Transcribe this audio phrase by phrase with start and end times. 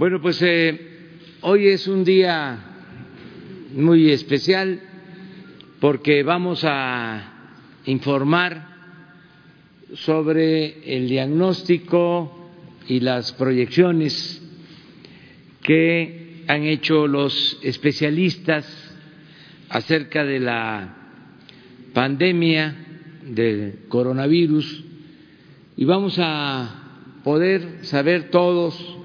[0.00, 0.80] Bueno, pues eh,
[1.42, 2.58] hoy es un día
[3.74, 4.80] muy especial
[5.78, 8.66] porque vamos a informar
[9.92, 12.50] sobre el diagnóstico
[12.88, 14.42] y las proyecciones
[15.62, 18.64] que han hecho los especialistas
[19.68, 20.96] acerca de la
[21.92, 22.74] pandemia
[23.26, 24.82] del coronavirus
[25.76, 28.96] y vamos a poder saber todos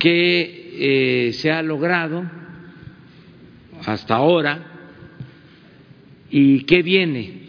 [0.00, 2.28] qué eh, se ha logrado
[3.84, 4.66] hasta ahora
[6.30, 7.42] y qué viene,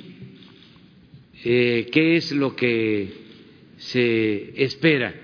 [1.45, 3.13] eh, qué es lo que
[3.77, 5.15] se espera.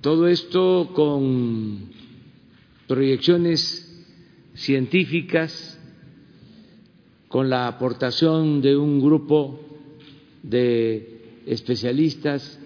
[0.00, 1.90] Todo esto con
[2.88, 3.84] proyecciones
[4.54, 5.80] científicas,
[7.28, 9.60] con la aportación de un grupo
[10.42, 12.58] de especialistas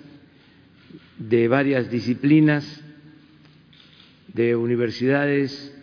[1.18, 2.81] de varias disciplinas
[4.34, 5.74] de universidades,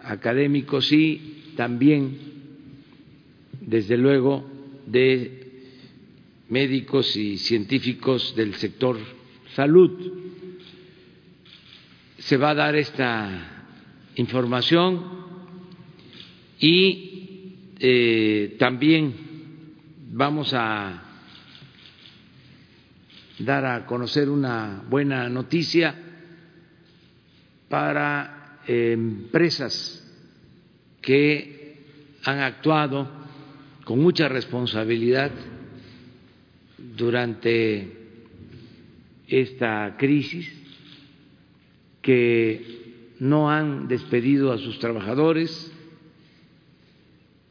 [0.00, 2.18] académicos y también,
[3.60, 4.44] desde luego,
[4.86, 5.42] de
[6.48, 8.98] médicos y científicos del sector
[9.54, 9.90] salud.
[12.18, 13.66] Se va a dar esta
[14.16, 15.02] información
[16.58, 19.14] y eh, también
[20.12, 21.02] vamos a
[23.38, 26.11] dar a conocer una buena noticia
[27.72, 30.06] para empresas
[31.00, 31.78] que
[32.22, 33.08] han actuado
[33.84, 35.30] con mucha responsabilidad
[36.76, 37.96] durante
[39.26, 40.52] esta crisis,
[42.02, 45.72] que no han despedido a sus trabajadores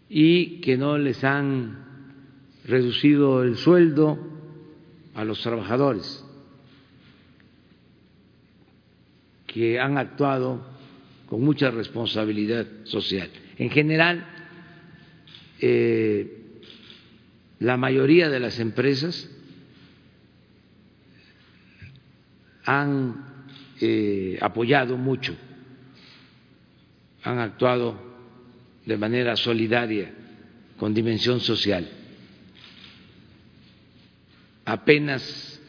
[0.08, 1.84] y que no les han
[2.66, 4.20] reducido el sueldo
[5.16, 6.24] a los trabajadores.
[9.52, 10.66] Que han actuado
[11.28, 13.30] con mucha responsabilidad social.
[13.58, 14.26] En general,
[15.60, 16.38] eh,
[17.59, 19.30] la mayoría de las empresas
[22.64, 23.44] han
[23.81, 25.36] eh, apoyado mucho,
[27.24, 28.00] han actuado
[28.86, 30.14] de manera solidaria,
[30.78, 31.90] con dimensión social.
[34.64, 35.62] Apenas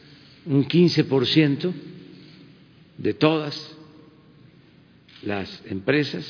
[0.45, 1.73] un 15 por ciento
[2.97, 3.77] de todas
[5.25, 6.25] las empresas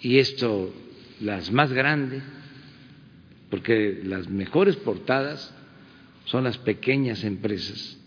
[0.00, 0.72] y esto
[1.20, 2.22] las más grandes,
[3.50, 5.54] porque las mejores portadas
[6.24, 7.98] son las pequeñas empresas,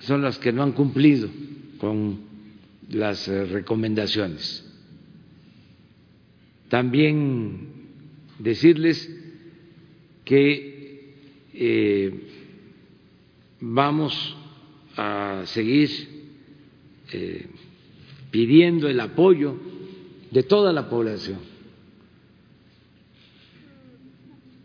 [0.00, 1.28] son las que no han cumplido
[1.78, 2.20] con
[2.90, 4.62] las eh, recomendaciones.
[6.68, 7.68] También
[8.38, 9.08] decirles
[10.24, 11.14] que
[11.54, 12.35] eh,
[13.60, 14.36] vamos
[14.96, 15.90] a seguir
[17.12, 17.46] eh,
[18.30, 19.56] pidiendo el apoyo
[20.30, 21.38] de toda la población,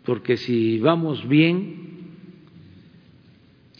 [0.04, 1.92] porque si vamos bien,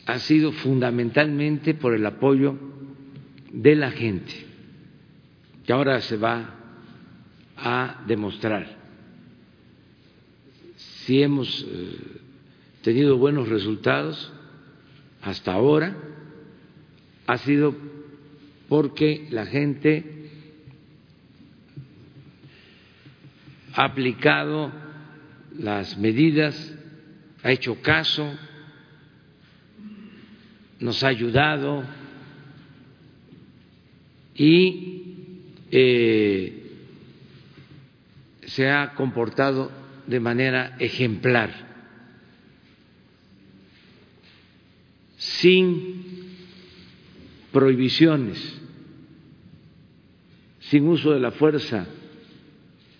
[0.06, 2.58] ha sido fundamentalmente por el apoyo
[3.52, 4.46] de la gente,
[5.66, 6.56] que ahora se va
[7.58, 8.80] a demostrar.
[10.76, 11.98] Si hemos eh,
[12.82, 14.32] tenido buenos resultados,
[15.22, 15.96] hasta ahora
[17.28, 17.76] ha sido
[18.68, 20.22] porque la gente
[23.74, 24.72] ha aplicado
[25.58, 26.74] las medidas,
[27.44, 28.34] ha hecho caso,
[30.80, 31.84] nos ha ayudado
[34.36, 35.28] y
[35.70, 36.62] eh,
[38.48, 39.72] se ha comportado
[40.08, 41.71] de manera ejemplar.
[45.22, 46.02] Sin
[47.52, 48.60] prohibiciones,
[50.62, 51.86] sin uso de la fuerza,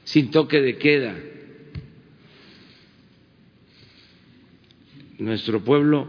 [0.04, 1.18] sin toque de queda.
[5.18, 6.08] Nuestro pueblo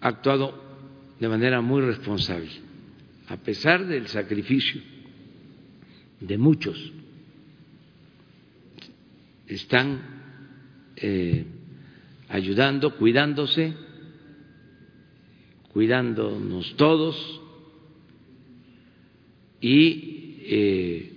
[0.00, 0.60] ha actuado
[1.20, 2.50] de manera muy responsable,
[3.28, 4.82] a pesar del sacrificio
[6.18, 6.92] de muchos.
[9.46, 10.02] Están
[10.96, 11.44] eh,
[12.28, 13.85] ayudando, cuidándose
[15.76, 17.38] cuidándonos todos
[19.60, 21.12] y eh,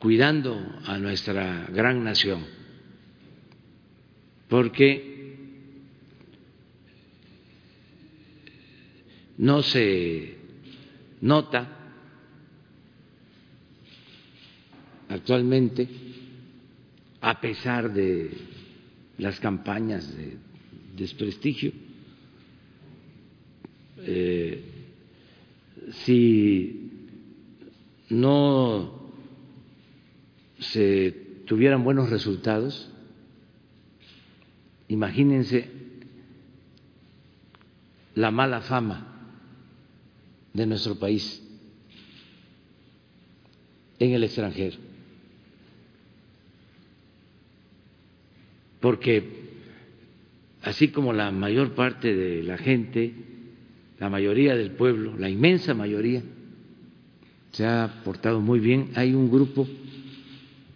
[0.00, 2.44] cuidando a nuestra gran nación,
[4.48, 5.36] porque
[9.38, 10.38] no se
[11.20, 11.76] nota
[15.08, 15.88] actualmente,
[17.20, 18.32] a pesar de
[19.18, 20.38] las campañas de
[20.96, 21.81] desprestigio.
[24.14, 24.62] Eh,
[26.04, 26.90] si
[28.10, 29.10] no
[30.58, 31.12] se
[31.46, 32.90] tuvieran buenos resultados,
[34.88, 35.70] imagínense
[38.14, 39.06] la mala fama
[40.52, 41.42] de nuestro país
[43.98, 44.76] en el extranjero.
[48.78, 49.42] Porque
[50.62, 53.31] así como la mayor parte de la gente,
[54.02, 56.24] la mayoría del pueblo, la inmensa mayoría,
[57.52, 59.64] se ha portado muy bien, hay un grupo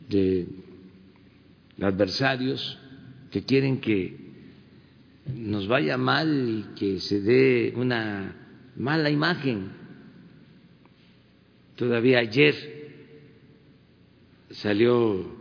[0.08, 0.46] de
[1.80, 2.78] adversarios
[3.32, 4.16] que quieren que
[5.34, 8.32] nos vaya mal y que se dé una
[8.76, 9.70] mala imagen.
[11.74, 12.54] Todavía ayer
[14.50, 15.34] salió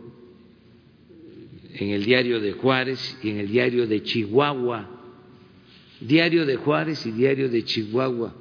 [1.72, 4.95] en el diario de Juárez y en el diario de Chihuahua,
[6.00, 8.34] diario de Juárez y diario de Chihuahua,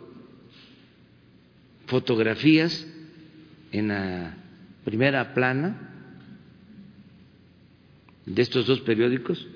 [1.88, 2.88] fotografías
[3.72, 4.38] en la
[4.84, 5.92] primera plana
[8.26, 9.48] de estos dos periódicos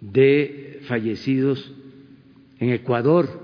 [0.00, 1.72] de fallecidos
[2.58, 3.42] en Ecuador.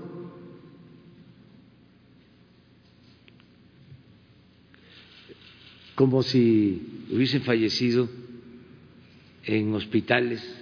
[5.95, 8.09] como si hubiesen fallecido
[9.43, 10.58] en hospitales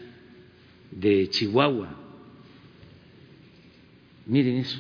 [0.92, 1.90] de Chihuahua.
[4.26, 4.80] Miren eso.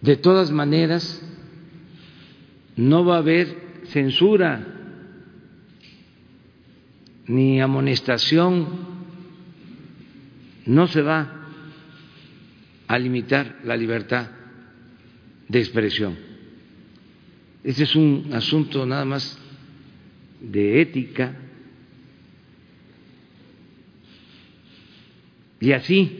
[0.00, 1.22] De todas maneras,
[2.76, 4.66] no va a haber censura
[7.26, 8.66] ni amonestación,
[10.66, 11.46] no se va
[12.88, 14.28] a limitar la libertad
[15.48, 16.16] de expresión.
[17.62, 19.38] Este es un asunto nada más
[20.42, 21.36] de ética.
[25.60, 26.10] Y así,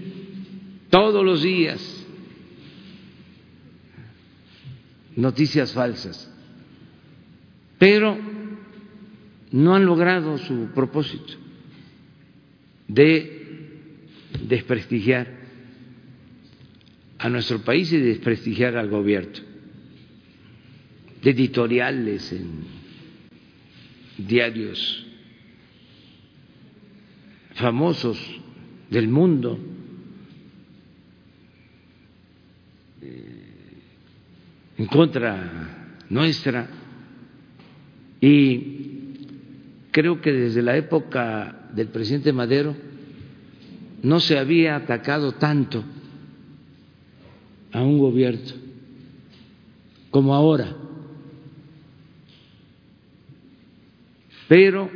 [0.91, 2.07] todos los días,
[5.17, 6.33] noticias falsas
[7.83, 8.17] pero
[9.51, 11.33] no han logrado su propósito
[12.87, 13.81] de
[14.47, 15.27] desprestigiar
[17.19, 19.33] a nuestro país y desprestigiar al gobierno.
[21.25, 22.67] De editoriales en
[24.27, 25.07] diarios
[27.55, 28.19] famosos
[28.91, 29.59] del mundo,
[33.01, 33.79] eh,
[34.79, 36.69] en contra nuestra
[38.21, 38.83] y
[39.91, 42.75] creo que desde la época del presidente Madero
[44.03, 45.85] no se había atacado tanto
[47.73, 48.53] a un gobierno
[50.11, 50.77] como ahora.
[54.52, 54.90] Pero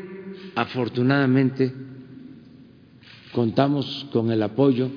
[0.54, 1.72] afortunadamente
[3.32, 4.90] contamos con el apoyo,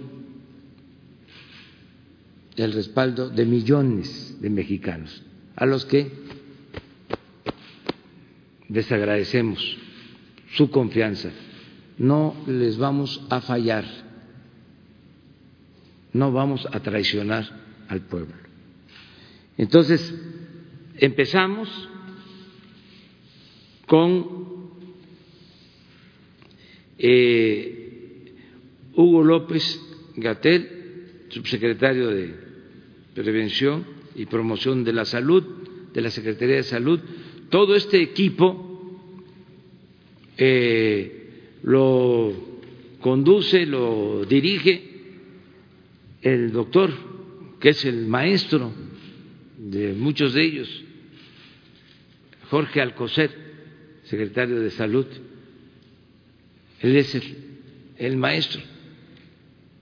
[2.58, 5.24] el respaldo de millones de mexicanos,
[5.56, 6.12] a los que
[8.68, 9.78] les agradecemos
[10.52, 11.32] su confianza.
[11.98, 13.86] No les vamos a fallar,
[16.12, 17.48] no vamos a traicionar
[17.88, 18.36] al pueblo.
[19.58, 20.14] Entonces,
[20.98, 21.70] empezamos
[23.90, 24.49] con
[27.00, 28.34] eh,
[28.96, 29.82] Hugo López
[30.18, 32.34] Gatel, subsecretario de
[33.16, 33.86] Prevención
[34.16, 35.44] y Promoción de la Salud
[35.94, 37.00] de la Secretaría de Salud,
[37.50, 39.00] todo este equipo
[40.38, 42.34] eh, lo
[43.00, 44.90] conduce, lo dirige
[46.22, 46.92] el doctor,
[47.60, 48.72] que es el maestro
[49.58, 50.84] de muchos de ellos,
[52.50, 53.32] Jorge Alcocer,
[54.04, 55.06] secretario de Salud.
[56.82, 57.18] Él es
[57.98, 58.62] el, maestro.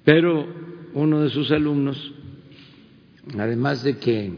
[0.04, 0.48] Pero
[0.94, 2.13] uno de sus alumnos,
[3.38, 4.32] además de que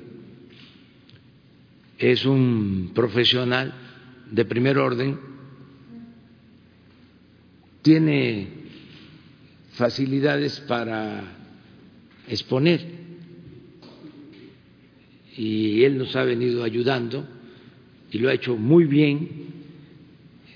[1.98, 3.74] es un profesional
[4.32, 5.20] de primer orden,
[7.82, 8.48] tiene
[9.74, 11.24] facilidades para
[12.28, 13.00] exponer
[15.39, 17.25] y él nos ha venido ayudando
[18.12, 19.30] y lo ha hecho muy bien.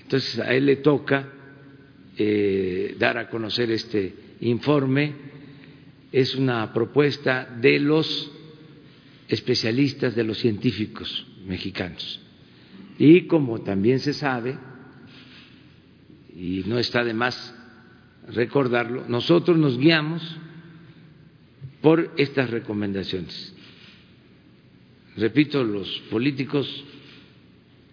[0.02, 1.33] Entonces a él le toca
[2.16, 5.14] eh, dar a conocer este informe.
[6.12, 8.30] Es una propuesta de los
[9.28, 12.20] especialistas, de los científicos mexicanos.
[12.98, 14.56] Y como también se sabe,
[16.36, 17.54] y no está de más
[18.28, 20.22] recordarlo, nosotros nos guiamos
[21.80, 23.54] por estas recomendaciones.
[25.16, 26.84] Repito, los políticos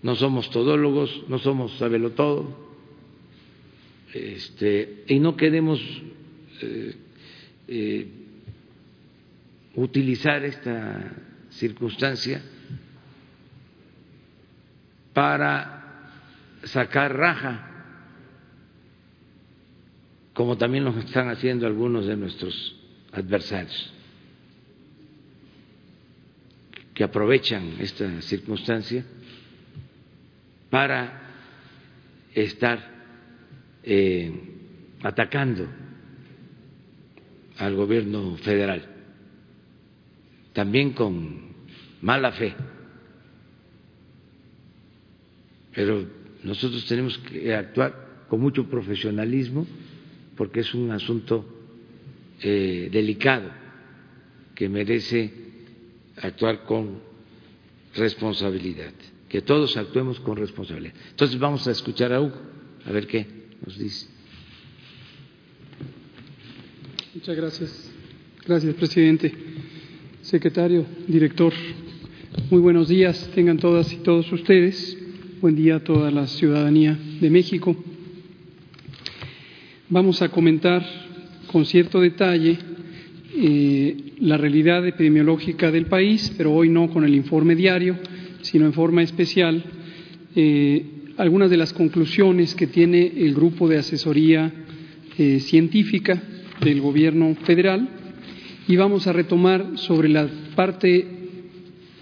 [0.01, 2.70] no somos todólogos, no somos sabelo todo,
[4.13, 5.79] este, y no queremos
[6.61, 6.95] eh,
[7.67, 8.07] eh,
[9.75, 11.13] utilizar esta
[11.51, 12.41] circunstancia
[15.13, 16.09] para
[16.63, 17.67] sacar raja,
[20.33, 22.75] como también lo están haciendo algunos de nuestros
[23.11, 23.93] adversarios,
[26.93, 29.05] que aprovechan esta circunstancia
[30.69, 31.21] para
[32.33, 33.00] estar
[33.83, 34.31] eh,
[35.01, 35.67] atacando
[37.57, 38.85] al gobierno federal,
[40.53, 41.51] también con
[42.01, 42.53] mala fe.
[45.73, 46.05] Pero
[46.43, 49.65] nosotros tenemos que actuar con mucho profesionalismo
[50.35, 51.45] porque es un asunto
[52.41, 53.49] eh, delicado
[54.55, 55.31] que merece
[56.17, 56.99] actuar con
[57.95, 58.93] responsabilidad,
[59.29, 60.95] que todos actuemos con responsabilidad.
[61.09, 62.37] Entonces vamos a escuchar a Hugo,
[62.85, 64.07] a ver qué nos dice.
[67.13, 67.91] Muchas gracias.
[68.45, 69.33] Gracias, presidente.
[70.21, 71.53] Secretario, director,
[72.49, 74.97] muy buenos días tengan todas y todos ustedes.
[75.41, 77.75] Buen día a toda la ciudadanía de México.
[79.89, 80.85] Vamos a comentar
[81.47, 82.57] con cierto detalle
[83.35, 87.97] eh, la realidad epidemiológica del país, pero hoy no con el informe diario,
[88.41, 89.63] sino en forma especial
[90.35, 90.85] eh,
[91.17, 94.51] algunas de las conclusiones que tiene el grupo de asesoría
[95.17, 96.21] eh, científica
[96.61, 97.87] del Gobierno federal.
[98.67, 101.05] Y vamos a retomar sobre la parte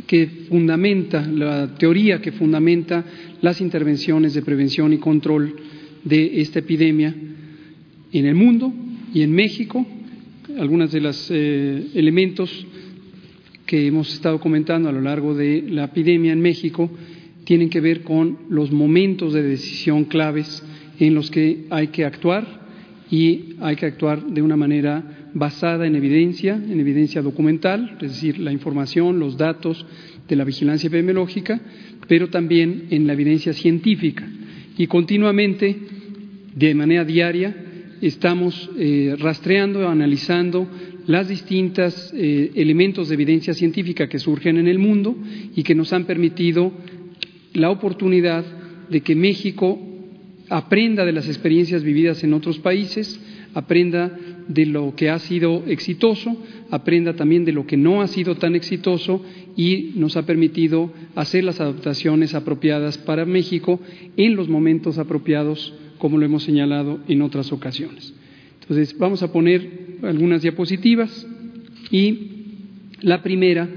[0.06, 3.06] que fundamenta, la teoría que fundamenta
[3.42, 5.56] las intervenciones de prevención y control
[6.04, 7.16] de esta epidemia
[8.12, 8.74] en el mundo
[9.14, 9.86] y en México,
[10.58, 12.66] algunos de los eh, elementos
[13.66, 16.90] que hemos estado comentando a lo largo de la epidemia en México
[17.50, 20.64] tienen que ver con los momentos de decisión claves
[21.00, 22.46] en los que hay que actuar
[23.10, 28.38] y hay que actuar de una manera basada en evidencia, en evidencia documental, es decir,
[28.38, 29.84] la información, los datos
[30.28, 31.60] de la vigilancia epidemiológica,
[32.08, 34.30] pero también en la evidencia científica.
[34.78, 35.76] Y continuamente,
[36.54, 37.56] de manera diaria,
[38.00, 40.68] estamos eh, rastreando, analizando
[41.08, 45.18] las distintas eh, elementos de evidencia científica que surgen en el mundo
[45.56, 46.72] y que nos han permitido
[47.54, 48.46] la oportunidad
[48.90, 49.80] de que México
[50.50, 53.20] aprenda de las experiencias vividas en otros países,
[53.54, 56.36] aprenda de lo que ha sido exitoso,
[56.72, 59.24] aprenda también de lo que no ha sido tan exitoso
[59.56, 63.80] y nos ha permitido hacer las adaptaciones apropiadas para México
[64.18, 68.14] en los momentos apropiados, como lo hemos señalado en otras ocasiones.
[68.62, 71.28] Entonces, vamos a poner algunas diapositivas
[71.92, 72.30] y
[73.02, 73.68] la primera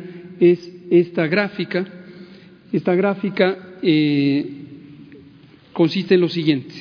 [0.40, 1.86] es esta gráfica.
[2.72, 4.46] Esta gráfica eh,
[5.74, 6.74] consiste en lo siguiente.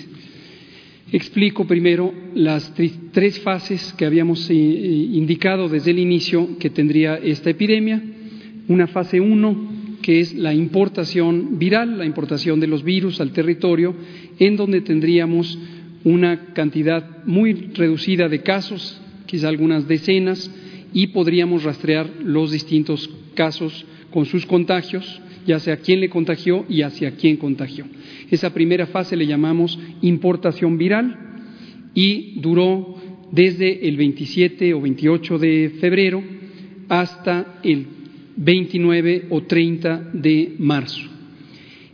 [1.12, 2.74] Explico primero las
[3.12, 8.02] tres fases que habíamos eh, indicado desde el inicio que tendría esta epidemia.
[8.70, 13.94] Una fase 1, que es la importación viral, la importación de los virus al territorio,
[14.40, 15.60] en donde tendríamos
[16.06, 20.50] una cantidad muy reducida de casos, quizá algunas decenas,
[20.94, 26.82] y podríamos rastrear los distintos casos con sus contagios ya sea quién le contagió y
[26.82, 27.86] hacia quién contagió.
[28.30, 31.18] Esa primera fase le llamamos importación viral
[31.94, 32.96] y duró
[33.32, 36.24] desde el 27 o 28 de febrero
[36.90, 37.86] hasta el
[38.36, 41.02] 29 o 30 de marzo.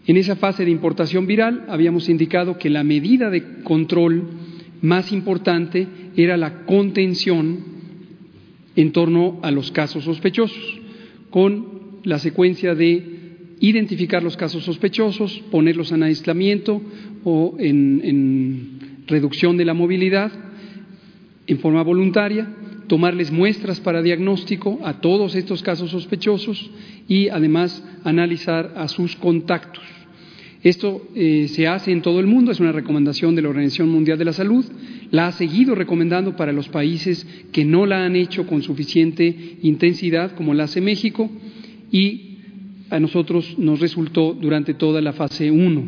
[0.05, 4.23] En esa fase de importación viral habíamos indicado que la medida de control
[4.81, 7.77] más importante era la contención
[8.75, 10.79] en torno a los casos sospechosos,
[11.29, 13.16] con la secuencia de
[13.59, 16.81] identificar los casos sospechosos, ponerlos en aislamiento
[17.23, 20.31] o en, reducción de la movilidad
[21.47, 22.45] en forma voluntaria,
[22.87, 26.69] tomarles muestras para diagnóstico a todos estos casos sospechosos
[27.07, 29.85] y además analizar a sus contactos.
[30.61, 34.17] Esto eh, se hace en todo el mundo, es una recomendación de la Organización Mundial
[34.17, 34.65] de la Salud,
[35.11, 40.35] la ha seguido recomendando para los países que no la han hecho con suficiente intensidad,
[40.35, 41.29] como la hace México,
[41.91, 42.26] y
[42.89, 45.83] a nosotros nos resultó durante toda la fase 1.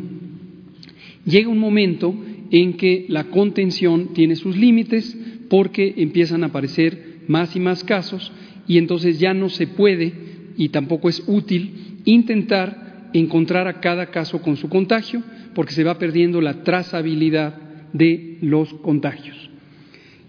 [1.24, 2.14] Llega un momento
[2.50, 5.16] en que la contención tiene sus límites
[5.48, 8.32] porque empiezan a aparecer más y más casos
[8.66, 10.12] y entonces ya no se puede
[10.56, 15.22] y tampoco es útil intentar encontrar a cada caso con su contagio
[15.54, 17.54] porque se va perdiendo la trazabilidad
[17.92, 19.50] de los contagios.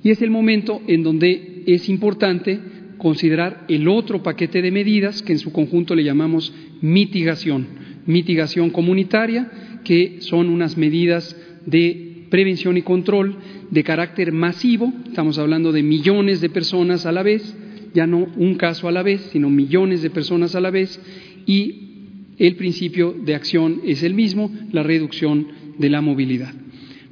[0.03, 2.59] Y es el momento en donde es importante
[3.01, 7.65] considerar el otro paquete de medidas que en su conjunto le llamamos mitigación.
[8.05, 9.49] mitigación comunitaria,
[9.83, 13.37] que son unas medidas de prevención y control
[13.71, 17.57] de carácter masivo, estamos hablando de millones de personas a la vez,
[17.95, 20.99] ya no un caso a la vez, sino millones de personas a la vez,
[21.47, 25.47] y el principio de acción es el mismo, la reducción
[25.79, 26.53] de la movilidad.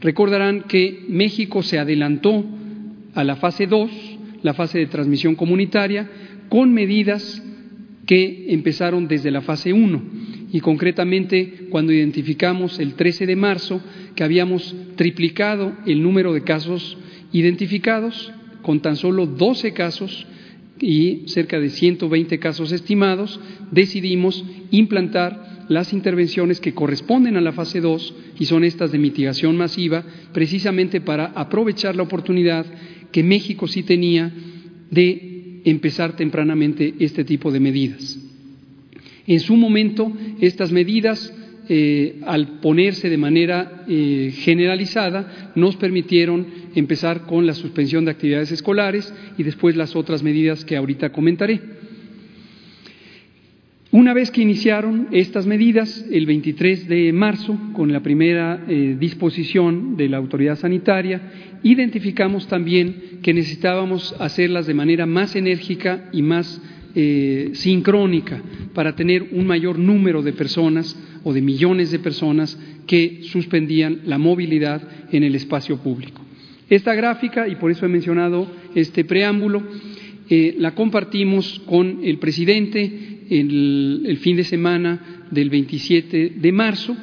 [0.02, 2.46] Recordarán que México se adelantó
[3.16, 4.09] a la fase 2,
[4.42, 6.10] la fase de transmisión comunitaria,
[6.50, 7.44] con medidas
[8.06, 10.02] que empezaron desde la fase 1
[10.52, 13.82] y concretamente cuando identificamos el 13 de marzo
[14.16, 16.98] que habíamos triplicado el número de casos
[17.32, 18.32] identificados
[18.64, 20.26] con tan solo 12 casos
[20.80, 23.40] y cerca de 120 casos estimados,
[23.72, 29.56] decidimos implantar las intervenciones que corresponden a la fase 2 y son estas de mitigación
[29.56, 30.04] masiva,
[30.34, 32.66] precisamente para aprovechar la oportunidad
[33.12, 34.32] que México sí tenía
[34.92, 38.18] de empezar tempranamente este tipo de medidas.
[39.28, 40.12] En su momento,
[40.42, 41.34] estas medidas,
[41.68, 48.52] eh, al ponerse de manera eh, generalizada, nos permitieron empezar con la suspensión de actividades
[48.52, 51.79] escolares y después las otras medidas que ahorita comentaré.
[53.92, 59.98] Una vez que iniciaron estas medidas, el 23 de marzo, con la primera eh, disposición
[59.98, 61.20] de la autoridad sanitaria,
[61.64, 66.62] identificamos también que necesitábamos hacerlas de manera más enérgica y más
[66.94, 68.44] eh, sincrónica
[68.76, 74.20] para tener un mayor número de personas o de millones de personas que suspendían la
[74.20, 76.22] movilidad en el espacio público.
[76.70, 79.64] Esta gráfica, y por eso he mencionado este preámbulo,
[80.30, 86.96] eh, la compartimos con el presidente el, fin de semana del 27 de marzo,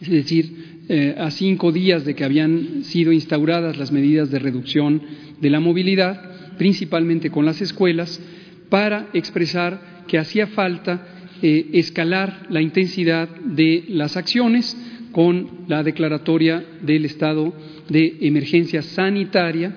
[0.00, 5.02] es decir, eh, a cinco días de que habían sido instauradas las medidas de reducción
[5.40, 8.20] de la movilidad, principalmente con las escuelas,
[8.68, 11.06] para expresar que hacía falta
[11.42, 14.76] eh, escalar la intensidad de las acciones
[15.12, 17.54] con la declaratoria del estado
[17.88, 19.74] de emergencia sanitaria,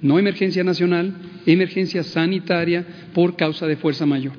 [0.00, 1.14] no emergencia nacional,
[1.46, 2.84] emergencia sanitaria
[3.14, 4.32] por causa de fuerza mayor.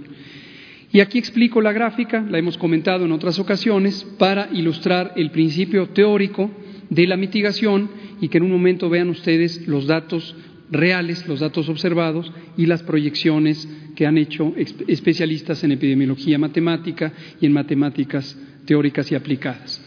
[0.93, 5.89] Y aquí explico la gráfica, la hemos comentado en otras ocasiones, para ilustrar el principio
[5.89, 6.51] teórico
[6.91, 7.89] de la mitigación
[8.21, 10.36] y que en un momento vean ustedes los datos
[10.69, 14.53] reales, los datos observados y las proyecciones que han hecho
[14.88, 19.84] especialistas en epidemiología matemática y en matemáticas teóricas y aplicadas.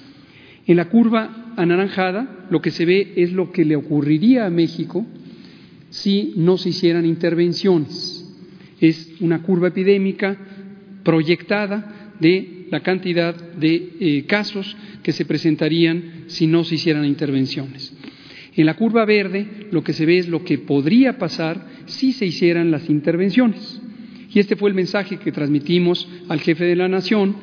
[0.66, 5.06] En la curva anaranjada lo que se ve es lo que le ocurriría a México
[5.88, 8.24] si no se hicieran intervenciones.
[8.80, 10.36] Es una curva epidémica
[11.06, 17.96] proyectada de la cantidad de eh, casos que se presentarían si no se hicieran intervenciones.
[18.56, 22.26] En la curva verde lo que se ve es lo que podría pasar si se
[22.26, 23.80] hicieran las intervenciones.
[24.34, 27.36] Y este fue el mensaje que transmitimos al jefe de la Nación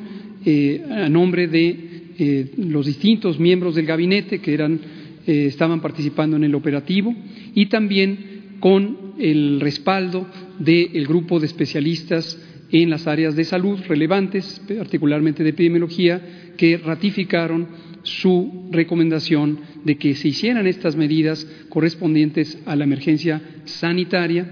[0.44, 4.78] eh, a nombre de eh, los distintos miembros del gabinete que eran,
[5.26, 7.14] estaban participando en el operativo
[7.54, 10.26] y también con el respaldo
[10.58, 12.38] del grupo de especialistas
[12.82, 16.20] en las áreas de salud relevantes, particularmente de epidemiología,
[16.56, 17.68] que ratificaron
[18.02, 24.46] su recomendación de que se hicieran estas medidas correspondientes a la emergencia sanitaria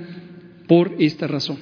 [0.68, 1.58] por esta razón.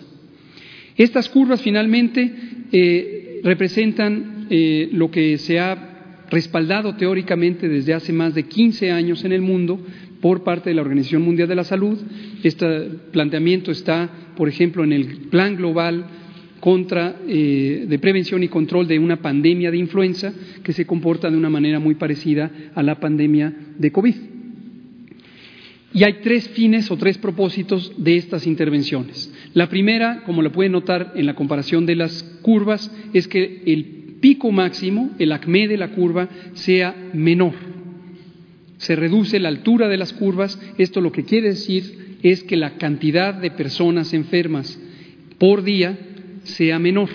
[0.97, 2.31] Estas curvas finalmente
[2.71, 9.25] eh, representan eh, lo que se ha respaldado teóricamente desde hace más de 15 años
[9.25, 9.81] en el mundo
[10.21, 11.99] por parte de la Organización Mundial de la Salud.
[12.45, 12.67] Este
[13.13, 16.20] planteamiento está, por ejemplo, en el Plan Global
[16.61, 21.37] contra, eh, de prevención y control de una pandemia de influenza que se comporta de
[21.37, 24.15] una manera muy parecida a la pandemia de COVID.
[25.93, 29.33] Y hay tres fines o tres propósitos de estas intervenciones.
[29.55, 33.85] La primera, como lo pueden notar en la comparación de las curvas, es que el
[34.21, 37.55] pico máximo, el acme de la curva, sea menor.
[38.77, 40.61] Se reduce la altura de las curvas.
[40.79, 44.79] Esto lo que quiere decir es que la cantidad de personas enfermas
[45.39, 45.99] por día
[46.51, 47.09] sea menor.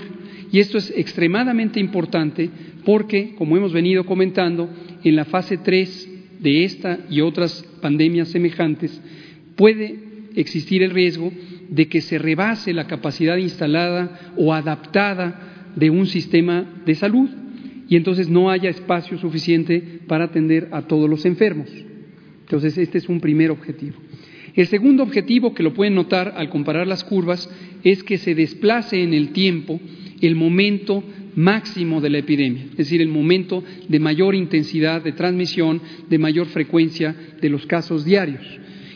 [0.51, 2.49] Y esto es extremadamente importante
[2.83, 4.69] porque, como hemos venido comentando,
[5.03, 9.01] en la fase 3 de esta y otras pandemias semejantes
[9.55, 9.99] puede
[10.35, 11.31] existir el riesgo
[11.69, 17.29] de que se rebase la capacidad instalada o adaptada de un sistema de salud
[17.87, 21.69] y entonces no haya espacio suficiente para atender a todos los enfermos.
[22.41, 23.95] Entonces, este es un primer objetivo.
[24.55, 27.49] El segundo objetivo, que lo pueden notar al comparar las curvas,
[27.83, 29.79] es que se desplace en el tiempo
[30.21, 31.03] el momento
[31.35, 36.47] máximo de la epidemia, es decir, el momento de mayor intensidad de transmisión, de mayor
[36.47, 38.43] frecuencia de los casos diarios.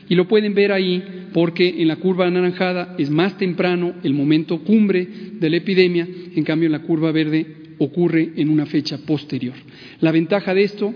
[0.07, 4.59] Y lo pueden ver ahí porque en la curva anaranjada es más temprano el momento
[4.63, 5.07] cumbre
[5.39, 7.45] de la epidemia, en cambio en la curva verde
[7.77, 9.55] ocurre en una fecha posterior.
[9.99, 10.93] La ventaja de esto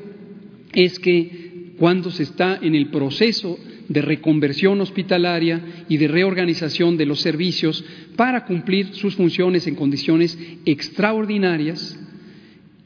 [0.73, 3.59] es que cuando se está en el proceso
[3.93, 10.37] de reconversión hospitalaria y de reorganización de los servicios para cumplir sus funciones en condiciones
[10.65, 11.99] extraordinarias,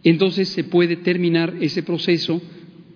[0.04, 2.42] entonces se puede terminar ese proceso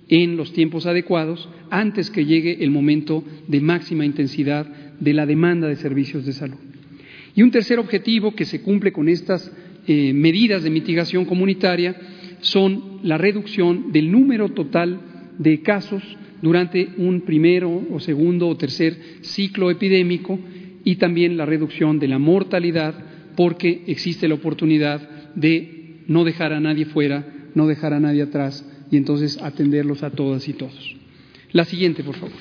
[0.09, 4.67] en los tiempos adecuados antes que llegue el momento de máxima intensidad
[4.99, 6.57] de la demanda de servicios de salud.
[7.33, 9.49] Y un tercer objetivo que se cumple con estas
[9.87, 11.95] eh, medidas de mitigación comunitaria
[12.41, 14.99] son la reducción del número total
[15.37, 16.03] de casos
[16.41, 20.39] durante un primero o segundo o tercer ciclo epidémico
[20.83, 22.95] y también la reducción de la mortalidad
[23.35, 27.25] porque existe la oportunidad de no dejar a nadie fuera,
[27.55, 30.95] no dejar a nadie atrás y entonces atenderlos a todas y todos.
[31.51, 32.35] La siguiente, por favor.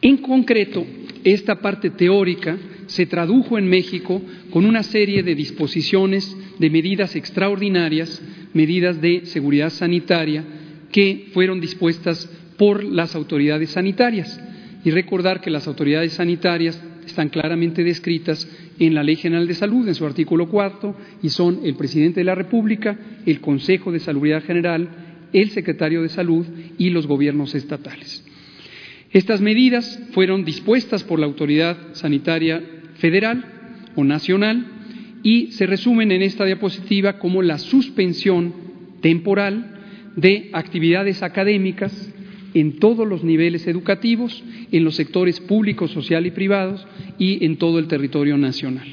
[0.00, 0.86] En concreto,
[1.24, 2.56] esta parte teórica
[2.86, 8.22] se tradujo en México con una serie de disposiciones de medidas extraordinarias,
[8.54, 10.44] medidas de seguridad sanitaria,
[10.92, 14.40] que fueron dispuestas por las autoridades sanitarias.
[14.84, 18.48] Y recordar que las autoridades sanitarias están claramente descritas
[18.78, 22.24] en la Ley General de Salud, en su artículo cuarto, y son el presidente de
[22.24, 22.96] la República,
[23.26, 24.88] el Consejo de Salubridad General,
[25.32, 26.46] el secretario de Salud
[26.78, 28.24] y los gobiernos estatales.
[29.10, 32.62] Estas medidas fueron dispuestas por la autoridad sanitaria
[32.96, 33.44] federal
[33.96, 34.66] o nacional
[35.22, 38.54] y se resumen en esta diapositiva como la suspensión
[39.00, 39.77] temporal
[40.16, 42.12] de actividades académicas
[42.54, 44.42] en todos los niveles educativos,
[44.72, 46.86] en los sectores público, social y privados
[47.18, 48.86] y en todo el territorio nacional.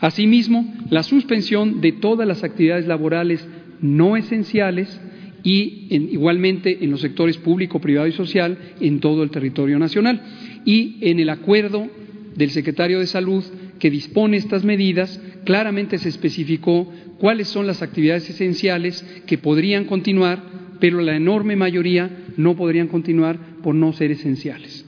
[0.00, 3.46] Asimismo, la suspensión de todas las actividades laborales
[3.80, 5.00] no esenciales
[5.44, 10.22] y igualmente en los sectores público, privado y social en todo el territorio nacional.
[10.64, 11.88] Y en el acuerdo
[12.36, 13.44] del secretario de Salud
[13.82, 20.40] que dispone estas medidas, claramente se especificó cuáles son las actividades esenciales que podrían continuar,
[20.78, 24.86] pero la enorme mayoría no podrían continuar por no ser esenciales.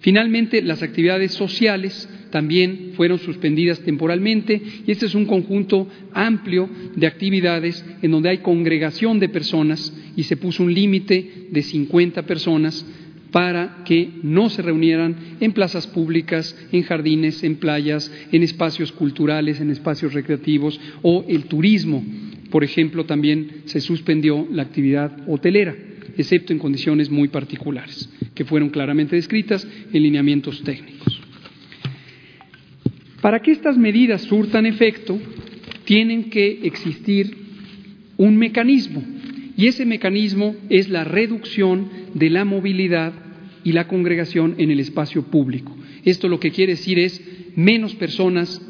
[0.00, 7.06] Finalmente, las actividades sociales también fueron suspendidas temporalmente y este es un conjunto amplio de
[7.06, 12.86] actividades en donde hay congregación de personas y se puso un límite de 50 personas
[13.32, 19.58] para que no se reunieran en plazas públicas, en jardines, en playas, en espacios culturales,
[19.58, 22.04] en espacios recreativos o el turismo.
[22.50, 25.74] Por ejemplo, también se suspendió la actividad hotelera,
[26.18, 31.20] excepto en condiciones muy particulares, que fueron claramente descritas en lineamientos técnicos.
[33.22, 35.18] Para que estas medidas surtan efecto,
[35.84, 37.34] tienen que existir
[38.18, 39.02] un mecanismo
[39.62, 43.12] y ese mecanismo es la reducción de la movilidad
[43.62, 45.72] y la congregación en el espacio público.
[46.04, 47.22] Esto lo que quiere decir es
[47.54, 48.60] menos personas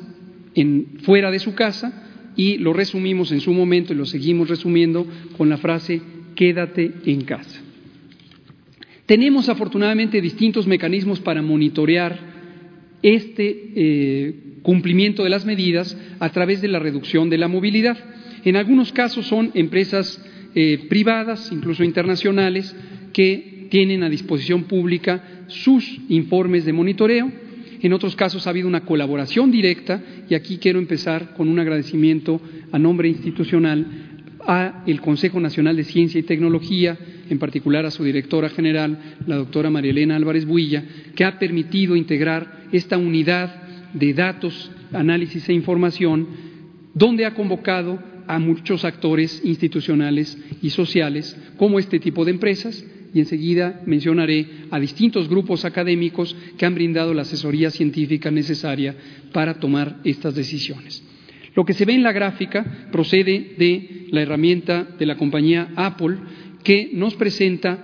[1.00, 5.06] fuera de su casa y lo resumimos en su momento y lo seguimos resumiendo
[5.38, 6.02] con la frase
[6.34, 7.62] quédate en casa.
[9.06, 12.20] Tenemos afortunadamente distintos mecanismos para monitorear
[13.00, 17.96] este eh, cumplimiento de las medidas a través de la reducción de la movilidad.
[18.44, 20.22] En algunos casos son empresas
[20.54, 22.74] eh, privadas, incluso internacionales,
[23.12, 27.30] que tienen a disposición pública sus informes de monitoreo.
[27.80, 32.40] En otros casos ha habido una colaboración directa y aquí quiero empezar con un agradecimiento
[32.70, 33.86] a nombre institucional
[34.46, 36.98] a el Consejo Nacional de Ciencia y Tecnología,
[37.30, 40.84] en particular a su directora general, la doctora María Elena Álvarez Builla,
[41.14, 43.62] que ha permitido integrar esta unidad
[43.94, 46.26] de datos, análisis e información,
[46.94, 53.20] donde ha convocado a muchos actores institucionales y sociales como este tipo de empresas y
[53.20, 58.94] enseguida mencionaré a distintos grupos académicos que han brindado la asesoría científica necesaria
[59.32, 61.02] para tomar estas decisiones.
[61.54, 66.16] Lo que se ve en la gráfica procede de la herramienta de la compañía Apple
[66.64, 67.78] que nos presenta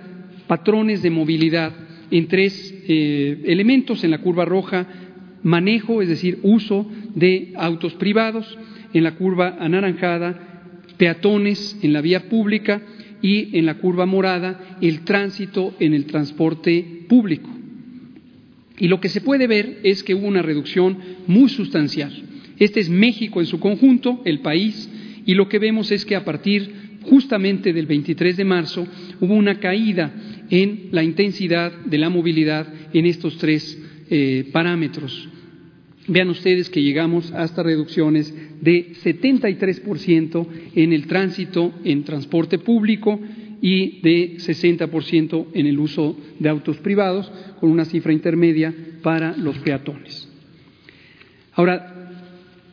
[0.47, 1.73] patrones de movilidad
[2.09, 4.87] en tres eh, elementos en la curva roja,
[5.43, 8.57] manejo, es decir, uso de autos privados,
[8.93, 12.81] en la curva anaranjada, peatones en la vía pública
[13.21, 17.49] y en la curva morada, el tránsito en el transporte público.
[18.77, 20.97] Y lo que se puede ver es que hubo una reducción
[21.27, 22.13] muy sustancial.
[22.59, 24.89] Este es México en su conjunto, el país,
[25.25, 28.87] y lo que vemos es que a partir justamente del 23 de marzo
[29.19, 30.13] hubo una caída
[30.49, 33.77] en la intensidad de la movilidad en estos tres
[34.09, 35.29] eh, parámetros.
[36.09, 43.19] Vean ustedes que llegamos hasta reducciones de 73% en el tránsito en transporte público
[43.61, 49.57] y de 60% en el uso de autos privados, con una cifra intermedia para los
[49.59, 50.27] peatones.
[51.53, 51.99] Ahora,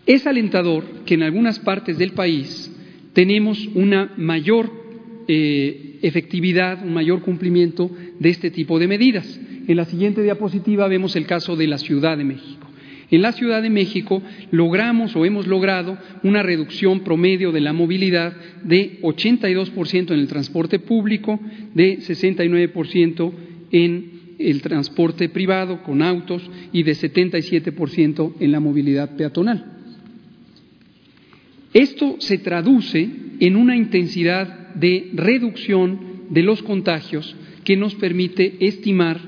[0.07, 2.73] Es alentador que en algunas partes del país
[3.13, 4.71] tenemos una mayor
[5.27, 9.41] eh, efectividad, un mayor cumplimiento de este tipo de medidas.
[9.67, 12.66] En la siguiente diapositiva vemos el caso de la Ciudad de México.
[13.11, 18.35] En la Ciudad de México logramos o hemos logrado una reducción promedio de la movilidad
[18.65, 21.39] de 82% en el transporte público,
[21.75, 23.33] de 69%
[23.71, 29.73] en el transporte privado con autos y de 77% en la movilidad peatonal.
[31.73, 39.21] Esto se traduce en una intensidad de reducción de los contagios que nos permite estimar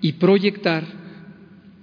[0.00, 0.97] y proyectar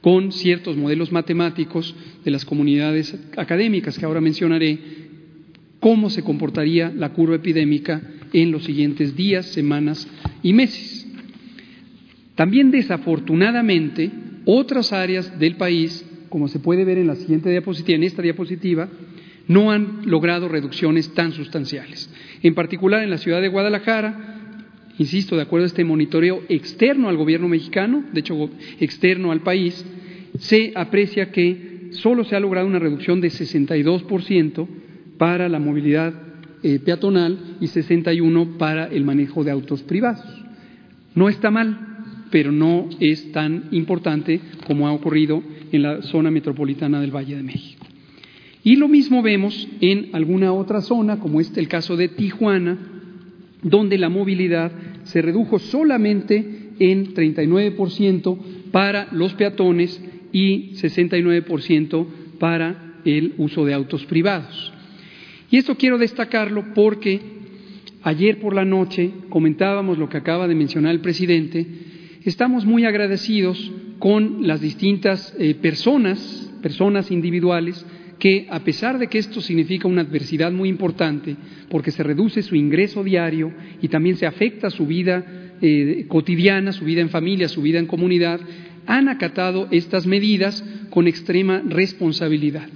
[0.06, 4.78] con ciertos modelos matemáticos de las comunidades académicas que ahora mencionaré
[5.80, 10.08] cómo se comportaría la curva epidémica en los siguientes días, semanas
[10.44, 11.08] y meses.
[12.36, 14.12] También desafortunadamente
[14.46, 18.88] otras áreas del país, como se puede ver en la siguiente diapositiva, en esta diapositiva,
[19.48, 22.14] no han logrado reducciones tan sustanciales.
[22.44, 24.35] En particular en la ciudad de Guadalajara,
[24.98, 29.86] insisto, de acuerdo a este monitoreo externo al gobierno mexicano, de hecho externo al país,
[30.40, 34.68] se aprecia que solo se ha logrado una reducción de 62%
[35.18, 36.14] para la movilidad
[36.64, 40.26] eh, peatonal y 61% para el manejo de autos privados.
[41.14, 41.96] No está mal,
[42.32, 47.44] pero no es tan importante como ha ocurrido en la zona metropolitana del Valle de
[47.44, 47.86] México.
[48.64, 52.95] Y lo mismo vemos en alguna otra zona, como es el caso de Tijuana,
[53.66, 54.72] donde la movilidad
[55.06, 58.38] se redujo solamente en 39%
[58.72, 60.00] para los peatones
[60.32, 62.06] y 69%
[62.38, 64.72] para el uso de autos privados.
[65.50, 67.20] Y esto quiero destacarlo porque
[68.04, 71.66] ayer por la noche comentábamos lo que acaba de mencionar el presidente,
[72.24, 77.84] estamos muy agradecidos con las distintas eh, personas, personas individuales,
[78.20, 81.36] que a pesar de que esto significa una adversidad muy importante,
[81.70, 86.86] porque se reduce su ingreso diario y también se afecta su vida eh, cotidiana, su
[86.86, 88.40] vida en familia, su vida en comunidad,
[88.88, 92.70] han acatado estas medidas con extrema responsabilidad.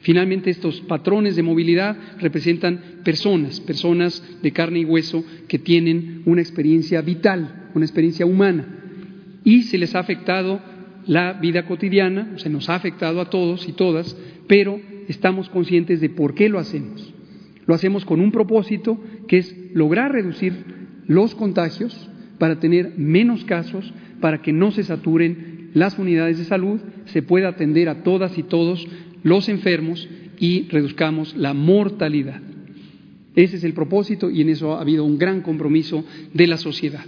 [0.00, 6.42] Finalmente, estos patrones de movilidad representan personas, personas de carne y hueso que tienen una
[6.42, 8.66] experiencia vital, una experiencia humana,
[9.42, 10.60] y se les ha afectado
[11.06, 16.08] la vida cotidiana, se nos ha afectado a todos y todas, pero estamos conscientes de
[16.08, 17.12] por qué lo hacemos.
[17.66, 20.52] Lo hacemos con un propósito que es lograr reducir
[21.06, 26.80] los contagios para tener menos casos, para que no se saturen las unidades de salud,
[27.06, 28.86] se pueda atender a todas y todos
[29.22, 32.40] los enfermos y reduzcamos la mortalidad.
[33.34, 37.04] Ese es el propósito y en eso ha habido un gran compromiso de la sociedad.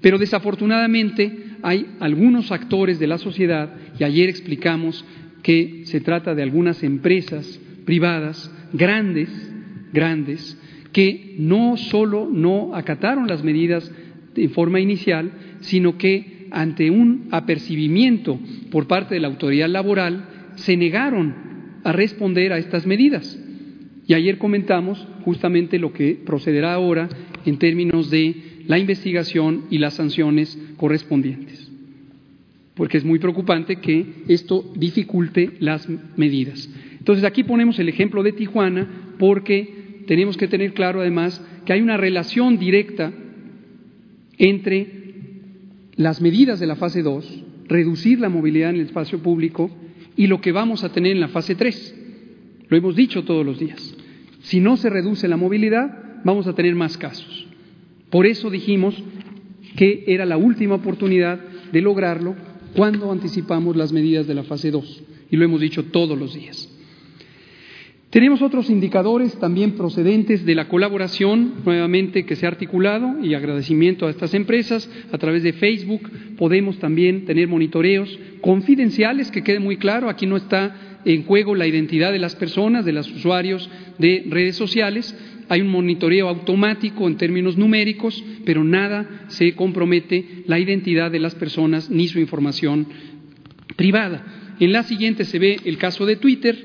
[0.00, 5.04] Pero desafortunadamente hay algunos actores de la sociedad, y ayer explicamos
[5.46, 9.28] que se trata de algunas empresas privadas grandes,
[9.92, 13.88] grandes, que no solo no acataron las medidas
[14.34, 15.30] en forma inicial,
[15.60, 18.40] sino que ante un apercibimiento
[18.72, 21.32] por parte de la autoridad laboral se negaron
[21.84, 23.40] a responder a estas medidas.
[24.04, 27.08] Y ayer comentamos justamente lo que procederá ahora
[27.44, 31.75] en términos de la investigación y las sanciones correspondientes
[32.76, 36.68] porque es muy preocupante que esto dificulte las medidas.
[36.98, 41.80] Entonces aquí ponemos el ejemplo de Tijuana porque tenemos que tener claro además que hay
[41.80, 43.12] una relación directa
[44.38, 44.86] entre
[45.96, 49.70] las medidas de la fase 2, reducir la movilidad en el espacio público
[50.14, 51.94] y lo que vamos a tener en la fase 3.
[52.68, 53.96] Lo hemos dicho todos los días.
[54.40, 57.46] Si no se reduce la movilidad, vamos a tener más casos.
[58.10, 59.02] Por eso dijimos
[59.76, 61.40] que era la última oportunidad
[61.72, 62.36] de lograrlo
[62.76, 66.70] cuando anticipamos las medidas de la fase 2, y lo hemos dicho todos los días.
[68.10, 74.06] Tenemos otros indicadores también procedentes de la colaboración, nuevamente, que se ha articulado y agradecimiento
[74.06, 74.88] a estas empresas.
[75.10, 76.08] A través de Facebook
[76.38, 81.66] podemos también tener monitoreos confidenciales, que quede muy claro, aquí no está en juego la
[81.66, 85.14] identidad de las personas, de los usuarios de redes sociales,
[85.48, 91.34] hay un monitoreo automático en términos numéricos, pero nada se compromete la identidad de las
[91.34, 92.86] personas ni su información
[93.76, 94.54] privada.
[94.58, 96.56] En la siguiente se ve el caso de Twitter.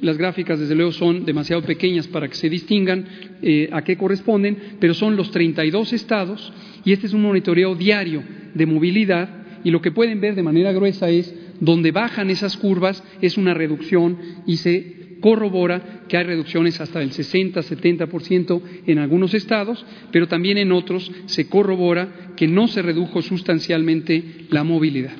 [0.00, 3.04] Las gráficas, desde luego, son demasiado pequeñas para que se distingan
[3.42, 6.52] eh, a qué corresponden, pero son los 32 estados
[6.84, 8.22] y este es un monitoreo diario
[8.54, 9.28] de movilidad
[9.64, 13.54] y lo que pueden ver de manera gruesa es donde bajan esas curvas es una
[13.54, 20.58] reducción y se corrobora que hay reducciones hasta del 60-70% en algunos estados, pero también
[20.58, 25.12] en otros se corrobora que no se redujo sustancialmente la movilidad.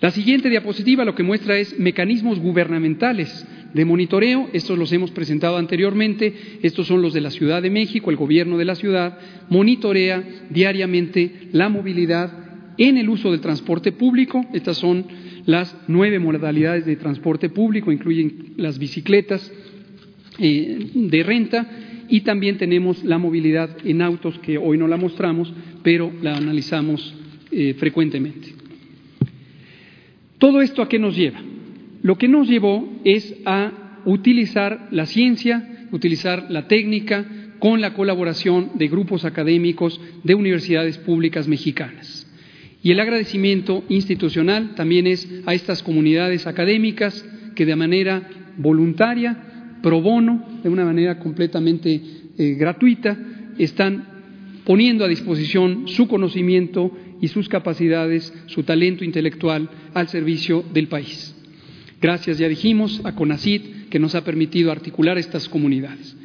[0.00, 4.48] La siguiente diapositiva lo que muestra es mecanismos gubernamentales de monitoreo.
[4.52, 6.34] Estos los hemos presentado anteriormente.
[6.62, 8.10] Estos son los de la Ciudad de México.
[8.10, 12.30] El gobierno de la ciudad monitorea diariamente la movilidad
[12.78, 14.44] en el uso del transporte público.
[14.52, 15.06] Estas son
[15.46, 19.50] las nueve modalidades de transporte público, incluyen las bicicletas
[20.38, 21.66] eh, de renta
[22.08, 27.14] y también tenemos la movilidad en autos que hoy no la mostramos, pero la analizamos
[27.50, 28.54] eh, frecuentemente.
[30.38, 31.40] ¿Todo esto a qué nos lleva?
[32.02, 37.24] Lo que nos llevó es a utilizar la ciencia, utilizar la técnica
[37.58, 42.15] con la colaboración de grupos académicos de universidades públicas mexicanas.
[42.86, 50.00] Y el agradecimiento institucional también es a estas comunidades académicas que de manera voluntaria, pro
[50.00, 52.00] bono, de una manera completamente
[52.38, 53.18] eh, gratuita,
[53.58, 54.06] están
[54.64, 61.34] poniendo a disposición su conocimiento y sus capacidades, su talento intelectual al servicio del país.
[62.00, 66.16] Gracias, ya dijimos, a CONACIT, que nos ha permitido articular estas comunidades.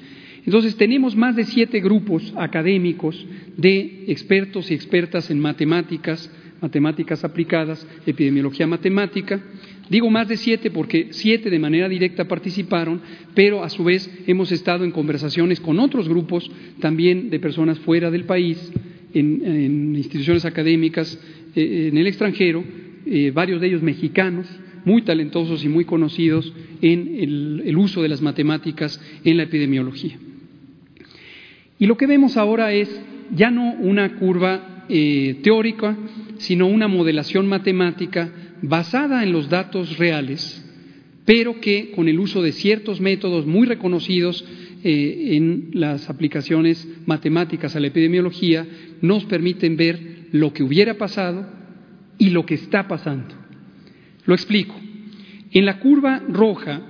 [0.46, 3.26] Entonces, tenemos más de siete grupos académicos
[3.58, 6.30] de expertos y expertas en matemáticas,
[6.62, 9.42] matemáticas aplicadas, epidemiología matemática.
[9.90, 13.02] Digo más de siete porque siete de manera directa participaron,
[13.34, 18.10] pero a su vez hemos estado en conversaciones con otros grupos también de personas fuera
[18.12, 18.72] del país
[19.14, 21.20] en, instituciones académicas
[21.56, 22.64] eh, en el extranjero,
[23.06, 24.48] eh, varios de ellos mexicanos,
[24.86, 30.18] muy talentosos y muy conocidos en el, uso de las matemáticas en la epidemiología.
[31.80, 33.02] Y lo que vemos ahora es
[33.36, 35.98] ya no una curva eh, teórica,
[36.38, 38.30] sino una modelación matemática
[38.62, 40.62] basada en los datos reales,
[41.24, 44.44] pero que con el uso de ciertos métodos muy reconocidos
[44.84, 48.68] eh, en las aplicaciones matemáticas a la epidemiología
[49.02, 51.48] nos permiten ver lo que hubiera pasado
[52.18, 53.34] y lo que está pasando.
[54.26, 54.76] Lo explico.
[55.52, 56.82] En la curva roja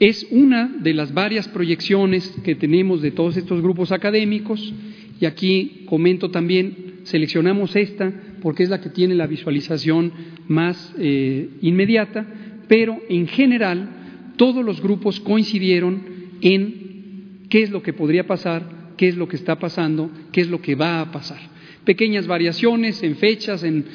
[0.00, 4.74] es una de las varias proyecciones que tenemos de todos estos grupos académicos
[5.20, 10.12] y aquí comento también, seleccionamos esta porque es la que tiene la visualización
[10.46, 12.26] más eh, inmediata,
[12.68, 16.02] pero en general todos los grupos coincidieron
[16.40, 20.48] en qué es lo que podría pasar, qué es lo que está pasando, qué es
[20.48, 21.40] lo que va a pasar.
[21.84, 23.86] Pequeñas variaciones en fechas, en,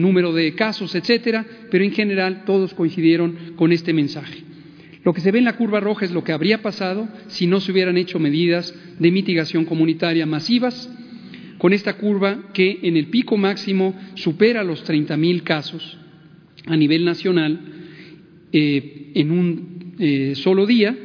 [0.00, 4.49] número de casos, etcétera, pero en general todos coincidieron con este mensaje.
[5.04, 7.60] Lo que se ve en la curva roja es lo que habría pasado si no
[7.60, 10.90] se hubieran hecho medidas de mitigación comunitaria masivas,
[11.58, 15.98] con esta curva que en el pico máximo supera los 30.000 casos
[16.66, 17.60] a nivel nacional
[18.52, 20.96] eh, en un eh, solo día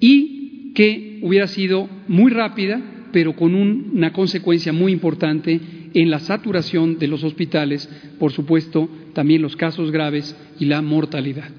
[0.00, 2.80] y que hubiera sido muy rápida,
[3.12, 5.60] pero con una consecuencia muy importante
[5.94, 11.50] en la saturación de los hospitales, por supuesto, también los casos graves y la mortalidad.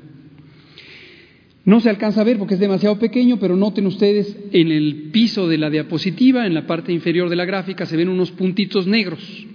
[1.65, 5.47] No se alcanza a ver porque es demasiado pequeño, pero noten ustedes en el piso
[5.47, 9.47] de la diapositiva, en la parte inferior de la gráfica, se ven unos puntitos negros.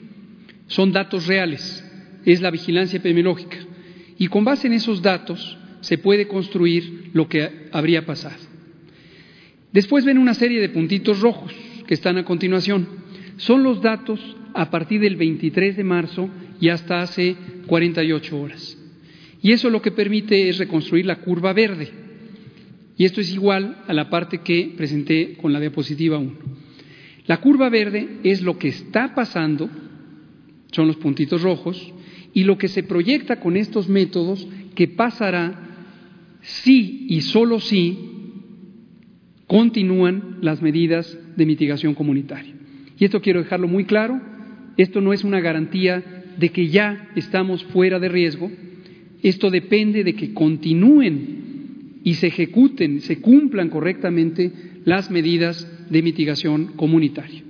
[0.69, 1.85] Son datos reales,
[2.25, 3.59] es la vigilancia epidemiológica.
[4.19, 8.37] Y con base en esos datos se puede construir lo que habría pasado.
[9.73, 11.55] Después ven una serie de puntitos rojos
[11.87, 12.89] que están a continuación.
[13.37, 14.19] Son los datos
[14.55, 18.78] a partir del 23 de marzo y hasta hace 48 horas.
[19.43, 21.91] Y eso lo que permite es reconstruir la curva verde.
[22.97, 26.33] Y esto es igual a la parte que presenté con la diapositiva 1.
[27.27, 29.71] La curva verde es lo que está pasando,
[30.73, 31.93] son los puntitos rojos,
[32.35, 35.69] y lo que se proyecta con estos métodos que pasará
[36.41, 37.99] si y solo si
[39.47, 42.55] continúan las medidas de mitigación comunitaria.
[42.99, 44.21] Y esto quiero dejarlo muy claro,
[44.77, 48.51] esto no es una garantía de que ya estamos fuera de riesgo,
[49.23, 54.53] esto depende de que continúen y se ejecuten, se cumplan correctamente
[54.85, 57.43] las medidas de mitigación comunitaria.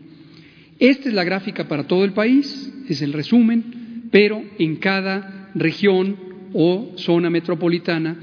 [0.79, 6.17] Esta es la gráfica para todo el país, es el resumen, pero en cada región
[6.53, 8.19] o zona metropolitana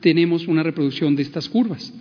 [0.00, 1.92] tenemos una reproducción de estas curvas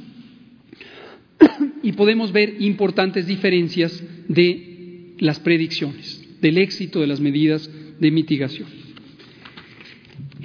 [1.81, 7.69] y podemos ver importantes diferencias de las predicciones, del éxito de las medidas
[7.99, 8.84] de mitigación.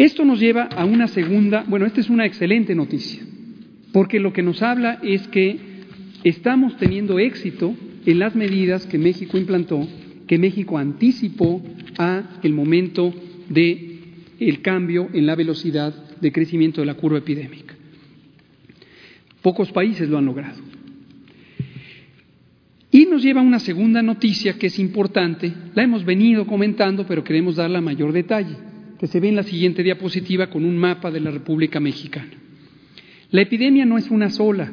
[0.00, 3.22] Esto nos lleva a una segunda, bueno, esta es una excelente noticia,
[3.92, 5.58] porque lo que nos habla es que
[6.24, 7.76] estamos teniendo éxito
[8.06, 9.86] en las medidas que México implantó,
[10.26, 11.62] que México anticipó
[11.98, 13.12] a el momento
[13.50, 13.98] de
[14.38, 17.74] el cambio en la velocidad de crecimiento de la curva epidémica.
[19.42, 20.62] Pocos países lo han logrado.
[22.90, 27.22] Y nos lleva a una segunda noticia que es importante, la hemos venido comentando, pero
[27.22, 28.69] queremos darla mayor detalle,
[29.00, 32.32] que se ve en la siguiente diapositiva con un mapa de la República Mexicana.
[33.30, 34.70] La epidemia no es una sola,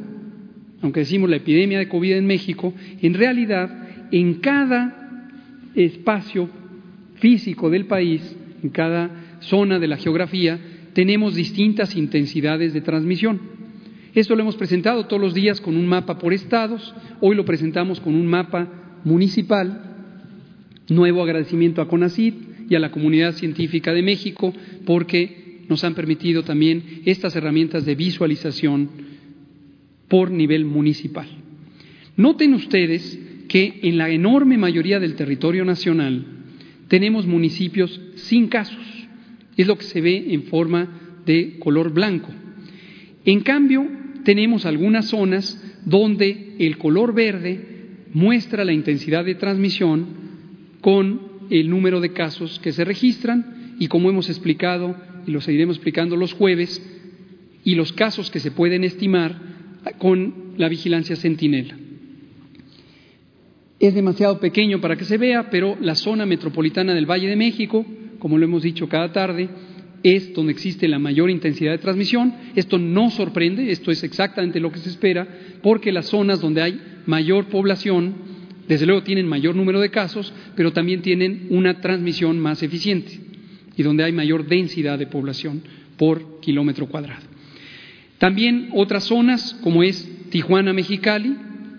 [0.82, 5.30] aunque decimos la epidemia de COVID en México, en realidad en cada
[5.76, 6.50] espacio
[7.16, 10.60] físico del país, en cada zona de la geografía,
[10.92, 13.40] tenemos distintas intensidades de transmisión.
[14.14, 18.02] Esto lo hemos presentado todos los días con un mapa por estados, hoy lo presentamos
[18.02, 18.68] con un mapa
[19.06, 19.84] municipal.
[20.90, 24.54] Nuevo agradecimiento a CONACID y a la comunidad científica de México
[24.86, 28.90] porque nos han permitido también estas herramientas de visualización
[30.08, 31.28] por nivel municipal.
[32.16, 36.26] Noten ustedes que en la enorme mayoría del territorio nacional
[36.88, 39.08] tenemos municipios sin casos.
[39.56, 42.30] Es lo que se ve en forma de color blanco.
[43.26, 43.86] En cambio,
[44.24, 47.78] tenemos algunas zonas donde el color verde
[48.14, 50.06] muestra la intensidad de transmisión
[50.82, 54.96] con el número de casos que se registran y como hemos explicado
[55.26, 56.82] y lo seguiremos explicando los jueves,
[57.68, 59.36] y los casos que se pueden estimar
[59.98, 61.76] con la vigilancia centinela.
[63.78, 67.86] Es demasiado pequeño para que se vea, pero la zona metropolitana del Valle de México,
[68.20, 69.50] como lo hemos dicho cada tarde,
[70.02, 72.34] es donde existe la mayor intensidad de transmisión.
[72.56, 75.28] Esto no sorprende, esto es exactamente lo que se espera,
[75.62, 78.16] porque las zonas donde hay mayor población,
[78.68, 83.20] desde luego tienen mayor número de casos, pero también tienen una transmisión más eficiente
[83.78, 85.62] y donde hay mayor densidad de población
[85.98, 87.24] por kilómetro cuadrado.
[88.18, 91.36] También otras zonas, como es Tijuana, Mexicali,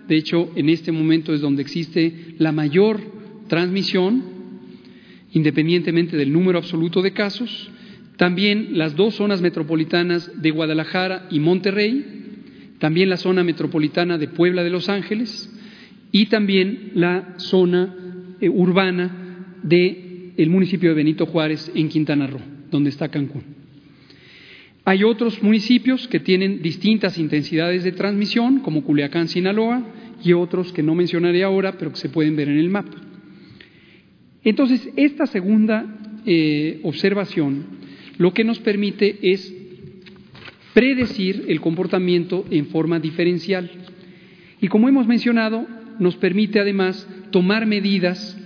[0.07, 2.99] de hecho, en este momento es donde existe la mayor
[3.47, 4.23] transmisión,
[5.33, 7.69] independientemente del número absoluto de casos.
[8.17, 12.05] También las dos zonas metropolitanas de Guadalajara y Monterrey,
[12.79, 15.53] también la zona metropolitana de Puebla de Los Ángeles
[16.11, 17.95] y también la zona
[18.39, 22.39] eh, urbana del el municipio de Benito Juárez en Quintana Roo,
[22.71, 23.43] donde está Cancún.
[24.85, 29.85] Hay otros municipios que tienen distintas intensidades de transmisión, como Culiacán, Sinaloa,
[30.23, 32.97] y otros que no mencionaré ahora, pero que se pueden ver en el mapa.
[34.43, 37.65] Entonces, esta segunda eh, observación
[38.17, 39.53] lo que nos permite es
[40.73, 43.69] predecir el comportamiento en forma diferencial.
[44.61, 45.65] Y como hemos mencionado,
[45.99, 48.37] nos permite además tomar medidas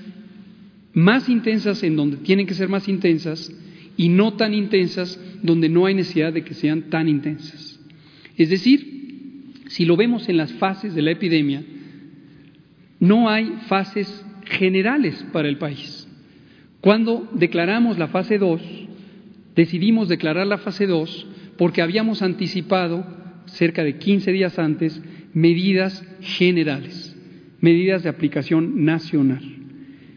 [0.94, 3.52] más intensas en donde tienen que ser más intensas
[3.98, 7.80] y no tan intensas donde no hay necesidad de que sean tan intensas.
[8.38, 11.64] Es decir, si lo vemos en las fases de la epidemia,
[13.00, 16.08] no hay fases generales para el país.
[16.82, 18.62] Cuando declaramos la fase 2,
[19.56, 21.28] decidimos declarar la fase 2
[21.58, 23.06] porque habíamos anticipado,
[23.46, 25.02] cerca de 15 días antes,
[25.34, 27.13] medidas generales,
[27.64, 29.42] medidas de aplicación nacional.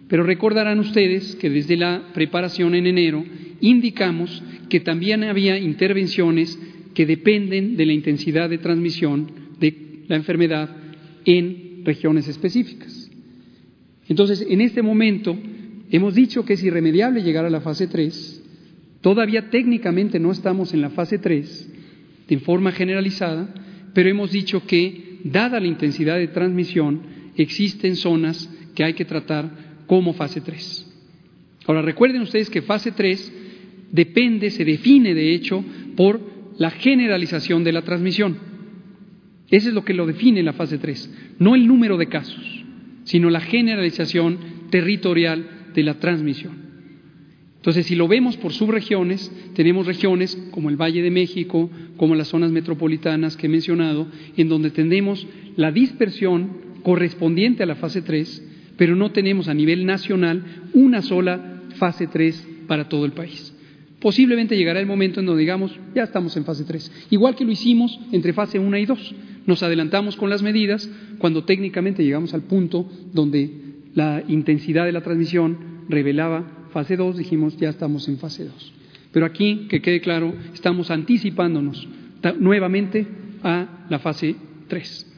[0.08, 3.24] Pero recordarán ustedes que desde la preparación en enero
[3.60, 6.58] indicamos que también había intervenciones
[6.92, 9.30] que dependen de la intensidad de transmisión
[9.60, 10.76] de la enfermedad
[11.24, 13.08] en regiones específicas.
[14.08, 15.38] Entonces, en este momento,
[15.90, 18.42] hemos dicho que es irremediable llegar a la fase 3.
[19.02, 21.72] Todavía técnicamente no estamos en la fase 3
[22.26, 23.54] de forma generalizada,
[23.94, 29.50] pero hemos dicho que, dada la intensidad de transmisión, existen zonas que hay que tratar
[29.86, 30.86] como fase 3.
[31.66, 33.32] Ahora, recuerden ustedes que fase 3
[33.92, 35.64] depende, se define de hecho,
[35.96, 36.20] por
[36.58, 38.38] la generalización de la transmisión.
[39.50, 42.64] Eso es lo que lo define la fase 3, no el número de casos,
[43.04, 44.38] sino la generalización
[44.70, 46.66] territorial de la transmisión.
[47.56, 52.28] Entonces, si lo vemos por subregiones, tenemos regiones como el Valle de México, como las
[52.28, 54.06] zonas metropolitanas que he mencionado,
[54.36, 55.26] en donde tenemos
[55.56, 61.62] la dispersión correspondiente a la fase 3, pero no tenemos a nivel nacional una sola
[61.78, 63.52] fase 3 para todo el país.
[63.98, 67.50] Posiblemente llegará el momento en donde digamos, ya estamos en fase 3, igual que lo
[67.50, 69.14] hicimos entre fase 1 y 2.
[69.46, 73.50] Nos adelantamos con las medidas cuando técnicamente llegamos al punto donde
[73.96, 75.58] la intensidad de la transmisión
[75.88, 78.72] revelaba fase 2, dijimos, ya estamos en fase 2.
[79.10, 81.88] Pero aquí, que quede claro, estamos anticipándonos
[82.38, 83.08] nuevamente
[83.42, 84.36] a la fase
[84.68, 85.15] 3.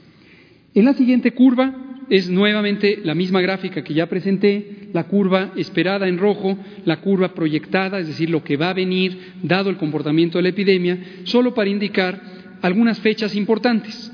[0.79, 1.75] En la siguiente curva
[2.09, 7.35] es nuevamente la misma gráfica que ya presenté, la curva esperada en rojo, la curva
[7.35, 11.53] proyectada, es decir, lo que va a venir dado el comportamiento de la epidemia, solo
[11.53, 12.23] para indicar
[12.63, 14.13] algunas fechas importantes.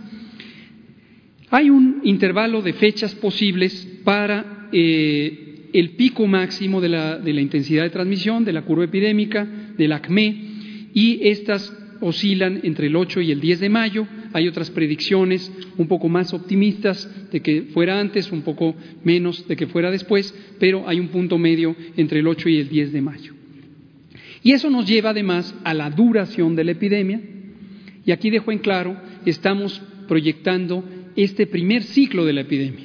[1.51, 7.43] Hay un intervalo de fechas posibles para eh, el pico máximo de la, de la
[7.43, 9.47] intensidad de transmisión, de la curva epidémica,
[9.77, 10.37] del ACME,
[10.95, 11.71] y estas
[12.05, 14.07] oscilan entre el 8 y el 10 de mayo.
[14.33, 19.57] Hay otras predicciones un poco más optimistas de que fuera antes, un poco menos de
[19.57, 23.01] que fuera después, pero hay un punto medio entre el 8 y el 10 de
[23.01, 23.35] mayo.
[24.43, 27.21] Y eso nos lleva además a la duración de la epidemia
[28.05, 30.85] Y aquí dejo en claro, estamos proyectando
[31.17, 32.85] este primer ciclo de la epidemia.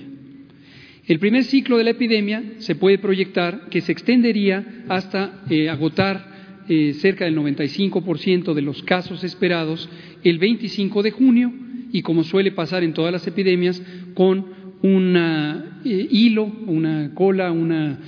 [1.06, 6.39] El primer ciclo de la epidemia se puede proyectar que se extendería hasta eh, agotar
[6.70, 9.90] eh, cerca del 95% de los casos esperados
[10.24, 11.52] el 25 de junio
[11.92, 13.82] y como suele pasar en todas las epidemias,
[14.14, 14.46] con
[14.82, 18.00] un eh, hilo, una cola, una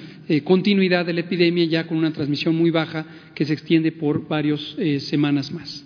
[0.45, 3.05] continuidad de la epidemia ya con una transmisión muy baja
[3.35, 5.85] que se extiende por varias semanas más.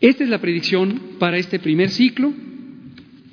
[0.00, 2.32] Esta es la predicción para este primer ciclo.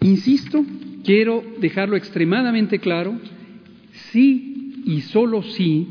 [0.02, 0.66] Insisto,
[1.04, 3.18] quiero dejarlo extremadamente claro,
[4.12, 4.54] si
[4.86, 5.88] y solo si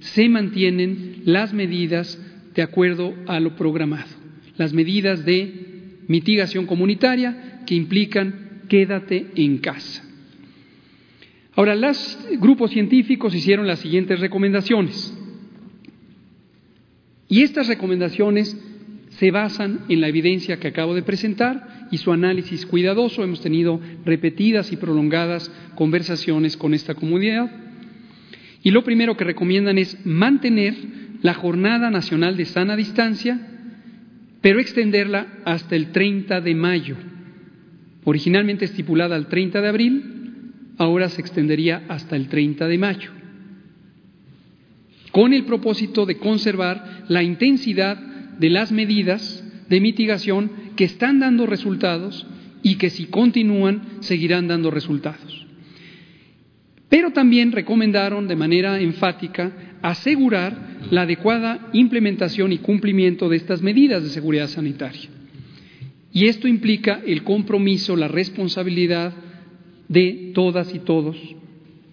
[0.00, 2.18] se mantienen las medidas
[2.54, 4.08] de acuerdo a lo programado,
[4.56, 10.04] las medidas de mitigación comunitaria que implican quédate en casa.
[11.54, 15.16] Ahora, los grupos científicos hicieron las siguientes recomendaciones.
[17.28, 18.58] Y estas recomendaciones
[19.10, 23.22] se basan en la evidencia que acabo de presentar y su análisis cuidadoso.
[23.22, 27.69] Hemos tenido repetidas y prolongadas conversaciones con esta comunidad.
[28.62, 30.74] Y lo primero que recomiendan es mantener
[31.22, 33.38] la Jornada Nacional de Sana Distancia,
[34.40, 36.96] pero extenderla hasta el 30 de mayo.
[38.04, 40.02] Originalmente estipulada al 30 de abril,
[40.78, 43.10] ahora se extendería hasta el 30 de mayo,
[45.12, 47.98] con el propósito de conservar la intensidad
[48.38, 52.26] de las medidas de mitigación que están dando resultados
[52.62, 55.39] y que si continúan seguirán dando resultados.
[56.90, 64.02] Pero también recomendaron de manera enfática asegurar la adecuada implementación y cumplimiento de estas medidas
[64.02, 65.08] de seguridad sanitaria.
[66.12, 69.14] Y esto implica el compromiso, la responsabilidad
[69.88, 71.16] de todas y todos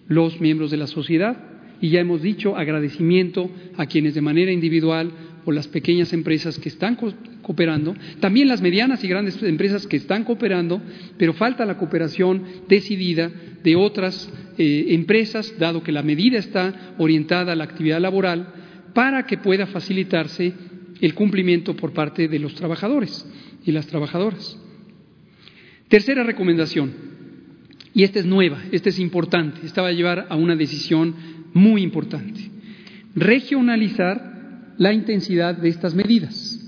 [0.08, 1.36] los miembros de la sociedad.
[1.80, 5.12] Y ya hemos dicho agradecimiento a quienes de manera individual
[5.44, 6.98] o las pequeñas empresas que están
[7.40, 10.82] cooperando, también las medianas y grandes empresas que están cooperando,
[11.16, 13.30] pero falta la cooperación decidida
[13.62, 18.48] de otras eh, empresas, dado que la medida está orientada a la actividad laboral,
[18.92, 20.52] para que pueda facilitarse
[21.00, 23.24] el cumplimiento por parte de los trabajadores
[23.64, 24.58] y las trabajadoras.
[25.86, 26.92] Tercera recomendación,
[27.94, 31.14] y esta es nueva, esta es importante, esta va a llevar a una decisión
[31.54, 32.50] muy importante.
[33.14, 36.60] Regionalizar la intensidad de estas medidas.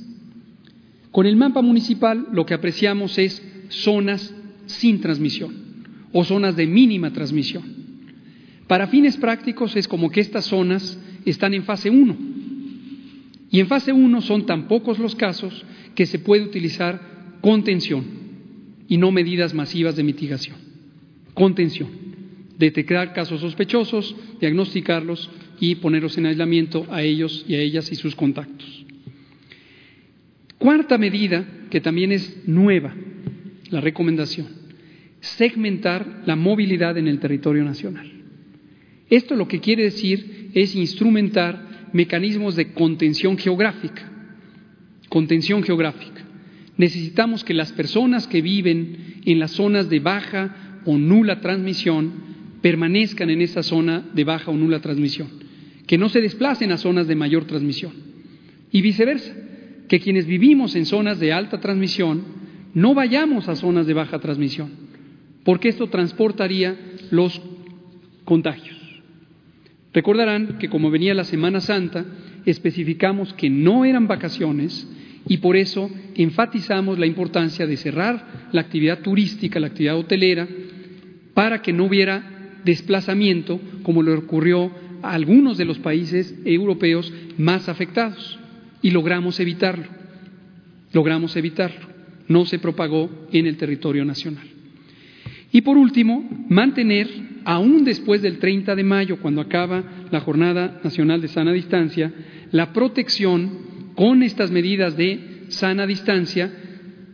[1.10, 4.32] Con el mapa municipal lo que apreciamos es zonas
[4.66, 5.59] sin transmisión
[6.12, 7.62] o zonas de mínima transmisión.
[8.66, 12.16] Para fines prácticos es como que estas zonas están en fase 1
[13.50, 18.04] y en fase 1 son tan pocos los casos que se puede utilizar contención
[18.88, 20.56] y no medidas masivas de mitigación.
[21.34, 21.88] Contención.
[22.58, 25.30] Detectar casos sospechosos, diagnosticarlos
[25.60, 28.84] y ponerlos en aislamiento a ellos y a ellas y sus contactos.
[30.58, 32.94] Cuarta medida, que también es nueva,
[33.70, 34.48] la recomendación,
[35.20, 38.10] segmentar la movilidad en el territorio nacional.
[39.08, 44.10] Esto lo que quiere decir es instrumentar mecanismos de contención geográfica.
[45.08, 46.22] Contención geográfica.
[46.76, 52.12] Necesitamos que las personas que viven en las zonas de baja o nula transmisión
[52.62, 55.28] permanezcan en esa zona de baja o nula transmisión
[55.90, 57.90] que no se desplacen a zonas de mayor transmisión.
[58.70, 59.34] Y viceversa,
[59.88, 62.22] que quienes vivimos en zonas de alta transmisión
[62.74, 64.70] no vayamos a zonas de baja transmisión,
[65.44, 66.76] porque esto transportaría
[67.10, 67.40] los
[68.24, 68.76] contagios.
[69.92, 72.04] Recordarán que como venía la Semana Santa,
[72.46, 74.88] especificamos que no eran vacaciones
[75.26, 80.48] y por eso enfatizamos la importancia de cerrar la actividad turística, la actividad hotelera,
[81.34, 84.70] para que no hubiera desplazamiento como le ocurrió
[85.02, 88.38] a algunos de los países europeos más afectados
[88.82, 89.86] y logramos evitarlo.
[90.92, 91.88] Logramos evitarlo.
[92.28, 94.59] No se propagó en el territorio nacional.
[95.52, 97.08] Y por último, mantener,
[97.44, 102.12] aún después del 30 de mayo, cuando acaba la Jornada Nacional de Sana Distancia,
[102.52, 106.50] la protección con estas medidas de sana distancia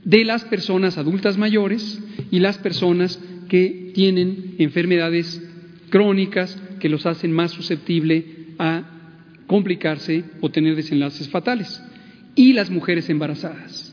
[0.04, 5.42] de las personas adultas mayores y las personas que tienen enfermedades
[5.90, 8.24] crónicas que los hacen más susceptibles
[8.58, 8.84] a
[9.46, 11.82] complicarse o tener desenlaces fatales,
[12.34, 13.85] y las mujeres embarazadas.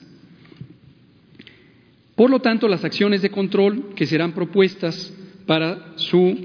[2.16, 5.14] Por lo tanto, las acciones de control que serán propuestas
[5.46, 6.36] para su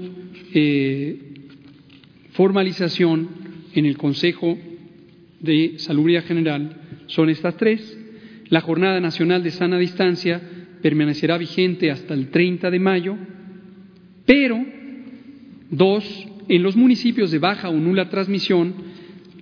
[0.53, 1.19] eh,
[2.31, 3.29] formalización
[3.73, 4.57] en el Consejo
[5.39, 6.75] de Salubridad General
[7.07, 7.97] son estas tres.
[8.49, 10.41] La Jornada Nacional de Sana Distancia
[10.81, 13.15] permanecerá vigente hasta el 30 de mayo,
[14.25, 14.59] pero
[15.69, 16.03] Dos,
[16.47, 18.73] en los municipios de baja o nula transmisión,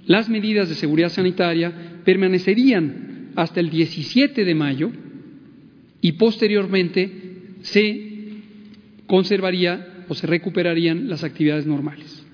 [0.05, 1.71] las medidas de seguridad sanitaria
[2.03, 4.91] permanecerían hasta el 17 de mayo
[6.01, 7.11] y posteriormente
[7.61, 8.07] se
[9.07, 12.25] conservaría o se recuperarían las actividades normales.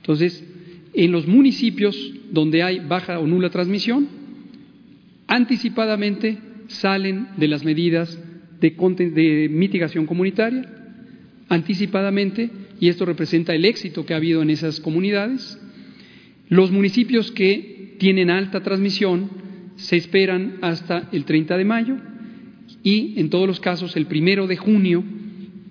[0.00, 0.44] Entonces,
[0.92, 1.96] en los municipios
[2.30, 4.08] donde hay baja o nula transmisión,
[5.26, 6.38] anticipadamente
[6.68, 8.18] salen de las medidas
[8.60, 10.64] de, mitigación comunitaria,
[11.48, 12.50] anticipadamente,
[12.80, 15.60] y esto representa el éxito que ha habido en esas comunidades.
[16.48, 19.30] Los municipios que tienen alta transmisión
[19.76, 21.96] se esperan hasta el 30 de mayo
[22.84, 25.02] y, en todos los casos, el primero de junio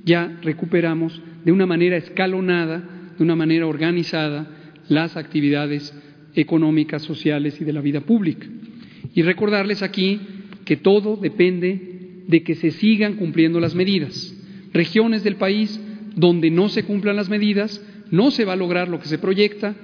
[0.04, 4.48] ya recuperamos de una manera escalonada, de una manera organizada,
[4.90, 5.94] las actividades
[6.36, 8.48] económicas, sociales y de la vida pública.
[9.14, 10.20] Y recordarles aquí
[10.66, 14.36] que todo depende de que se sigan cumpliendo las medidas.
[14.74, 15.80] Regiones del país
[16.16, 19.76] donde no se cumplan las medidas, no se va a lograr lo que se proyecta,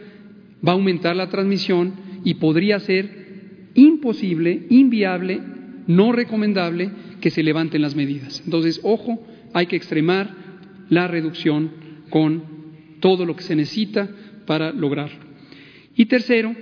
[0.67, 5.41] va a aumentar la transmisión y podría ser imposible, inviable,
[5.87, 6.89] no recomendable
[7.21, 8.41] que se levanten las medidas.
[8.45, 10.33] Entonces, ojo, hay que extremar
[10.89, 11.71] la reducción
[12.09, 12.43] con
[12.99, 14.09] todo lo que se necesita
[14.45, 15.19] para lograrlo.
[15.95, 16.55] Y tercero,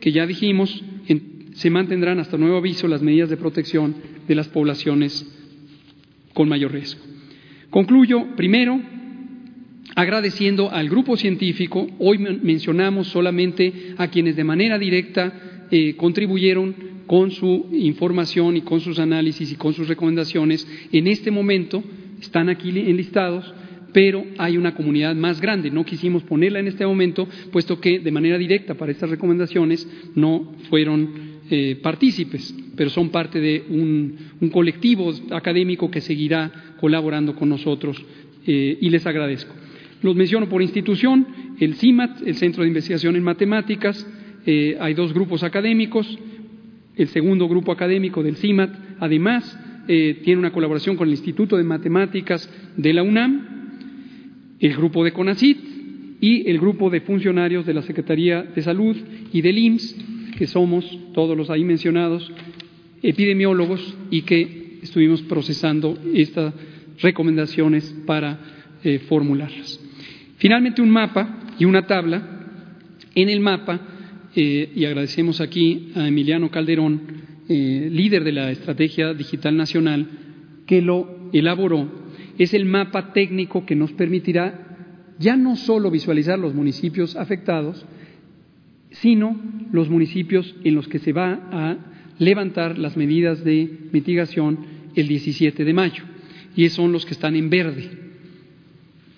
[0.00, 0.82] que ya dijimos,
[1.54, 3.96] se mantendrán hasta nuevo aviso las medidas de protección
[4.28, 5.26] de las poblaciones
[6.34, 7.00] con mayor riesgo.
[7.70, 8.80] Concluyo primero
[9.94, 17.30] agradeciendo al grupo científico, hoy mencionamos solamente a quienes de manera directa eh, contribuyeron con
[17.30, 20.66] su información y con sus análisis y con sus recomendaciones.
[20.92, 21.82] En este momento
[22.20, 23.52] están aquí enlistados,
[23.92, 25.70] pero hay una comunidad más grande.
[25.70, 30.52] No quisimos ponerla en este momento, puesto que de manera directa para estas recomendaciones no
[30.68, 38.04] fueron eh, partícipes, pero son parte de un, colectivo académico que seguirá colaborando con nosotros
[38.46, 39.54] eh, y les agradezco.
[40.02, 41.26] Los menciono por institución,
[41.58, 44.06] el CIMAT, el Centro de Investigación en Matemáticas,
[44.44, 46.18] eh, hay dos grupos académicos,
[46.96, 48.70] el segundo grupo académico del CIMAT,
[49.00, 53.56] además, tiene una colaboración con el Instituto de Matemáticas de la UNAM,
[54.58, 55.58] el grupo de CONACIT
[56.20, 58.96] y el grupo de funcionarios de la Secretaría de Salud
[59.32, 59.96] y del IMSS
[60.36, 60.84] que somos,
[61.14, 62.30] todos los ahí mencionados,
[63.02, 66.54] epidemiólogos y que estuvimos procesando estas
[67.00, 68.38] recomendaciones para
[68.84, 69.80] eh, formularlas.
[70.36, 72.32] Finalmente, un mapa y una tabla.
[73.14, 73.80] En el mapa,
[74.36, 77.00] eh, y agradecemos aquí a Emiliano Calderón,
[77.48, 80.06] eh, líder de la Estrategia Digital Nacional,
[80.66, 81.88] que lo elaboró,
[82.36, 87.86] es el mapa técnico que nos permitirá ya no solo visualizar los municipios afectados,
[88.90, 89.40] sino
[89.72, 91.78] los municipios en los que se va a
[92.18, 94.58] levantar las medidas de mitigación
[94.94, 96.04] el 17 de mayo,
[96.54, 97.90] y son los que están en verde.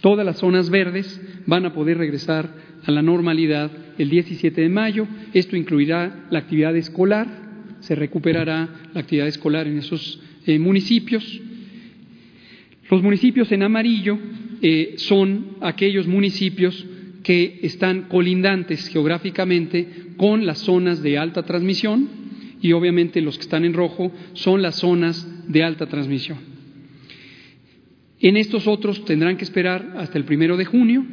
[0.01, 2.55] Todas las zonas verdes van a poder regresar
[2.85, 5.07] a la normalidad el 17 de mayo.
[5.35, 7.27] Esto incluirá la actividad escolar,
[7.81, 11.41] se recuperará la actividad escolar en esos eh, municipios.
[12.91, 14.19] Los municipios en amarillo
[14.63, 16.87] eh, son aquellos municipios
[17.23, 19.87] que están colindantes geográficamente
[20.17, 22.09] con las zonas de alta transmisión
[22.63, 26.39] y obviamente los que están en rojo son las zonas de alta transmisión.
[28.21, 31.05] En estos otros tendrán que esperar hasta el primero de junio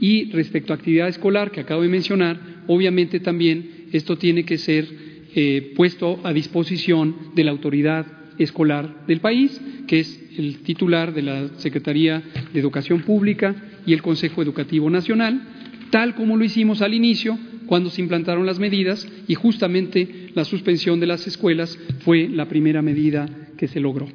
[0.00, 4.88] y respecto a actividad escolar que acabo de mencionar, obviamente también esto tiene que ser
[5.34, 8.06] eh, puesto a disposición de la autoridad
[8.38, 12.22] escolar del país, que es el titular de la Secretaría
[12.52, 13.54] de Educación Pública
[13.86, 15.42] y el Consejo Educativo Nacional,
[15.90, 20.98] tal como lo hicimos al inicio cuando se implantaron las medidas y justamente la suspensión
[20.98, 23.28] de las escuelas fue la primera medida
[23.58, 24.08] que se logró.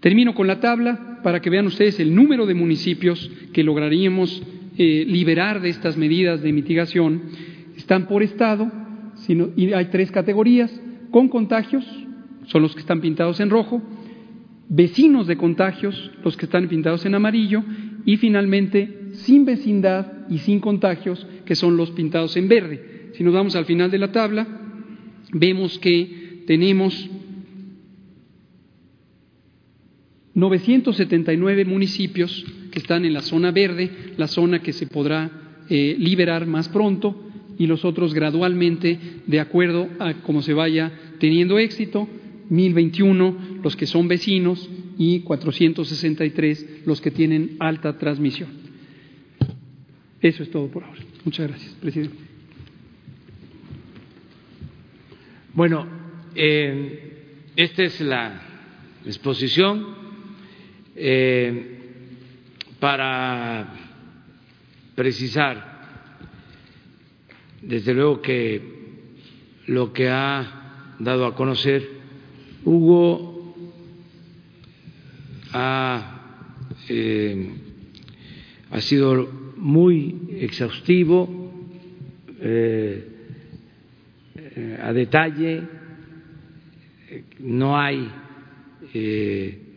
[0.00, 4.42] Termino con la tabla para que vean ustedes el número de municipios que lograríamos
[4.76, 7.22] eh, liberar de estas medidas de mitigación.
[7.76, 8.70] Están por estado
[9.56, 10.80] y hay tres categorías.
[11.10, 11.84] Con contagios,
[12.46, 13.82] son los que están pintados en rojo,
[14.68, 17.62] vecinos de contagios, los que están pintados en amarillo,
[18.04, 23.10] y finalmente sin vecindad y sin contagios, que son los pintados en verde.
[23.12, 24.46] Si nos vamos al final de la tabla,
[25.32, 27.08] vemos que tenemos
[30.34, 32.44] 979 municipios
[32.74, 35.30] que están en la zona verde, la zona que se podrá
[35.70, 38.98] eh, liberar más pronto, y los otros gradualmente
[39.28, 42.08] de acuerdo a cómo se vaya teniendo éxito.
[42.50, 44.68] 1021 los que son vecinos
[44.98, 48.48] y 463 los que tienen alta transmisión.
[50.20, 51.00] Eso es todo por ahora.
[51.24, 52.16] Muchas gracias, presidente.
[55.54, 55.86] Bueno,
[56.34, 58.42] eh, esta es la
[59.06, 59.86] exposición
[60.96, 61.73] eh,
[62.84, 63.66] para
[64.94, 65.56] precisar,
[67.62, 68.60] desde luego que
[69.68, 71.88] lo que ha dado a conocer,
[72.62, 73.54] Hugo
[75.54, 76.42] ha,
[76.90, 77.54] eh,
[78.80, 81.54] sido muy exhaustivo,
[82.38, 83.08] eh,
[84.82, 85.62] a detalle,
[87.38, 88.10] no hay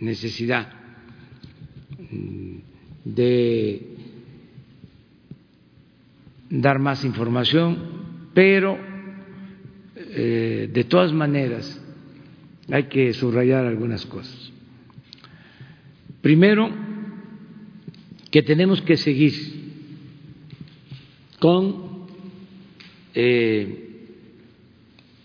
[0.02, 0.74] necesidad
[3.16, 3.82] de
[6.50, 7.78] dar más información,
[8.34, 8.78] pero
[9.96, 11.82] eh, de todas maneras
[12.70, 14.52] hay que subrayar algunas cosas.
[16.22, 16.70] Primero,
[18.30, 19.34] que tenemos que seguir
[21.40, 22.08] con
[23.14, 23.88] eh,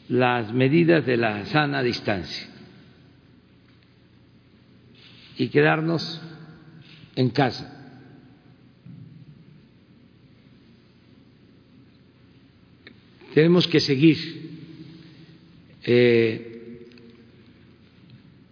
[0.08, 2.48] las medidas de la sana distancia
[5.36, 6.20] y quedarnos
[7.16, 7.71] en casa.
[13.34, 14.18] Tenemos que seguir
[15.84, 16.86] eh,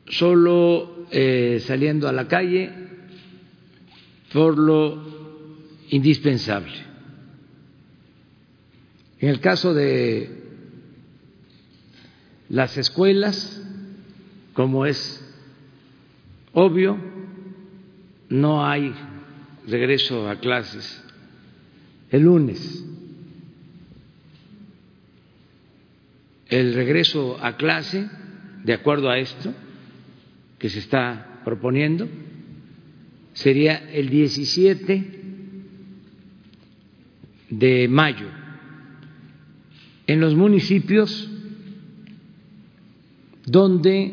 [0.08, 2.70] solo eh, saliendo a la calle
[4.32, 5.02] por lo
[5.90, 6.72] indispensable.
[9.18, 10.40] En el caso de
[12.48, 13.62] las escuelas,
[14.54, 15.22] como es
[16.52, 16.96] obvio,
[18.30, 18.94] no hay
[19.66, 21.04] regreso a clases
[22.10, 22.84] el lunes.
[26.50, 28.08] El regreso a clase,
[28.64, 29.54] de acuerdo a esto
[30.58, 32.08] que se está proponiendo,
[33.32, 35.20] sería el 17
[37.50, 38.26] de mayo.
[40.08, 41.30] En los municipios
[43.46, 44.12] donde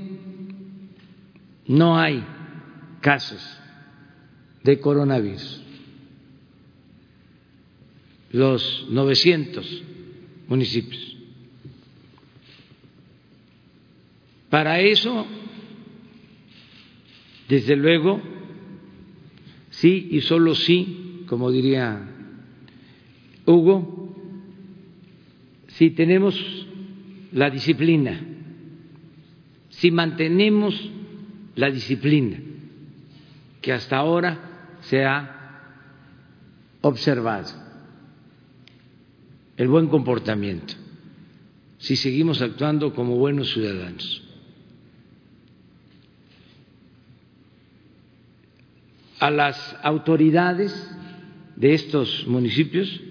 [1.66, 2.24] no hay
[3.02, 3.42] casos
[4.64, 5.64] de coronavirus.
[8.32, 9.84] Los 900
[10.48, 11.17] municipios.
[14.58, 15.28] Para eso,
[17.48, 18.20] desde luego,
[19.70, 22.10] sí y solo sí, como diría
[23.46, 24.16] Hugo,
[25.68, 26.36] si tenemos
[27.34, 28.20] la disciplina,
[29.70, 30.90] si mantenemos
[31.54, 32.40] la disciplina
[33.62, 35.70] que hasta ahora se ha
[36.82, 37.48] observado
[39.56, 40.74] el buen comportamiento,
[41.78, 44.24] si seguimos actuando como buenos ciudadanos.
[49.20, 50.96] A las autoridades
[51.56, 53.02] de estos municipios,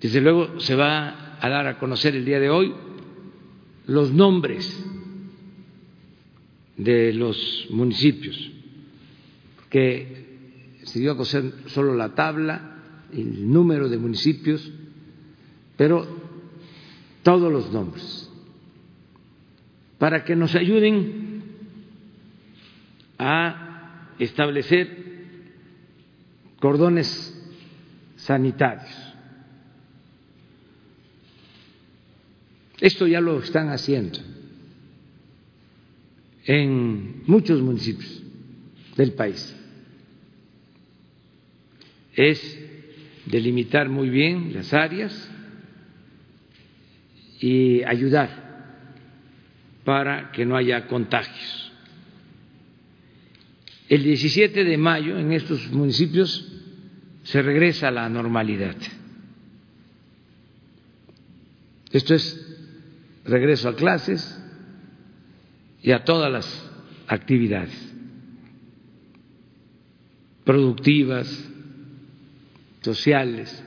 [0.00, 2.74] desde luego se va a dar a conocer el día de hoy
[3.86, 4.84] los nombres
[6.76, 8.50] de los municipios
[9.70, 10.26] que
[10.84, 12.78] se dio a conocer solo la tabla,
[13.12, 14.70] el número de municipios,
[15.76, 16.06] pero
[17.22, 18.30] todos los nombres,
[19.98, 21.42] para que nos ayuden
[23.18, 23.65] a
[24.18, 24.88] establecer
[26.60, 27.32] cordones
[28.16, 29.14] sanitarios.
[32.80, 34.18] Esto ya lo están haciendo
[36.44, 38.22] en muchos municipios
[38.96, 39.56] del país
[42.16, 42.58] es
[43.26, 45.30] delimitar muy bien las áreas
[47.40, 48.46] y ayudar
[49.84, 51.65] para que no haya contagios.
[53.88, 56.52] El 17 de mayo en estos municipios
[57.22, 58.76] se regresa a la normalidad.
[61.92, 62.58] Esto es
[63.24, 64.42] regreso a clases
[65.82, 66.70] y a todas las
[67.06, 67.86] actividades
[70.44, 71.26] productivas,
[72.80, 73.64] sociales,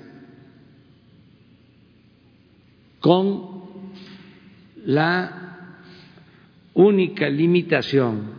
[3.02, 3.64] con
[4.86, 5.76] la
[6.74, 8.39] única limitación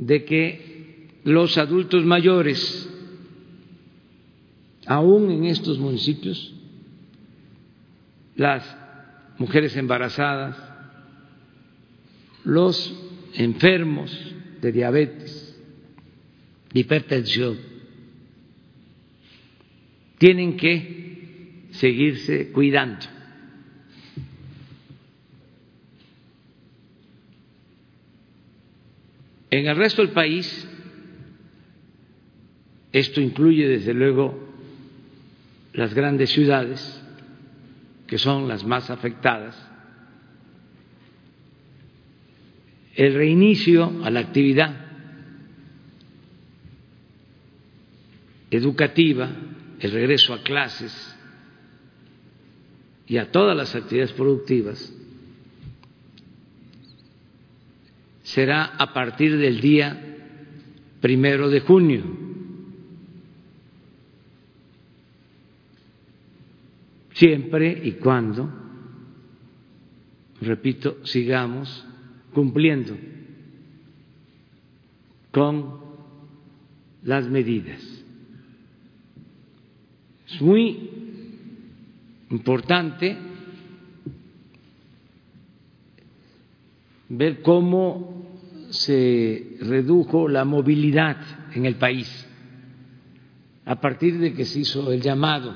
[0.00, 2.88] de que los adultos mayores,
[4.86, 6.54] aún en estos municipios,
[8.34, 8.64] las
[9.38, 10.56] mujeres embarazadas,
[12.44, 12.98] los
[13.34, 14.10] enfermos
[14.62, 15.60] de diabetes,
[16.72, 17.58] de hipertensión,
[20.16, 23.06] tienen que seguirse cuidando.
[29.50, 30.68] En el resto del país,
[32.92, 34.48] esto incluye desde luego
[35.72, 37.02] las grandes ciudades,
[38.06, 39.56] que son las más afectadas,
[42.94, 44.86] el reinicio a la actividad
[48.50, 49.30] educativa
[49.80, 51.16] el regreso a clases
[53.06, 54.92] y a todas las actividades productivas
[58.22, 59.98] será a partir del día
[61.00, 62.04] primero de junio.
[67.14, 68.50] Siempre y cuando,
[70.40, 71.84] repito, sigamos
[72.32, 72.96] cumpliendo
[75.30, 75.80] con
[77.02, 77.82] las medidas.
[80.28, 80.90] Es muy
[82.30, 83.29] importante
[87.10, 88.24] ver cómo
[88.70, 91.16] se redujo la movilidad
[91.54, 92.26] en el país
[93.66, 95.54] a partir de que se hizo el llamado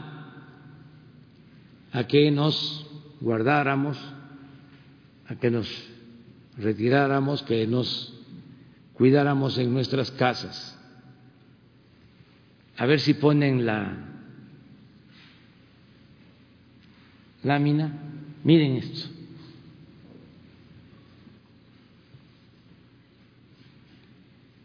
[1.92, 2.86] a que nos
[3.20, 3.96] guardáramos,
[5.28, 5.68] a que nos
[6.58, 8.12] retiráramos, que nos
[8.94, 10.78] cuidáramos en nuestras casas.
[12.76, 13.96] A ver si ponen la
[17.44, 17.92] lámina.
[18.42, 19.13] Miren esto.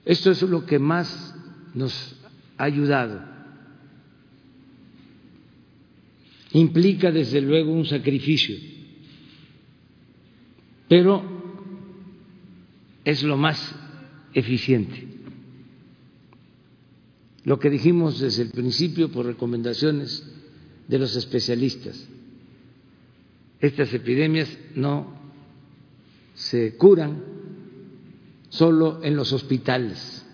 [0.10, 1.36] Esto es lo que más
[1.76, 2.16] nos
[2.58, 3.22] ha ayudado.
[6.52, 8.56] Implica desde luego un sacrificio,
[10.88, 11.22] pero
[13.06, 13.76] es lo más
[14.34, 15.08] eficiente.
[17.44, 20.28] Lo que dijimos desde el principio por recomendaciones
[20.88, 22.10] de los especialistas,
[23.60, 25.14] estas epidemias no
[26.34, 27.39] se curan
[28.50, 30.26] solo en los hospitales.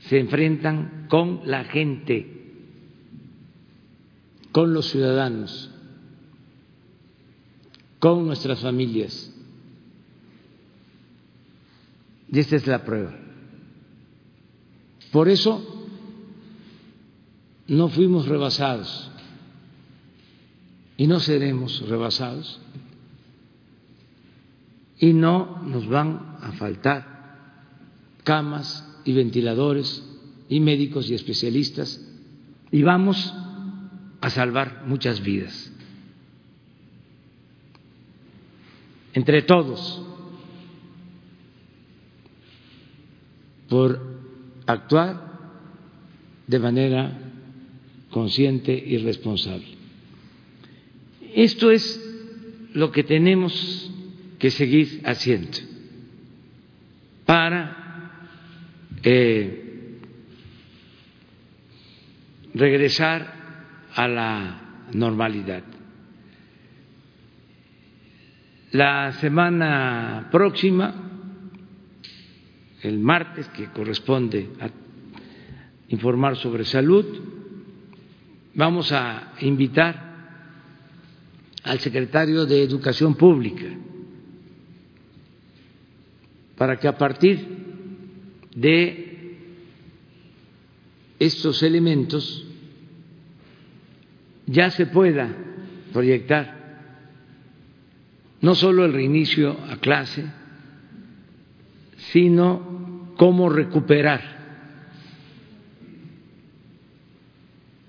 [0.00, 2.26] Se enfrentan con la gente,
[4.50, 5.70] con los ciudadanos,
[7.98, 9.32] con nuestras familias.
[12.30, 13.14] Y esta es la prueba.
[15.12, 15.86] Por eso
[17.68, 19.10] no fuimos rebasados
[20.96, 22.60] y no seremos rebasados
[25.02, 27.04] y no nos van a faltar
[28.22, 30.00] camas y ventiladores
[30.48, 32.00] y médicos y especialistas
[32.70, 33.34] y vamos
[34.20, 35.72] a salvar muchas vidas.
[39.12, 40.06] Entre todos,
[43.68, 44.00] por
[44.66, 45.32] actuar
[46.46, 47.18] de manera
[48.12, 49.66] consciente y responsable.
[51.34, 52.00] Esto es
[52.72, 53.91] lo que tenemos
[54.42, 55.56] que seguir haciendo
[57.24, 58.10] para
[59.04, 60.00] eh,
[62.52, 63.34] regresar
[63.94, 65.62] a la normalidad.
[68.72, 70.92] La semana próxima,
[72.80, 74.68] el martes, que corresponde a
[75.86, 77.06] informar sobre salud,
[78.56, 80.10] vamos a invitar
[81.62, 83.66] al secretario de Educación Pública
[86.62, 87.44] para que a partir
[88.54, 89.34] de
[91.18, 92.46] estos elementos
[94.46, 95.34] ya se pueda
[95.92, 96.78] proyectar
[98.42, 100.24] no solo el reinicio a clase,
[102.12, 104.22] sino cómo recuperar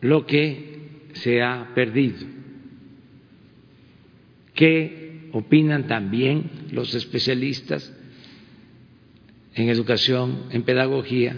[0.02, 2.26] lo que se ha perdido.
[4.56, 8.00] ¿Qué opinan también los especialistas?
[9.56, 11.38] En educación, en pedagogía,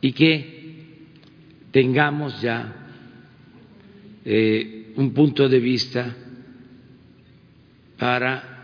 [0.00, 0.56] y que
[1.70, 2.74] tengamos ya
[4.24, 6.16] eh, un punto de vista
[7.98, 8.56] para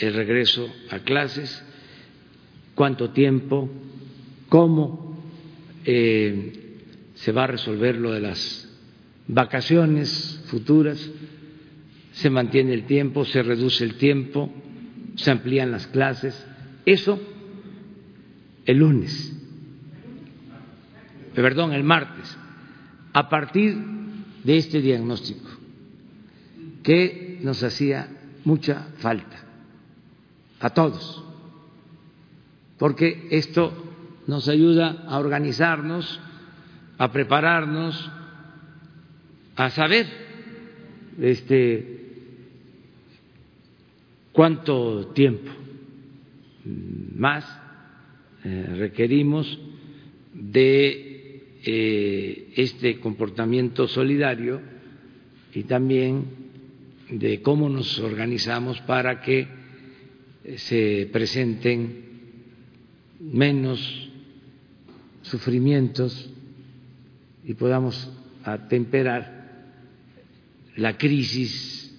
[0.00, 1.64] el regreso a clases,
[2.74, 3.68] cuánto tiempo,
[4.48, 5.20] cómo
[5.84, 6.52] eh,
[7.14, 8.68] se va a resolver lo de las
[9.26, 11.10] vacaciones futuras,
[12.12, 14.52] se mantiene el tiempo, se reduce el tiempo,
[15.18, 16.46] se amplían las clases.
[16.86, 17.20] Eso
[18.64, 19.32] el lunes,
[21.34, 22.36] perdón, el martes,
[23.12, 23.76] a partir
[24.44, 25.48] de este diagnóstico
[26.82, 28.08] que nos hacía
[28.44, 29.38] mucha falta
[30.60, 31.24] a todos,
[32.78, 33.72] porque esto
[34.26, 36.20] nos ayuda a organizarnos,
[36.98, 38.10] a prepararnos,
[39.56, 40.06] a saber
[41.20, 41.97] este
[44.32, 45.50] cuánto tiempo
[47.14, 47.44] más
[48.44, 49.58] eh, requerimos
[50.32, 54.60] de eh, este comportamiento solidario
[55.54, 56.24] y también
[57.10, 59.48] de cómo nos organizamos para que
[60.56, 62.04] se presenten
[63.20, 64.10] menos
[65.22, 66.30] sufrimientos
[67.44, 68.10] y podamos
[68.44, 69.38] a temperar
[70.76, 71.92] la crisis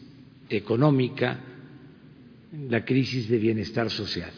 [0.50, 1.40] económica,
[2.52, 4.32] la crisis de bienestar social.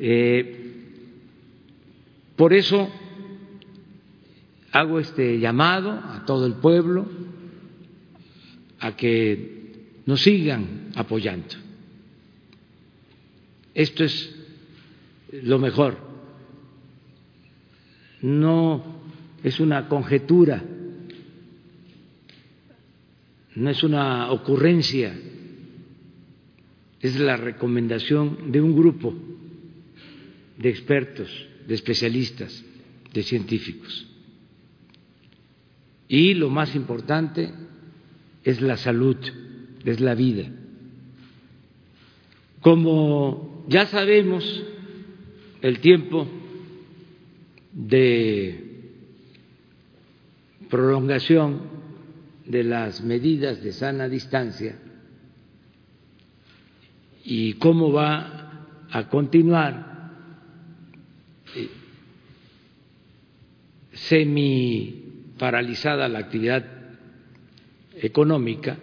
[0.00, 0.74] Eh,
[2.36, 2.90] por eso
[4.72, 7.06] hago este llamado a todo el pueblo
[8.80, 11.54] a que nos sigan apoyando.
[13.72, 14.34] Esto es
[15.42, 15.98] lo mejor.
[18.20, 18.82] No
[19.42, 20.62] es una conjetura,
[23.54, 25.14] no es una ocurrencia,
[27.04, 29.12] es la recomendación de un grupo
[30.56, 31.28] de expertos,
[31.68, 32.64] de especialistas,
[33.12, 34.06] de científicos.
[36.08, 37.52] Y lo más importante
[38.42, 39.18] es la salud,
[39.84, 40.50] es la vida.
[42.62, 44.64] Como ya sabemos,
[45.60, 46.26] el tiempo
[47.70, 48.64] de
[50.70, 51.60] prolongación
[52.46, 54.78] de las medidas de sana distancia
[57.24, 60.12] y cómo va a continuar
[61.56, 61.70] eh,
[63.92, 66.64] semi paralizada la actividad
[67.96, 68.76] económica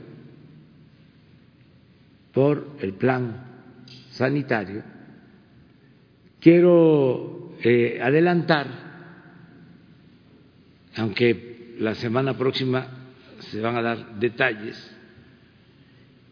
[2.33, 3.45] por el plan
[4.11, 4.83] sanitario,
[6.39, 8.67] quiero eh, adelantar,
[10.95, 12.87] aunque la semana próxima
[13.39, 14.97] se van a dar detalles,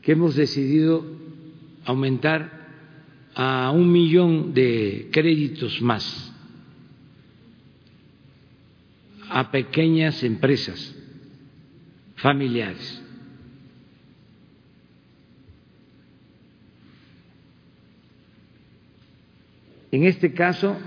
[0.02, 1.19] que hemos decidido
[1.90, 2.52] aumentar
[3.34, 6.32] a un millón de créditos más
[9.28, 10.96] a pequeñas empresas
[12.18, 13.02] familiares.
[19.92, 20.78] En este caso,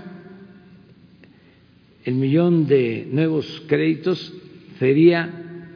[2.05, 4.33] el millón de nuevos créditos
[4.79, 5.67] sería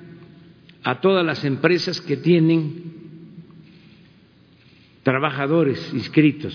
[0.83, 2.86] a todas las empresas que tienen
[5.07, 6.53] trabajadores inscritos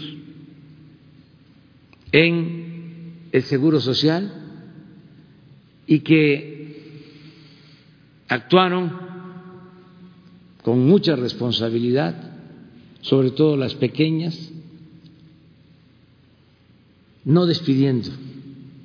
[2.12, 4.30] en el Seguro Social
[5.86, 7.22] y que
[8.28, 8.92] actuaron
[10.60, 12.14] con mucha responsabilidad,
[13.00, 14.52] sobre todo las pequeñas,
[17.24, 18.10] no despidiendo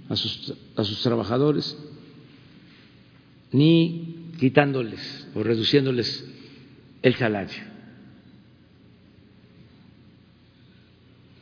[0.08, 1.78] a sus, trabajadores
[3.52, 6.26] ni quitándoles o reduciéndoles
[7.02, 7.77] el salario.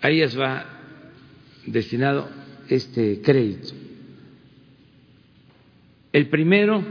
[0.06, 0.64] A ellas va
[1.66, 2.30] destinado
[2.70, 3.74] este crédito.
[6.14, 6.86] El primero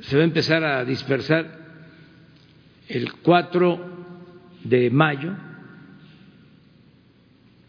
[0.00, 1.86] se va a empezar a dispersar
[2.88, 4.26] el 4
[4.64, 5.36] de mayo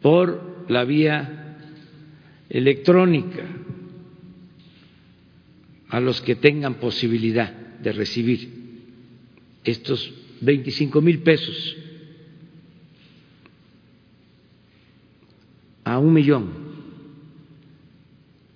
[0.01, 1.59] por la vía
[2.49, 3.43] electrónica
[5.89, 8.49] a los que tengan posibilidad de recibir
[9.63, 10.11] estos
[10.41, 11.77] 25 mil pesos
[15.83, 16.63] a un millón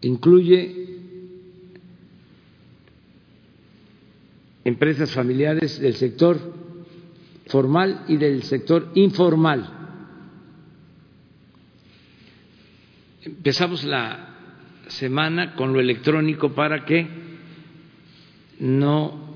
[0.02, 0.88] incluye
[4.64, 6.54] empresas familiares del sector
[7.48, 9.74] formal y del sector informal.
[13.24, 14.36] Empezamos la
[14.88, 17.08] semana con lo electrónico para que
[18.60, 19.28] no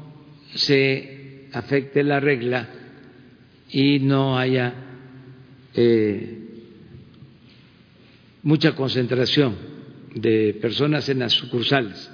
[0.53, 2.69] se afecte la regla
[3.69, 4.73] y no haya
[5.73, 6.40] eh,
[8.43, 9.55] mucha concentración
[10.15, 12.11] de personas en las sucursales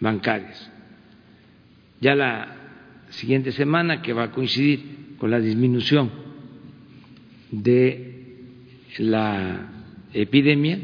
[0.00, 0.70] bancarias.
[2.00, 2.56] Ya la
[3.10, 6.10] siguiente semana, que va a coincidir con la disminución
[7.50, 8.36] de
[8.98, 9.70] la
[10.12, 10.78] epidemia,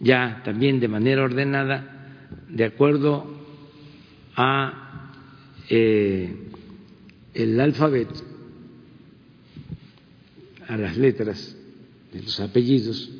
[0.00, 1.90] ya también de manera ordenada,
[2.48, 3.26] de acuerdo
[4.36, 5.10] a
[5.68, 6.32] eh,
[7.32, 8.22] el alfabeto,
[10.68, 11.56] a las letras
[12.22, 13.10] los apellidos,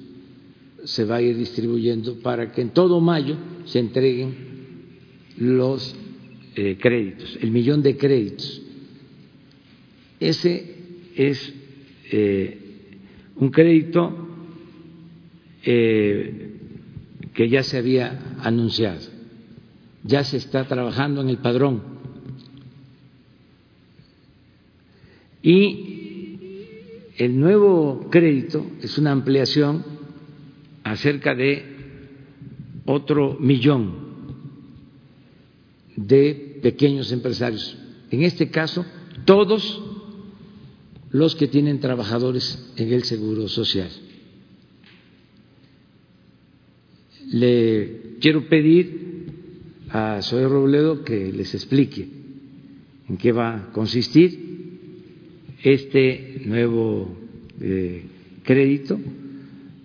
[0.85, 4.35] se va a ir distribuyendo para que en todo mayo se entreguen
[5.39, 5.97] los
[6.55, 8.63] eh, créditos, el millón de créditos.
[10.21, 10.77] Ese
[11.17, 11.55] es
[12.13, 12.59] eh,
[13.37, 14.29] un crédito
[15.65, 16.51] eh,
[17.33, 19.01] que ya se había anunciado,
[20.05, 21.83] ya se está trabajando en el padrón.
[25.43, 25.94] Y
[27.17, 29.85] el nuevo crédito es una ampliación
[30.83, 31.65] a cerca de
[32.85, 34.05] otro millón
[35.97, 37.77] de pequeños empresarios.
[38.11, 38.85] En este caso,
[39.25, 39.83] todos
[41.11, 43.91] los que tienen trabajadores en el Seguro Social.
[47.35, 49.27] le quiero pedir
[49.91, 52.09] a Soy Robledo que les explique
[53.09, 54.54] en qué va a consistir
[55.73, 57.17] este nuevo
[57.61, 58.03] eh,
[58.43, 59.01] crédito,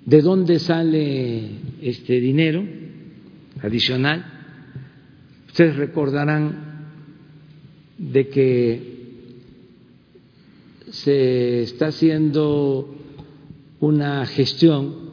[0.05, 1.49] de dónde sale
[1.81, 2.63] este dinero
[3.61, 4.25] adicional.
[5.47, 6.89] Ustedes recordarán
[7.97, 8.81] de que
[10.89, 12.95] se está haciendo
[13.79, 15.09] una gestión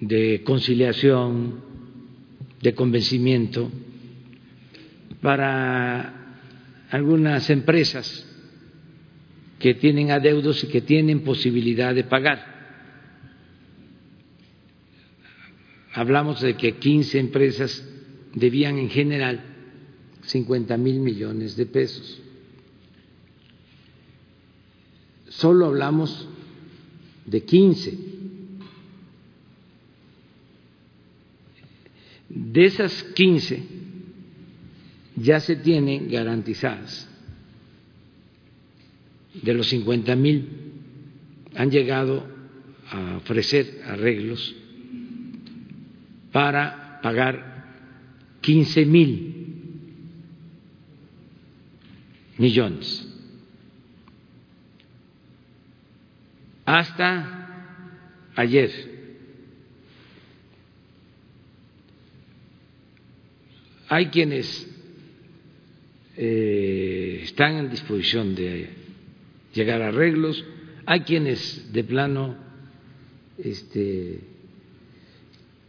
[0.00, 1.60] de conciliación,
[2.60, 3.70] de convencimiento
[5.20, 6.38] para
[6.90, 8.25] algunas empresas
[9.58, 12.54] que tienen adeudos y que tienen posibilidad de pagar.
[15.94, 17.88] Hablamos de que 15 empresas
[18.34, 19.40] debían en general
[20.22, 22.20] 50 mil millones de pesos.
[25.28, 26.28] Solo hablamos
[27.24, 27.98] de 15.
[32.28, 33.62] De esas 15
[35.16, 37.08] ya se tienen garantizadas
[39.42, 40.48] de los 50 mil
[41.54, 42.26] han llegado
[42.90, 44.54] a ofrecer arreglos
[46.32, 47.64] para pagar
[48.42, 49.36] 15 mil
[52.38, 53.08] millones.
[56.64, 57.36] Hasta
[58.34, 58.96] ayer.
[63.88, 64.68] Hay quienes
[66.16, 68.75] eh, están en disposición de
[69.56, 70.44] llegar a arreglos.
[70.84, 72.36] Hay quienes de plano
[73.38, 74.20] este,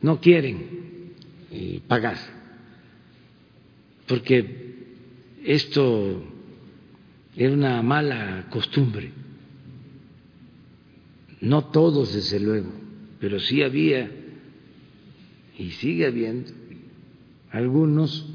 [0.02, 1.14] no quieren
[1.50, 2.18] eh, pagar,
[4.08, 4.86] porque
[5.44, 6.24] esto
[7.36, 9.12] era una mala costumbre.
[11.40, 12.72] No todos, desde luego,
[13.20, 14.10] pero sí había
[15.58, 16.52] y sigue habiendo
[17.52, 18.26] algunos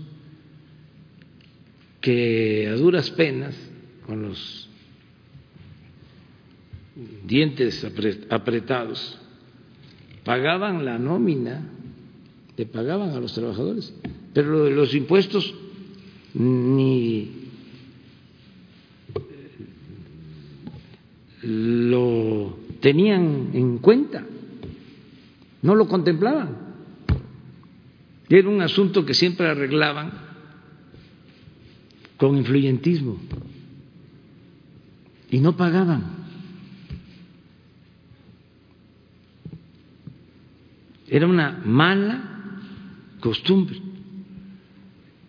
[2.01, 3.57] que a duras penas,
[4.07, 4.69] con los
[7.25, 7.85] dientes
[8.31, 9.19] apretados,
[10.25, 11.63] pagaban la nómina,
[12.57, 13.95] le pagaban a los trabajadores,
[14.35, 15.55] pero los impuestos
[16.35, 17.31] ni
[21.43, 24.25] lo tenían en cuenta,
[25.63, 26.73] no lo contemplaban.
[28.29, 30.13] Era un asunto que siempre arreglaban
[32.17, 33.19] con influyentismo
[35.31, 36.22] y no pagaban.
[41.13, 42.23] Era una mala
[43.21, 43.79] costumbre.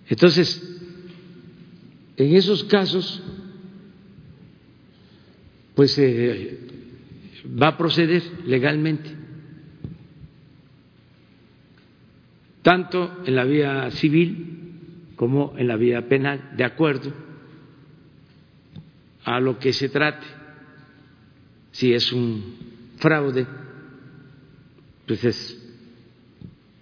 [0.07, 0.63] Entonces,
[2.15, 3.21] en esos casos,
[5.75, 6.57] pues eh,
[7.61, 9.09] va a proceder legalmente,
[12.61, 17.11] tanto en la vía civil como en la vía penal, de acuerdo
[19.25, 20.25] a lo que se trate.
[21.71, 22.55] Si es un
[22.99, 23.45] fraude,
[25.05, 25.59] pues es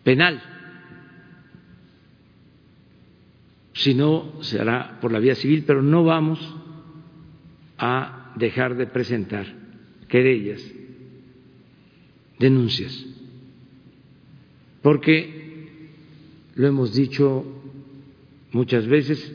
[0.04, 0.42] penal.
[3.74, 6.40] Si no, se hará por la vía civil, pero no vamos
[7.78, 9.46] a dejar de presentar
[10.08, 10.62] querellas,
[12.38, 13.06] denuncias,
[14.82, 15.70] porque
[16.56, 17.46] lo hemos dicho
[18.52, 19.34] muchas veces,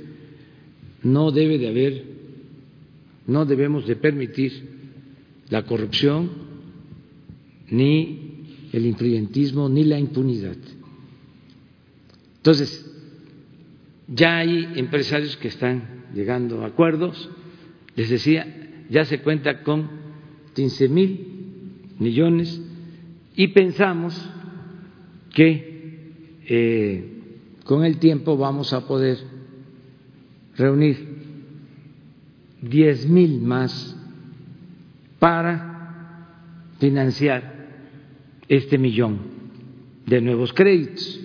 [1.03, 2.05] no debe de haber,
[3.27, 4.53] no debemos de permitir
[5.49, 6.31] la corrupción
[7.71, 8.26] ni
[8.77, 10.57] el influyentismo ni la impunidad.
[12.37, 12.85] Entonces,
[14.07, 17.31] ya hay empresarios que están llegando a acuerdos,
[17.95, 19.89] les decía, ya se cuenta con
[20.55, 21.27] 15 mil
[21.99, 22.61] millones
[23.35, 24.15] y pensamos
[25.33, 27.13] que eh,
[27.65, 29.19] con el tiempo vamos a poder
[30.57, 31.17] reunir
[32.61, 33.97] 10 mil más
[35.19, 36.29] para
[36.79, 37.56] financiar
[38.49, 39.19] este millón
[40.07, 41.21] de nuevos créditos.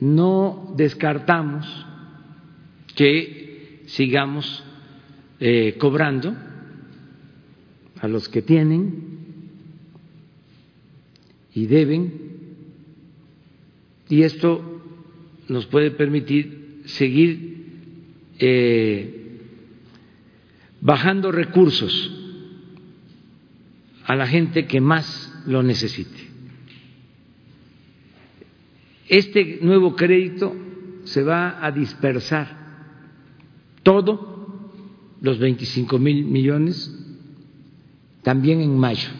[0.00, 1.66] No descartamos
[2.94, 4.64] que sigamos
[5.40, 6.34] eh, cobrando
[8.00, 9.14] a los que tienen
[11.54, 12.12] y deben,
[14.08, 14.82] y esto
[15.48, 17.54] nos puede permitir seguir
[18.38, 19.38] eh,
[20.80, 22.23] bajando recursos
[24.04, 26.28] a la gente que más lo necesite.
[29.08, 30.54] Este nuevo crédito
[31.04, 32.64] se va a dispersar
[33.82, 34.32] todo,
[35.20, 36.90] los 25 mil millones,
[38.22, 39.10] también en mayo.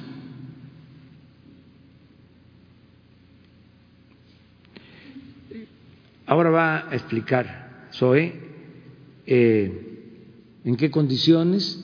[6.26, 8.32] Ahora va a explicar Zoe
[9.26, 11.83] eh, en qué condiciones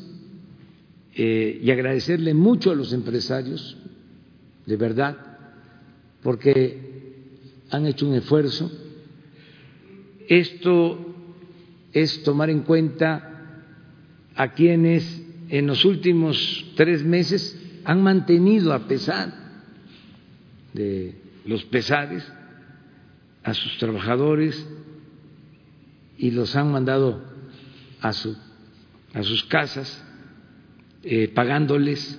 [1.15, 3.77] eh, y agradecerle mucho a los empresarios,
[4.67, 5.17] de verdad,
[6.23, 6.91] porque
[7.71, 8.71] han hecho un esfuerzo.
[10.29, 11.15] Esto
[11.93, 13.31] es tomar en cuenta
[14.37, 19.33] a quienes en los últimos tres meses han mantenido, a pesar
[20.73, 22.25] de los pesares,
[23.43, 24.67] a sus trabajadores
[26.19, 27.25] y los han mandado
[28.01, 28.37] a, su,
[29.15, 30.05] a sus casas
[31.03, 32.19] eh, pagándoles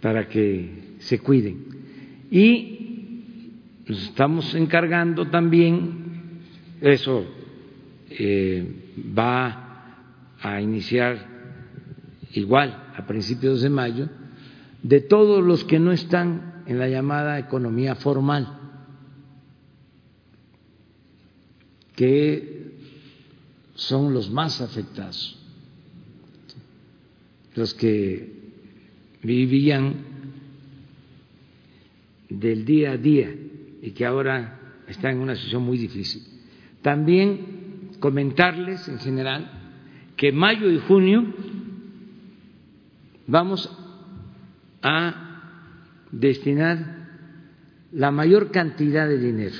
[0.00, 1.66] para que se cuiden.
[2.30, 2.72] Y
[3.86, 6.40] nos estamos encargando también,
[6.80, 7.24] eso
[8.10, 9.62] eh, va
[10.40, 11.32] a iniciar
[12.32, 14.08] igual a principios de mayo,
[14.82, 18.58] de todos los que no están en la llamada economía formal,
[21.94, 22.72] que
[23.74, 25.41] son los más afectados,
[27.54, 28.32] los que
[29.22, 29.94] vivían
[32.28, 33.34] del día a día
[33.82, 36.22] y que ahora están en una situación muy difícil.
[36.82, 39.50] También comentarles en general
[40.16, 41.26] que mayo y junio
[43.26, 43.70] vamos
[44.82, 45.22] a
[46.10, 47.02] destinar
[47.92, 49.56] la mayor cantidad de dinero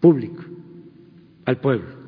[0.00, 0.44] público
[1.44, 2.04] al pueblo.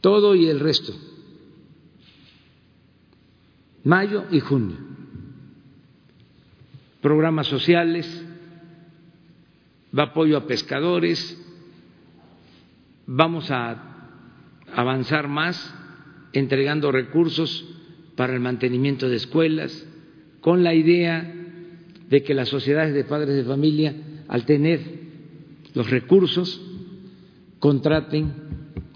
[0.00, 0.92] Todo y el resto.
[3.84, 4.76] Mayo y junio.
[7.00, 8.06] Programas sociales,
[9.96, 11.38] va apoyo a pescadores,
[13.06, 13.76] vamos a
[14.74, 15.74] avanzar más
[16.32, 17.64] entregando recursos
[18.16, 19.86] para el mantenimiento de escuelas,
[20.40, 21.32] con la idea
[22.08, 23.94] de que las sociedades de padres de familia,
[24.28, 24.80] al tener
[25.74, 26.60] los recursos,
[27.58, 28.32] contraten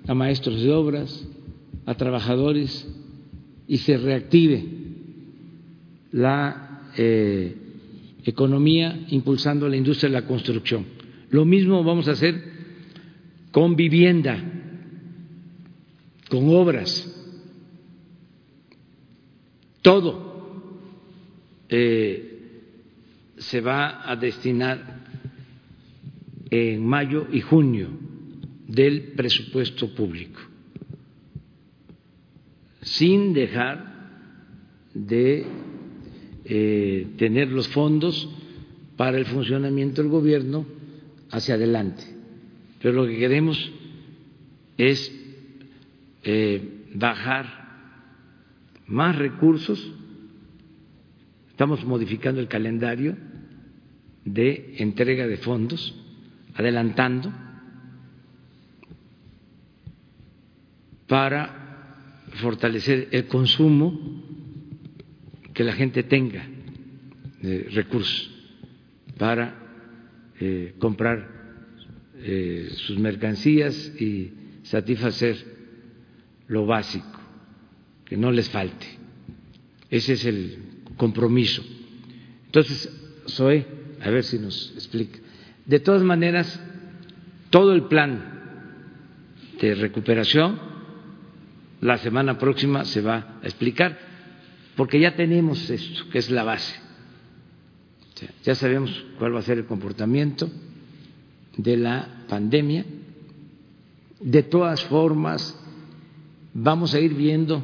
[0.06, 1.26] a maestros de obras,
[1.86, 2.86] a trabajadores
[3.68, 4.64] y se reactive
[6.12, 7.54] la eh,
[8.24, 10.84] economía impulsando la industria de la construcción.
[11.30, 12.42] Lo mismo vamos a hacer
[13.50, 14.38] con vivienda,
[16.28, 17.12] con obras,
[19.82, 20.26] todo
[21.68, 22.36] eh,
[23.38, 25.04] se va a destinar
[26.50, 27.88] en mayo y junio
[28.66, 30.40] del presupuesto público,
[32.86, 33.84] sin dejar
[34.94, 35.44] de
[36.44, 38.28] eh, tener los fondos
[38.96, 40.64] para el funcionamiento del gobierno
[41.30, 42.04] hacia adelante.
[42.80, 43.72] Pero lo que queremos
[44.78, 45.12] es
[46.22, 47.66] eh, bajar
[48.86, 49.92] más recursos,
[51.50, 53.16] estamos modificando el calendario
[54.24, 55.92] de entrega de fondos,
[56.54, 57.32] adelantando
[61.08, 61.65] para
[62.36, 64.22] fortalecer el consumo
[65.52, 66.46] que la gente tenga
[67.72, 68.30] recursos
[69.18, 69.54] para
[70.38, 71.28] eh, comprar
[72.18, 74.32] eh, sus mercancías y
[74.62, 75.36] satisfacer
[76.48, 77.20] lo básico
[78.04, 78.86] que no les falte.
[79.90, 80.58] Ese es el
[80.96, 81.64] compromiso.
[82.46, 82.90] Entonces,
[83.28, 83.66] Zoe,
[84.02, 85.18] a ver si nos explica.
[85.64, 86.60] De todas maneras,
[87.50, 88.34] todo el plan
[89.60, 90.58] de recuperación
[91.80, 93.98] la semana próxima se va a explicar,
[94.76, 96.74] porque ya tenemos esto, que es la base.
[98.44, 100.50] Ya sabemos cuál va a ser el comportamiento
[101.56, 102.84] de la pandemia.
[104.20, 105.58] De todas formas,
[106.54, 107.62] vamos a ir viendo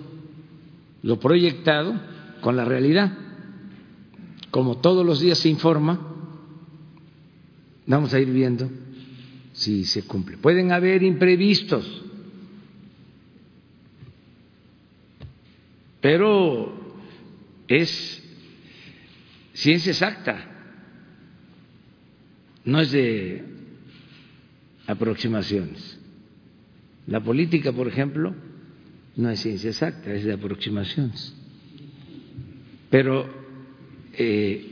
[1.03, 1.95] lo proyectado
[2.41, 3.13] con la realidad.
[4.51, 5.99] Como todos los días se informa,
[7.87, 8.69] vamos a ir viendo
[9.53, 10.37] si se cumple.
[10.37, 12.02] Pueden haber imprevistos,
[16.03, 16.97] pero
[17.69, 18.23] es
[19.55, 20.49] ciencia exacta,
[22.65, 23.45] no es de
[24.89, 26.01] aproximaciones.
[27.07, 28.35] La política, por ejemplo,
[29.17, 31.35] no es ciencia exacta, es de aproximaciones.
[32.91, 33.33] Pero
[34.15, 34.67] eh,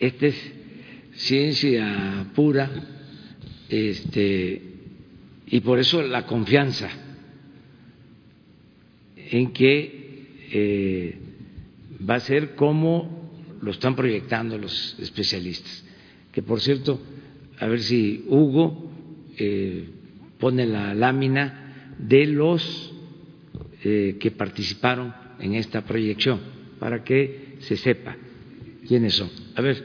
[0.00, 0.52] esta es
[1.16, 2.70] ciencia pura,
[3.68, 4.62] este,
[5.48, 6.88] y por eso la confianza
[9.30, 11.18] en que eh,
[12.08, 13.30] va a ser como
[13.60, 15.84] lo están proyectando los especialistas.
[16.32, 17.00] Que por cierto,
[17.58, 18.92] a ver si Hugo
[19.38, 19.88] eh,
[20.38, 22.92] pone la lámina de los
[23.82, 26.40] eh, que participaron en esta proyección,
[26.78, 28.16] para que se sepa
[28.86, 29.30] quiénes son.
[29.54, 29.84] A ver,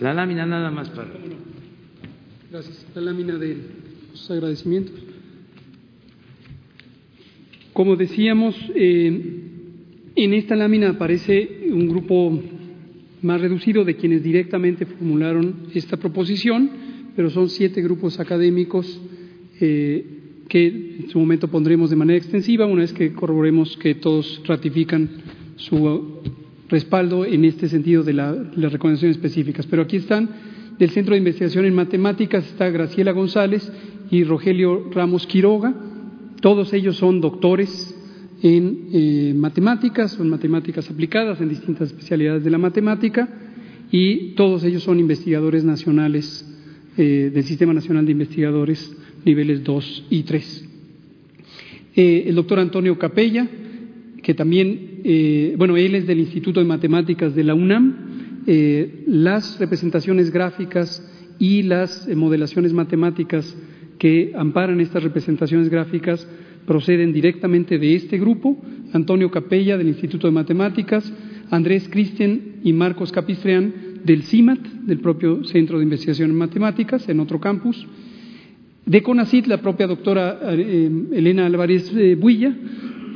[0.00, 1.10] la lámina nada más para.
[2.50, 2.86] Gracias.
[2.94, 3.58] La lámina de
[4.10, 5.09] los agradecimientos.
[7.72, 9.40] Como decíamos, eh,
[10.16, 12.42] en esta lámina aparece un grupo
[13.22, 16.70] más reducido de quienes directamente formularon esta proposición,
[17.14, 19.00] pero son siete grupos académicos
[19.60, 20.04] eh,
[20.48, 25.08] que en su momento pondremos de manera extensiva una vez que corroboremos que todos ratifican
[25.56, 26.20] su
[26.68, 29.66] respaldo en este sentido de, las recomendaciones específicas.
[29.66, 30.28] Pero aquí están
[30.78, 33.70] del Centro de Investigación en Matemáticas, está Graciela González
[34.10, 35.74] y Rogelio Ramos Quiroga.
[36.40, 37.94] Todos ellos son doctores
[38.42, 43.28] en eh, matemáticas, son matemáticas aplicadas en distintas especialidades de la matemática
[43.90, 46.46] y todos ellos son investigadores nacionales
[46.96, 48.96] eh, del Sistema Nacional de Investigadores
[49.26, 50.68] niveles 2 y 3.
[51.96, 53.46] Eh, el doctor Antonio Capella,
[54.22, 55.02] que también,
[55.56, 58.44] bueno, él es del Instituto de Matemáticas de la UNAM,
[59.06, 61.02] las representaciones gráficas
[61.38, 63.56] y las modelaciones matemáticas
[64.00, 66.26] que amparan estas representaciones gráficas
[66.66, 68.56] proceden directamente de este grupo,
[68.94, 71.12] Antonio Capella del Instituto de Matemáticas,
[71.50, 77.20] Andrés Cristian y Marcos Capistreán del CIMAT, del propio Centro de Investigación en Matemáticas, en
[77.20, 77.86] otro campus,
[78.86, 82.56] de CONACIT, la propia doctora eh, Elena Álvarez eh, Builla,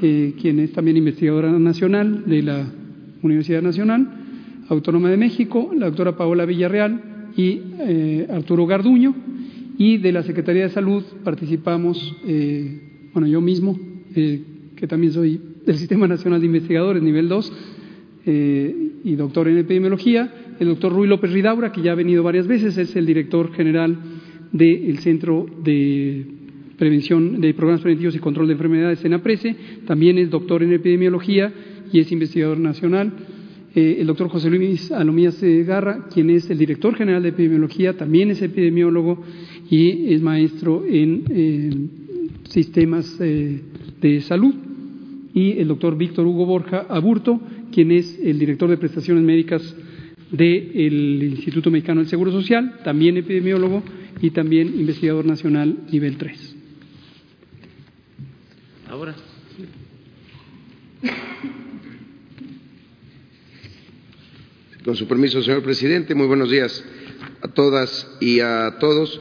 [0.02, 2.66] eh, quien es también investigadora nacional de la
[3.22, 4.06] Universidad Nacional
[4.68, 7.60] Autónoma de México, la doctora Paola Villarreal y
[8.30, 9.14] Arturo Garduño,
[9.78, 12.16] y de la Secretaría de Salud participamos
[13.14, 13.78] bueno, yo mismo,
[14.16, 14.42] eh,
[14.74, 17.52] que también soy del Sistema Nacional de Investigadores, nivel 2,
[18.26, 18.74] eh,
[19.04, 22.76] y doctor en epidemiología, el doctor Ruy López Ridaura, que ya ha venido varias veces,
[22.76, 23.96] es el director general
[24.50, 26.26] del Centro de
[26.76, 29.54] Prevención de Programas Preventivos y Control de Enfermedades en APRESE,
[29.86, 31.52] también es doctor en epidemiología
[31.92, 33.12] y es investigador nacional.
[33.76, 38.30] Eh, el doctor José Luis Alomías Garra, quien es el director general de epidemiología, también
[38.30, 39.22] es epidemiólogo
[39.74, 41.90] y es maestro en
[42.48, 43.60] sistemas eh,
[44.00, 44.54] de salud,
[45.34, 47.40] y el doctor Víctor Hugo Borja Aburto,
[47.72, 49.74] quien es el director de prestaciones médicas
[50.30, 53.82] del Instituto Mexicano del Seguro Social, también epidemiólogo
[54.20, 56.56] y también investigador nacional nivel 3.
[58.90, 59.16] Ahora.
[64.84, 66.84] Con su permiso, señor presidente, muy buenos días
[67.42, 69.20] a todas y a todos.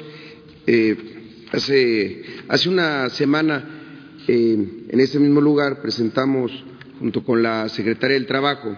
[0.66, 1.14] Eh,
[1.54, 4.58] Hace, hace una semana, eh,
[4.90, 6.52] en este mismo lugar, presentamos,
[6.98, 8.76] junto con la Secretaria del Trabajo,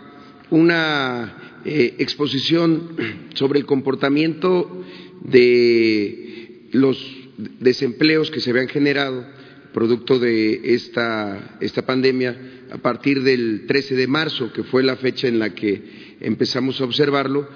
[0.49, 2.97] una eh, exposición
[3.33, 4.83] sobre el comportamiento
[5.21, 7.01] de los
[7.59, 9.25] desempleos que se habían generado
[9.71, 15.29] producto de esta, esta pandemia a partir del 13 de marzo, que fue la fecha
[15.29, 17.47] en la que empezamos a observarlo,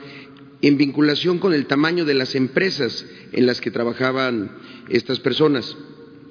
[0.62, 4.52] en vinculación con el tamaño de las empresas en las que trabajaban
[4.90, 5.78] estas personas.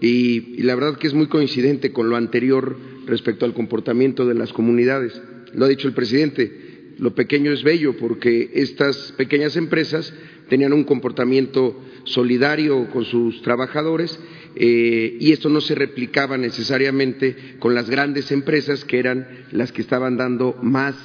[0.01, 2.77] Y, la verdad que es muy coincidente con lo anterior
[3.07, 5.21] respecto al comportamiento de las comunidades.
[5.55, 10.13] Lo ha dicho el presidente, lo pequeño es bello porque estas pequeñas empresas
[10.49, 14.19] tenían un comportamiento solidario con sus trabajadores
[14.57, 19.83] eh, y esto no se replicaba necesariamente con las grandes empresas que eran las que
[19.83, 20.97] estaban dando más,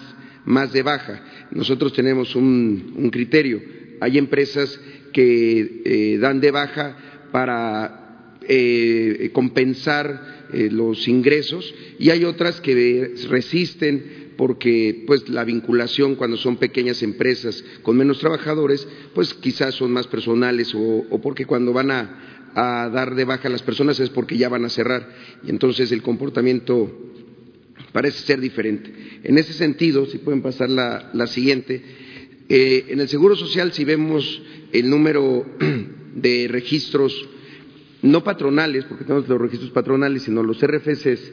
[0.45, 1.21] más de baja.
[1.51, 3.61] Nosotros tenemos un, criterio.
[4.01, 4.79] Hay empresas
[5.11, 6.97] que eh, dan de baja
[7.31, 16.15] para eh, compensar eh, los ingresos y hay otras que resisten porque pues la vinculación
[16.15, 21.73] cuando son pequeñas empresas con menos trabajadores pues quizás son más personales o, porque cuando
[21.73, 22.19] van a,
[22.55, 25.09] dar de baja a las personas es porque ya van a cerrar
[25.43, 27.12] y entonces el comportamiento
[27.93, 28.91] parece ser diferente.
[29.23, 31.81] En ese sentido, si pueden pasar la, siguiente,
[32.49, 34.41] eh, en el Seguro Social si vemos
[34.73, 35.45] el número
[36.15, 37.29] de registros
[38.01, 41.31] no patronales, porque tenemos los registros patronales, sino los RFCs,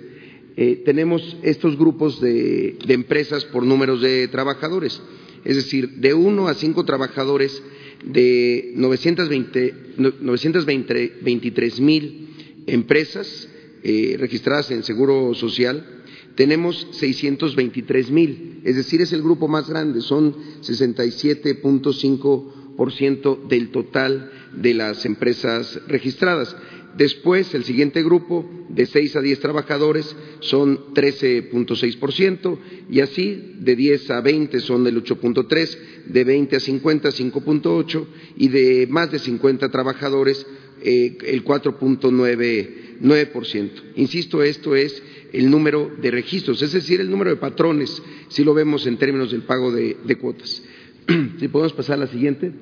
[0.56, 5.00] eh, tenemos estos grupos de, empresas por números de trabajadores.
[5.44, 7.62] Es decir, de uno a cinco trabajadores
[8.04, 9.74] de 920,
[10.20, 12.28] 923 mil
[12.66, 13.48] empresas
[13.82, 15.99] eh, registradas en Seguro Social,
[16.34, 24.74] tenemos 623 mil, es decir, es el grupo más grande, son 67.5% del total de
[24.74, 26.56] las empresas registradas.
[26.96, 32.58] Después, el siguiente grupo, de 6 a 10 trabajadores, son 13.6%,
[32.90, 38.48] y así, de 10 a 20 son del 8.3%, de 20 a 50, 5.8%, y
[38.48, 40.46] de más de 50 trabajadores,
[40.82, 43.70] eh, el 4.9%.
[43.96, 45.02] Insisto, esto es
[45.32, 49.30] el número de registros, es decir, el número de patrones, si lo vemos en términos
[49.30, 50.62] del pago de, cuotas.
[51.38, 52.52] si podemos pasar a la siguiente,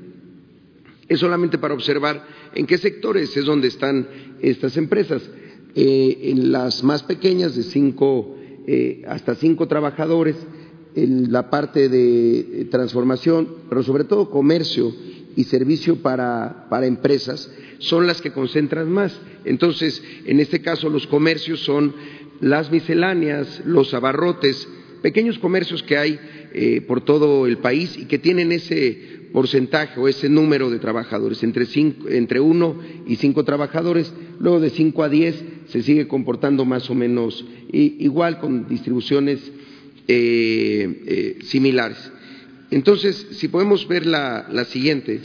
[1.08, 4.08] es solamente para observar en qué sectores es donde están
[4.40, 5.22] estas empresas.
[5.74, 8.36] Eh, en las más pequeñas, de cinco
[8.66, 10.36] eh, hasta cinco trabajadores,
[10.94, 14.94] en la parte de transformación, pero sobre todo comercio
[15.36, 19.18] y servicio para, para empresas, son las que concentran más.
[19.44, 21.94] Entonces, en este caso, los comercios son
[22.40, 24.68] las misceláneas, los abarrotes,
[25.02, 26.18] pequeños comercios que hay
[26.52, 31.42] eh, por todo el país y que tienen ese porcentaje o ese número de trabajadores,
[31.42, 31.66] entre,
[32.08, 35.36] entre uno y cinco trabajadores, luego de cinco a diez
[35.68, 39.40] se sigue comportando más o menos igual con distribuciones
[40.08, 42.10] eh, eh, similares.
[42.70, 45.20] Entonces, si podemos ver la, siguiente,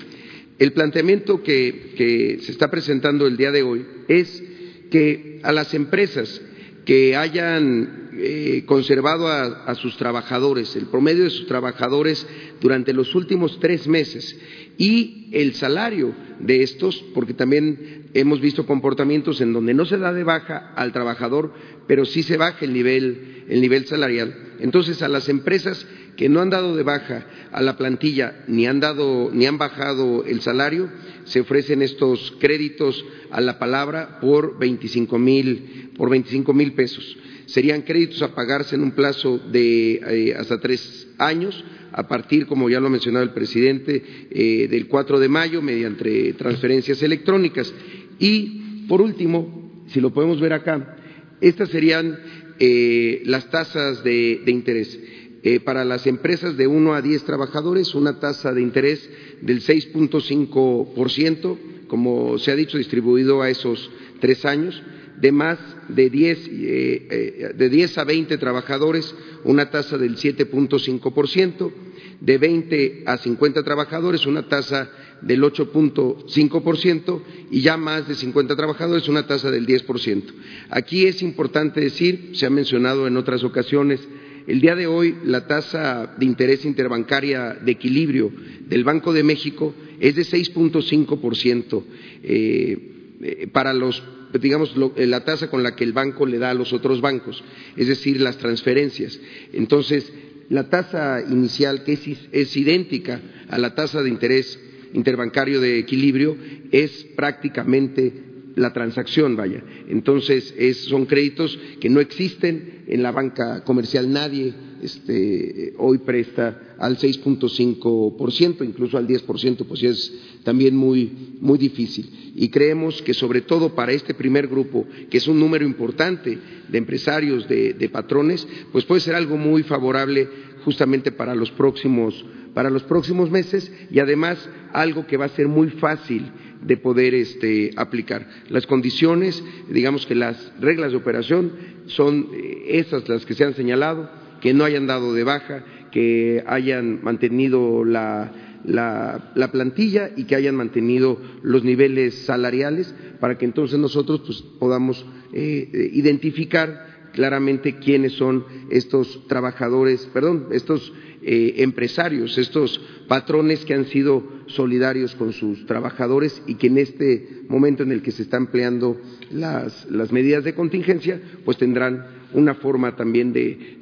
[0.60, 4.44] el planteamiento que se está presentando el día de hoy es
[4.91, 6.41] que a las empresas
[6.86, 12.28] que hayan eh, conservado a, sus trabajadores, el promedio de sus trabajadores
[12.62, 14.38] durante los últimos tres meses
[14.78, 20.14] y el salario de estos, porque también hemos visto comportamientos en donde no se da
[20.14, 21.54] de baja al trabajador,
[21.88, 24.36] pero sí se baja el nivel, el nivel salarial.
[24.60, 28.80] Entonces, a las empresas que no han dado de baja a la plantilla ni han
[28.80, 30.90] dado ni han bajado el salario,
[31.26, 37.18] se ofrecen estos créditos a la palabra por 25 mil por 25 mil pesos.
[37.45, 42.70] Serían créditos a pagarse en un plazo de eh, hasta tres años, a partir, como
[42.70, 47.72] ya lo ha mencionado el presidente, eh, del 4 de mayo, mediante transferencias electrónicas.
[48.18, 50.98] Y, por último, si lo podemos ver acá,
[51.41, 52.18] estas serían
[52.60, 55.00] eh, las tasas de, de interés.
[55.46, 59.10] Eh, para las empresas de uno a diez trabajadores, una tasa de interés
[59.42, 61.58] del 6.5%,
[61.88, 64.82] como se ha dicho, distribuido a esos tres años.
[65.20, 65.60] De más
[65.90, 69.14] de 10, eh, eh, de 10 a 20 trabajadores,
[69.44, 71.74] una tasa del 7.5%.
[72.22, 74.90] De 20 a 50 trabajadores, una tasa
[75.26, 77.22] del 8.5%
[77.52, 80.24] y ya más de 50 trabajadores una tasa del 10%.
[80.70, 84.02] Aquí es importante decir, se ha mencionado en otras ocasiones,
[84.45, 88.32] el día de hoy la tasa de interés interbancaria de equilibrio
[88.68, 91.84] del Banco de México es de 6.5%
[92.24, 92.78] eh,
[93.22, 94.04] eh, para los
[94.41, 97.44] digamos, eh, la tasa con la que el banco le da a los otros bancos,
[97.78, 99.20] es decir, las transferencias.
[99.54, 100.12] Entonces,
[100.50, 102.00] la tasa inicial, que
[102.32, 104.60] es idéntica a la tasa de interés
[104.94, 106.38] interbancario de equilibrio,
[106.72, 108.14] es prácticamente
[108.56, 109.64] la transacción, vaya.
[109.88, 110.53] Entonces,
[110.88, 114.11] son créditos que no existen en la banca comercial.
[114.11, 114.53] Nadie
[114.84, 120.14] este, hoy presta al 6.5%, incluso al 10%, pues es
[120.44, 122.34] también muy, muy difícil.
[122.36, 126.38] Y creemos que, sobre todo para este primer grupo, que es un número importante
[126.68, 130.28] de empresarios, de, de patrones, pues puede ser algo muy favorable
[130.65, 135.48] justamente para los próximos para los próximos meses y además algo que va a ser
[135.48, 136.32] muy fácil
[136.62, 138.28] de poder este, aplicar.
[138.50, 141.52] Las condiciones, digamos que las reglas de operación
[141.88, 144.10] son eh, esas las que se han señalado,
[144.42, 148.32] que no hayan dado de baja, que hayan mantenido la,
[148.66, 155.06] la, plantilla y que hayan mantenido los niveles salariales para que entonces nosotros pues, podamos
[155.34, 160.92] eh, eh, identificar claramente quiénes son estos trabajadores, perdón, estos
[161.26, 167.44] eh, empresarios, estos patrones que han sido solidarios con sus trabajadores y que en este
[167.48, 169.00] momento en el que se están empleando
[169.32, 173.78] las, las medidas de contingencia, pues tendrán una forma también de,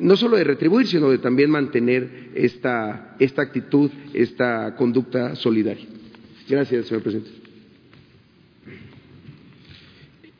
[0.00, 5.86] no solo de retribuir, sino de también mantener esta, esta actitud, esta conducta solidaria.
[6.48, 7.30] Gracias, señor presidente.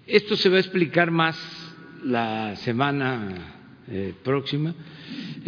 [0.07, 1.37] Esto se va a explicar más
[2.05, 4.73] la semana eh, próxima,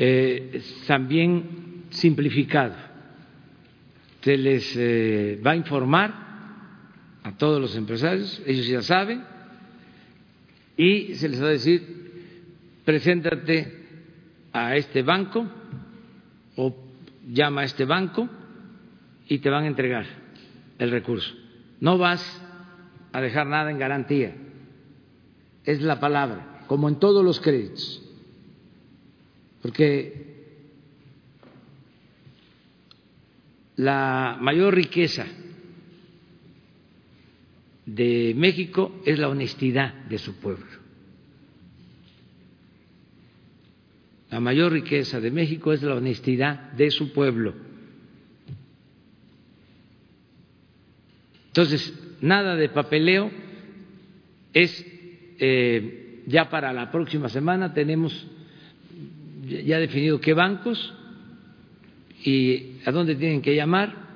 [0.01, 2.75] eh, también simplificado.
[4.21, 6.15] Se les eh, va a informar
[7.25, 9.25] a todos los empresarios, ellos ya saben,
[10.77, 11.83] y se les va a decir,
[12.85, 13.87] preséntate
[14.53, 15.47] a este banco
[16.55, 16.77] o
[17.29, 18.29] llama a este banco
[19.29, 20.07] y te van a entregar
[20.79, 21.35] el recurso.
[21.81, 22.23] No vas
[23.13, 24.37] a dejar nada en garantía,
[25.65, 28.08] es la palabra, como en todos los créditos
[29.63, 30.37] porque
[33.77, 35.27] la mayor riqueza
[37.87, 40.67] de México es la honestidad de su pueblo.
[44.31, 47.55] La mayor riqueza de México es la honestidad de su pueblo.
[51.47, 53.31] Entonces, nada de papeleo,
[54.53, 54.85] es
[55.39, 58.27] eh, ya para la próxima semana tenemos
[59.49, 60.95] ya definido qué bancos
[62.25, 64.07] y a dónde tienen que llamar.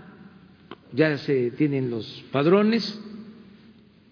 [0.92, 3.00] Ya se tienen los padrones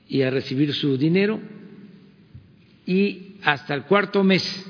[0.09, 1.41] y a recibir su dinero
[2.87, 4.67] y hasta el cuarto mes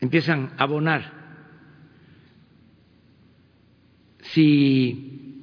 [0.00, 1.18] empiezan a abonar.
[4.32, 5.42] Si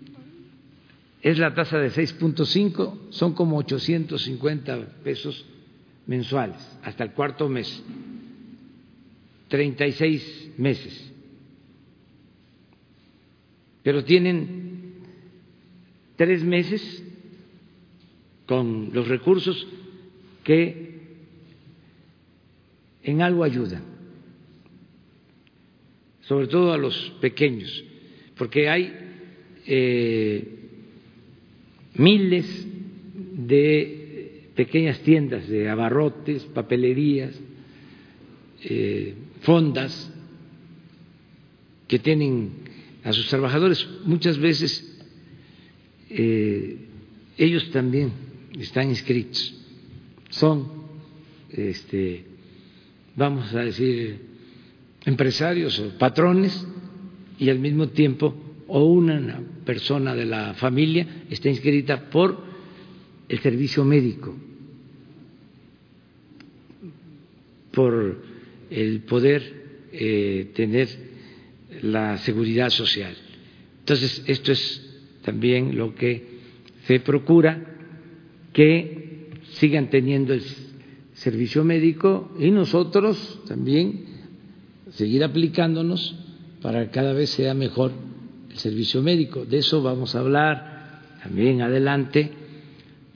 [1.22, 5.45] es la tasa de 6.5, son como 850 pesos
[6.07, 7.84] mensuales hasta el cuarto mes,
[9.56, 11.14] 36 meses.
[13.84, 14.95] Pero tienen
[16.18, 17.02] tres meses
[18.48, 19.65] con los recursos
[20.44, 20.91] que
[23.03, 23.84] en algo ayudan,
[26.23, 27.86] sobre todo a los pequeños,
[28.38, 28.94] porque hay
[29.68, 30.49] eh,
[31.94, 32.68] miles
[33.38, 37.40] de pequeñas tiendas de abarrotes, papelerías,
[38.65, 40.12] eh, fondas
[41.88, 42.52] que tienen
[43.03, 43.88] a sus trabajadores.
[44.06, 44.98] Muchas veces
[46.10, 46.78] eh,
[47.38, 48.12] ellos también
[48.60, 49.53] están inscritos,
[50.30, 50.68] son,
[51.49, 52.26] este,
[53.16, 54.20] vamos a decir,
[55.06, 56.66] empresarios o patrones
[57.38, 58.34] y al mismo tiempo
[58.68, 62.44] o una persona de la familia está inscrita por
[63.28, 64.36] el servicio médico,
[67.72, 68.35] por
[68.76, 70.89] el poder eh, tener
[71.81, 73.15] la seguridad social.
[73.80, 74.81] Entonces, esto es
[75.23, 76.35] también lo que
[76.85, 77.77] se procura
[78.52, 80.41] que sigan teniendo el
[81.14, 84.06] servicio médico y nosotros también
[84.91, 86.15] seguir aplicándonos
[86.61, 87.91] para que cada vez sea mejor
[88.49, 89.45] el servicio médico.
[89.45, 92.31] De eso vamos a hablar también adelante,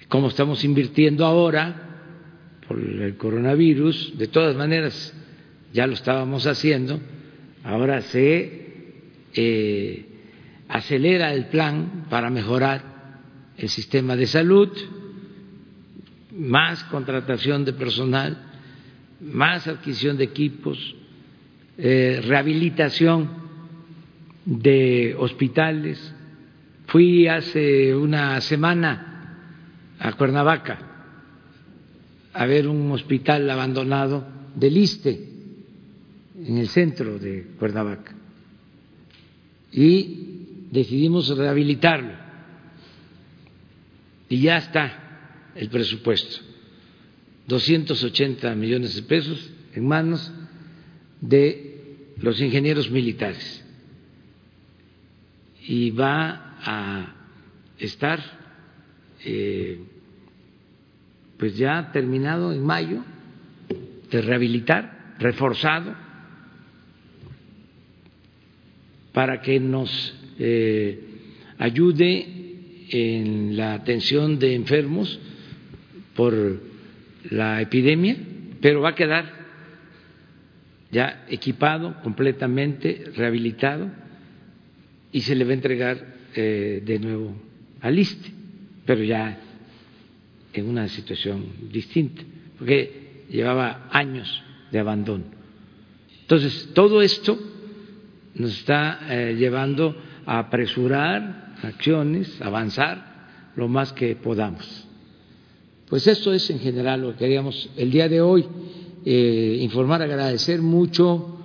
[0.08, 1.90] cómo estamos invirtiendo ahora
[2.68, 4.18] por el coronavirus.
[4.18, 5.14] De todas maneras,
[5.74, 7.00] ya lo estábamos haciendo,
[7.64, 8.70] ahora se
[9.34, 10.06] eh,
[10.68, 12.82] acelera el plan para mejorar
[13.58, 14.70] el sistema de salud,
[16.32, 18.38] más contratación de personal,
[19.20, 20.96] más adquisición de equipos,
[21.78, 23.30] eh, rehabilitación
[24.46, 26.16] de hospitales.
[26.88, 29.38] Fui hace una semana
[30.00, 30.80] a Cuernavaca
[32.34, 34.26] a ver un hospital abandonado
[34.56, 35.39] del ISTE
[36.50, 38.16] en el centro de Cuernavaca.
[39.72, 42.14] Y decidimos rehabilitarlo.
[44.30, 46.40] Y ya está el presupuesto,
[47.48, 50.32] 280 millones de pesos en manos
[51.22, 53.64] de los ingenieros militares.
[55.68, 57.16] Y va a
[57.78, 58.20] estar
[59.24, 59.84] eh,
[61.38, 63.04] pues ya terminado en mayo
[64.10, 66.09] de rehabilitar, reforzado,
[69.14, 71.00] para que nos eh,
[71.58, 72.28] ayude
[72.92, 75.20] en la atención de enfermos
[76.16, 76.62] por
[77.30, 78.18] la epidemia,
[78.62, 79.40] pero va a quedar
[80.92, 83.92] ya equipado completamente, rehabilitado,
[85.12, 87.36] y se le va a entregar eh, de nuevo
[87.82, 88.32] al ISTE,
[88.86, 89.40] pero ya
[90.54, 92.22] en una situación distinta,
[92.58, 95.26] porque llevaba años de abandono.
[96.22, 97.40] Entonces, todo esto
[98.40, 99.96] nos está eh, llevando
[100.26, 104.88] a apresurar acciones, avanzar lo más que podamos.
[105.88, 108.46] Pues esto es en general lo que queríamos el día de hoy
[109.06, 111.38] eh, informar, agradecer mucho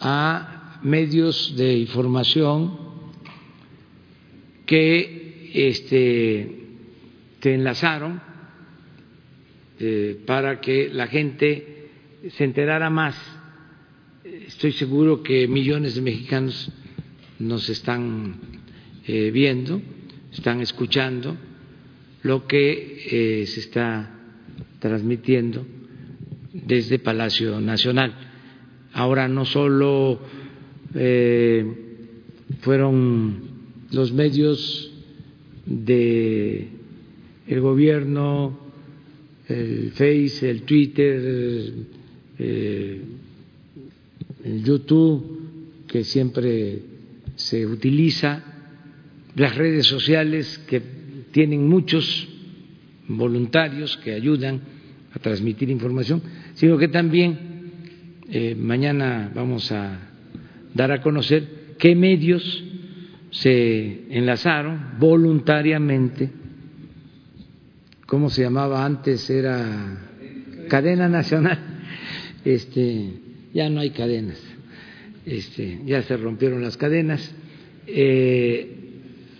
[0.00, 2.78] a medios de información
[4.66, 6.66] que este,
[7.40, 8.20] se enlazaron
[9.80, 11.88] eh, para que la gente
[12.30, 13.16] se enterara más.
[14.28, 16.70] Estoy seguro que millones de mexicanos
[17.38, 18.36] nos están
[19.06, 19.80] eh, viendo,
[20.30, 21.34] están escuchando
[22.24, 24.18] lo que eh, se está
[24.80, 25.64] transmitiendo
[26.52, 28.12] desde Palacio Nacional.
[28.92, 30.20] Ahora no solo
[30.94, 31.64] eh,
[32.60, 33.40] fueron
[33.92, 34.92] los medios
[35.64, 36.68] de
[37.46, 38.58] el gobierno,
[39.48, 41.72] el Face, el Twitter,
[44.64, 46.82] YouTube, que siempre
[47.36, 48.42] se utiliza,
[49.34, 50.82] las redes sociales que
[51.30, 52.28] tienen muchos
[53.06, 54.60] voluntarios que ayudan
[55.14, 56.22] a transmitir información,
[56.54, 57.38] sino que también
[58.30, 59.98] eh, mañana vamos a
[60.74, 62.64] dar a conocer qué medios
[63.30, 66.30] se enlazaron voluntariamente,
[68.06, 69.28] ¿cómo se llamaba antes?
[69.30, 70.08] Era
[70.68, 71.58] cadena nacional,
[72.44, 74.38] este, ya no hay cadenas,
[75.24, 77.34] este, ya se rompieron las cadenas.
[77.86, 78.76] Eh,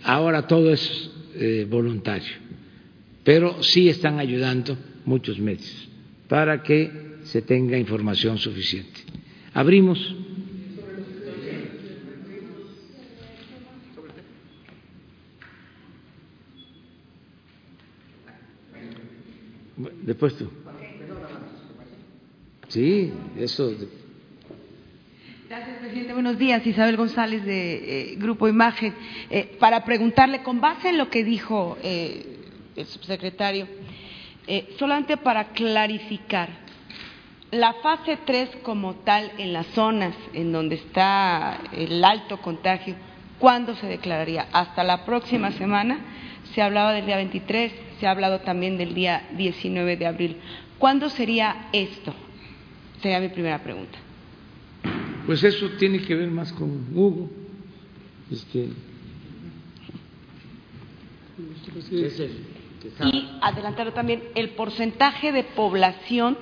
[0.03, 2.33] ahora todo es eh, voluntario,
[3.23, 5.89] pero sí están ayudando muchos medios
[6.27, 9.01] para que se tenga información suficiente.
[9.53, 10.15] Abrimos.
[20.03, 20.49] Después tú.
[22.69, 23.73] Sí, eso.
[25.49, 26.13] Gracias, presidente.
[26.13, 26.65] Buenos días.
[26.67, 28.93] Isabel González de eh, Grupo Imagen.
[29.31, 32.37] Eh, para preguntarle, con base en lo que dijo eh,
[32.75, 33.67] el subsecretario,
[34.77, 36.49] solamente para clarificar,
[37.51, 42.95] la fase 3 como tal en las zonas en donde está el alto contagio,
[43.39, 44.47] ¿cuándo se declararía?
[44.51, 45.99] ¿Hasta la próxima semana?
[46.53, 50.37] Se hablaba del día 23, se ha hablado también del día 19 de abril.
[50.77, 52.13] ¿Cuándo sería esto?
[53.01, 53.97] Sería mi primera pregunta.
[55.25, 57.29] Pues eso tiene que ver más con Hugo.
[58.31, 58.69] Este,
[63.03, 66.37] y adelantarlo también, el porcentaje de población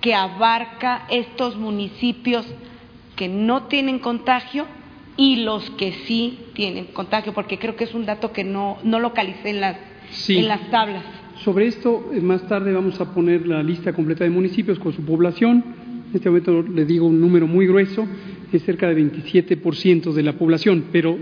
[0.00, 2.46] que abarca estos municipios
[3.16, 4.66] que no tienen contagio
[5.16, 9.00] y los que sí tienen contagio, porque creo que es un dato que no, no
[9.00, 9.76] localicé en las,
[10.28, 11.04] en las tablas.
[11.44, 15.04] Sobre esto, eh, más tarde vamos a poner la lista completa de municipios con su
[15.04, 15.64] población.
[16.08, 18.06] En este momento le digo un número muy grueso,
[18.50, 21.18] es cerca de 27% de la población, pero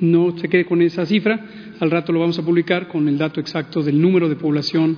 [0.00, 1.44] no se quede con esa cifra.
[1.80, 4.96] Al rato lo vamos a publicar con el dato exacto del número de población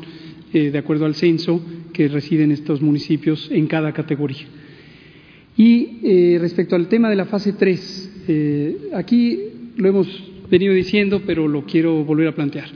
[0.53, 1.65] eh, de acuerdo al censo
[1.95, 4.47] que residen estos municipios en cada categoría.
[5.57, 9.39] Y eh, respecto al tema de la fase 3, eh, aquí
[9.77, 12.69] lo hemos venido diciendo, pero lo quiero volver a plantear.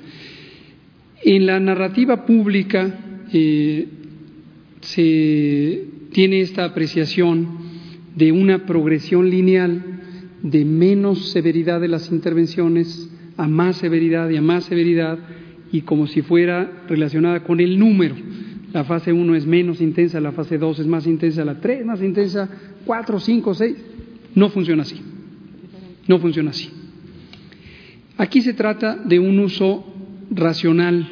[1.25, 3.01] En la narrativa pública
[4.81, 7.49] se tiene esta apreciación
[8.15, 9.83] de una progresión lineal
[10.45, 15.19] de menos severidad de las intervenciones a más severidad y a más severidad
[15.73, 18.15] y como si fuera relacionada con el número.
[18.73, 22.01] La fase 1 es menos intensa, la fase 2 es más intensa, la 3 más
[22.01, 22.49] intensa,
[22.85, 23.77] 4, 5, 6.
[24.37, 25.01] No funciona así.
[26.07, 26.71] No funciona así.
[28.19, 29.85] Aquí se trata de un uso
[30.31, 31.09] racional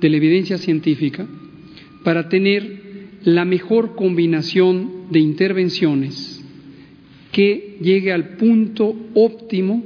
[0.00, 1.26] de la evidencia científica
[2.04, 2.85] para tener
[3.26, 6.44] la mejor combinación de intervenciones
[7.32, 9.82] que llegue al punto óptimo,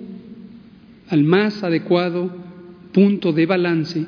[1.08, 2.36] al más adecuado
[2.92, 4.04] punto de balance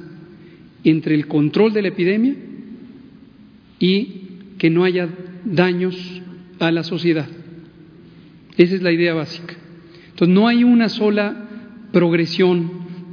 [0.84, 2.36] entre el control de la epidemia
[3.80, 4.06] y
[4.59, 5.09] que no haya
[5.46, 5.96] daños
[6.59, 7.28] a la sociedad.
[8.59, 9.54] Esa es la idea básica.
[10.10, 11.48] Entonces, no hay una sola
[11.90, 12.70] progresión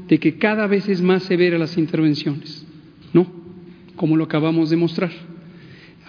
[0.09, 2.67] de que cada vez es más severa las intervenciones,
[3.13, 3.25] ¿no?
[3.95, 5.38] Como lo acabamos de mostrar.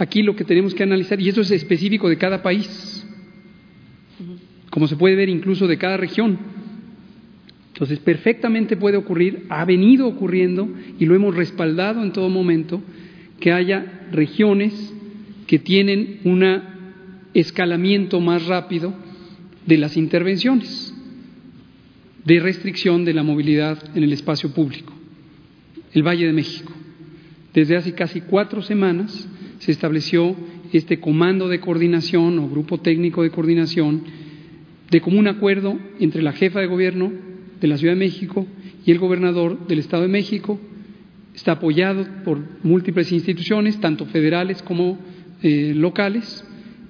[0.00, 3.06] Aquí lo que tenemos que analizar, y eso es específico de cada país,
[4.70, 6.38] como se puede ver incluso de cada región,
[7.80, 10.68] entonces, perfectamente puede ocurrir, ha venido ocurriendo
[10.98, 12.82] y lo hemos respaldado en todo momento,
[13.38, 14.92] que haya regiones
[15.46, 16.44] que tienen un
[17.32, 18.94] escalamiento más rápido
[19.66, 20.94] de las intervenciones
[22.26, 24.92] de restricción de la movilidad en el espacio público.
[25.94, 26.72] El Valle de México.
[27.54, 29.26] Desde hace casi cuatro semanas
[29.60, 30.34] se estableció
[30.72, 34.02] este comando de coordinación o grupo técnico de coordinación
[34.90, 37.12] de común acuerdo entre la jefa de gobierno,
[37.60, 38.46] de la Ciudad de México
[38.84, 40.58] y el gobernador del Estado de México.
[41.34, 44.98] Está apoyado por múltiples instituciones, tanto federales como
[45.42, 46.44] eh, locales,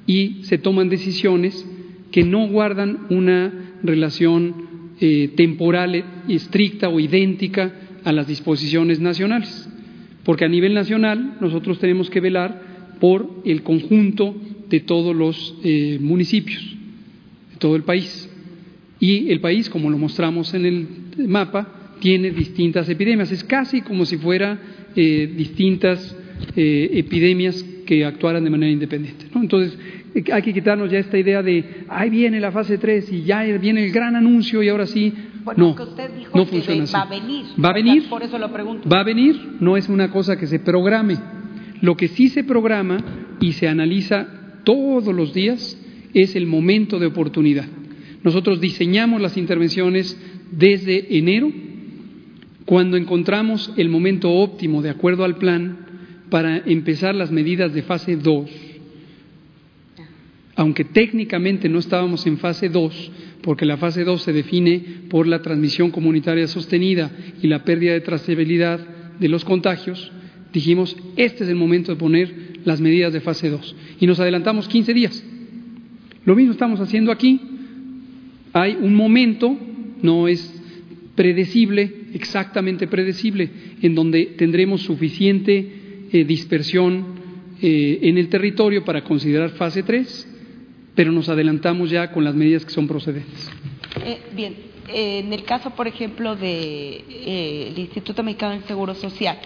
[0.06, 1.66] y se toman decisiones
[2.10, 3.52] que no guardan una
[3.82, 7.72] relación eh, temporal estricta o idéntica
[8.04, 9.68] a las disposiciones nacionales,
[10.24, 14.36] porque a nivel nacional nosotros tenemos que velar por el conjunto
[14.68, 16.62] de todos los eh, municipios,
[17.52, 18.28] de todo el país.
[19.00, 20.86] Y el país, como lo mostramos en el
[21.26, 23.32] mapa, tiene distintas epidemias.
[23.32, 24.58] Es casi como si fuera
[24.94, 26.16] eh, distintas
[26.56, 29.26] eh, epidemias que actuaran de manera independiente.
[29.34, 29.78] Entonces,
[30.14, 33.42] eh, hay que quitarnos ya esta idea de, ahí viene la fase 3 y ya
[33.58, 35.12] viene el gran anuncio y ahora sí.
[35.56, 35.74] No,
[36.34, 36.92] no funciona así.
[36.92, 37.46] va a venir.
[37.62, 38.08] Va a venir.
[38.08, 38.88] por eso lo pregunto.
[38.88, 41.18] Va a venir, no es una cosa que se programe.
[41.80, 42.98] Lo que sí se programa
[43.40, 44.26] y se analiza
[44.64, 45.78] todos los días
[46.14, 47.66] es el momento de oportunidad.
[48.22, 50.18] Nosotros diseñamos las intervenciones
[50.50, 51.50] desde enero,
[52.66, 55.78] cuando encontramos el momento óptimo de acuerdo al plan
[56.28, 58.50] para empezar las medidas de fase 2.
[60.56, 63.12] Aunque técnicamente no estábamos en fase 2,
[63.42, 67.10] porque la fase 2 se define por la transmisión comunitaria sostenida
[67.42, 68.80] y la pérdida de trazabilidad
[69.18, 70.12] de los contagios,
[70.52, 72.34] dijimos, este es el momento de poner
[72.64, 73.76] las medidas de fase 2.
[74.00, 75.24] Y nos adelantamos 15 días.
[76.24, 77.40] Lo mismo estamos haciendo aquí
[78.52, 79.56] Hay un momento,
[80.02, 80.60] no es
[81.14, 83.48] predecible, exactamente predecible,
[83.80, 87.04] en donde tendremos suficiente eh, dispersión
[87.62, 90.29] eh, en el territorio para considerar fase 3,
[90.94, 93.50] pero nos adelantamos ya con las medidas que son procedentes.
[94.04, 94.56] Eh, bien,
[94.92, 99.38] en el caso, por ejemplo, del de, Instituto Mexicano del Seguro Social,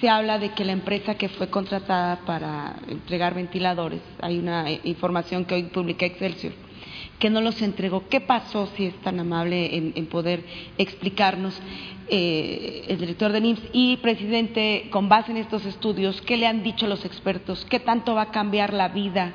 [0.00, 5.44] se habla de que la empresa que fue contratada para entregar ventiladores, hay una información
[5.44, 6.52] que hoy publica Excelsior,
[7.18, 8.08] que no los entregó.
[8.08, 10.44] ¿Qué pasó, si es tan amable en, poder
[10.78, 11.58] explicarnos,
[12.08, 16.62] eh, el director de NIMS y presidente, con base en estos estudios, qué le han
[16.62, 17.64] dicho los expertos?
[17.70, 19.32] ¿Qué tanto va a cambiar la vida?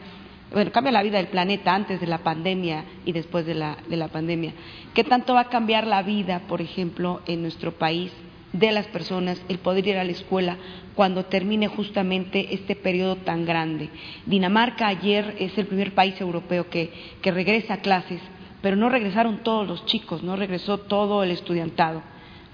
[0.51, 3.97] Bueno, cambia la vida del planeta antes de la pandemia y después de la, de
[3.97, 4.53] la pandemia.
[4.93, 8.11] ¿Qué tanto va a cambiar la vida, por ejemplo, en nuestro país
[8.53, 10.57] de las personas el poder ir a la escuela
[10.95, 13.89] cuando termine justamente este periodo tan grande.
[14.25, 18.21] Dinamarca ayer es el primer país europeo que, que regresa a clases,
[18.61, 22.01] pero no regresaron todos los chicos, no regresó todo el estudiantado.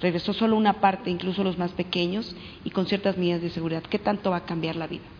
[0.01, 2.35] Regresó solo una parte, incluso los más pequeños,
[2.65, 3.83] y con ciertas medidas de seguridad.
[3.83, 5.14] ¿Qué tanto va a cambiar la vida?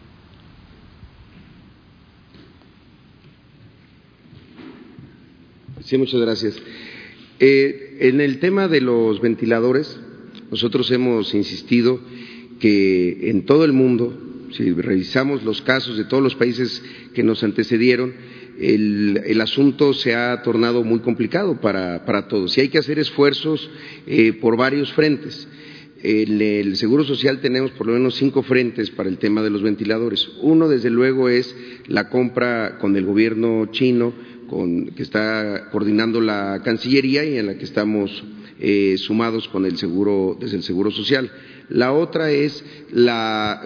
[5.85, 6.59] Sí, muchas gracias.
[7.39, 9.99] Eh, en el tema de los ventiladores,
[10.49, 11.99] nosotros hemos insistido
[12.59, 14.17] que en todo el mundo,
[14.51, 16.81] si revisamos los casos de todos los países
[17.13, 18.15] que nos antecedieron,
[18.59, 23.69] el, asunto se ha tornado muy complicado para, todos y hay que hacer esfuerzos
[24.07, 25.47] eh, por varios frentes.
[26.01, 29.61] En el Seguro Social tenemos por lo menos cinco frentes para el tema de los
[29.61, 30.29] ventiladores.
[30.41, 31.55] Uno, desde luego, es
[31.87, 34.13] la compra con el gobierno chino,
[34.95, 38.23] que está coordinando la Cancillería y en la que estamos
[38.59, 41.31] eh, sumados con el seguro, desde el Seguro Social.
[41.69, 42.63] La otra es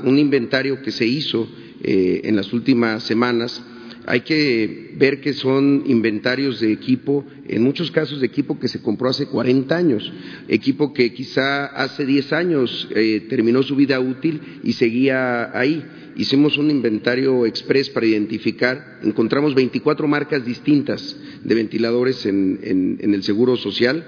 [0.04, 1.48] un inventario que se hizo
[1.84, 3.62] eh, en las últimas semanas.
[4.06, 8.82] Hay que ver que son inventarios de equipo, en muchos casos de equipo que se
[8.82, 10.12] compró hace 40 años,
[10.48, 15.84] equipo que quizá hace 10 años eh, terminó su vida útil y seguía ahí.
[16.16, 23.56] Hicimos un inventario express para identificar, encontramos 24 marcas distintas de ventiladores en, el Seguro
[23.56, 24.06] Social,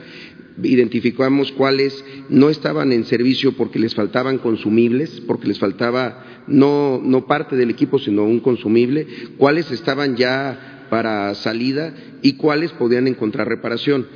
[0.62, 7.26] identificamos cuáles no estaban en servicio porque les faltaban consumibles, porque les faltaba no, no
[7.26, 9.08] parte del equipo, sino un consumible,
[9.38, 14.08] cuáles estaban ya para salida y cuáles podían encontrar reparación.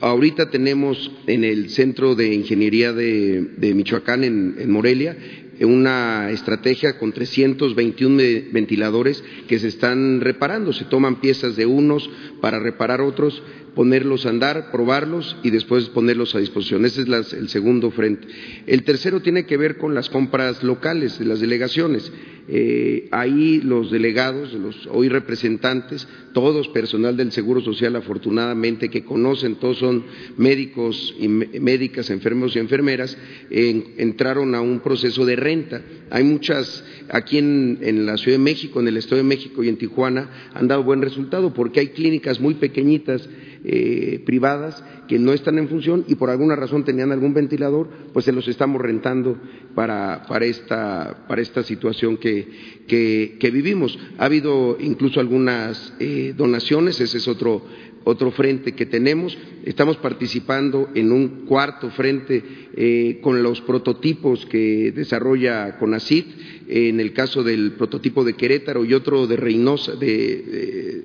[0.00, 5.16] Ahorita tenemos en el Centro de Ingeniería de, Michoacán, en, Morelia,
[5.60, 10.72] una estrategia con 321 ventiladores que se están reparando.
[10.72, 13.40] Se toman piezas de unos para reparar otros
[13.74, 16.84] ponerlos a andar, probarlos y después ponerlos a disposición.
[16.84, 18.26] Ese es el segundo frente.
[18.66, 22.10] El tercero tiene que ver con las compras locales de las delegaciones.
[22.46, 29.56] Eh, ahí los delegados, los hoy representantes, todos personal del Seguro Social afortunadamente que conocen,
[29.56, 30.04] todos son
[30.36, 33.16] médicos y médicas, enfermos y enfermeras,
[33.50, 35.80] entraron a un proceso de renta.
[36.10, 39.68] Hay muchas, aquí en, en la Ciudad de México, en el Estado de México y
[39.68, 43.28] en Tijuana, han dado buen resultado porque hay clínicas muy pequeñitas
[43.66, 48.26] eh, privadas que no están en función y por alguna razón tenían algún ventilador, pues
[48.26, 49.38] se los estamos rentando
[49.74, 52.46] para, para, esta, para esta situación que,
[52.86, 53.98] que, vivimos.
[54.18, 57.64] Ha habido incluso algunas eh, donaciones, ese es otro,
[58.04, 59.36] otro frente que tenemos.
[59.64, 62.42] Estamos participando en un cuarto frente
[62.76, 66.26] eh, con los prototipos que desarrolla CONACIT,
[66.68, 71.02] en el caso del prototipo de Querétaro y otro de Reynosa, de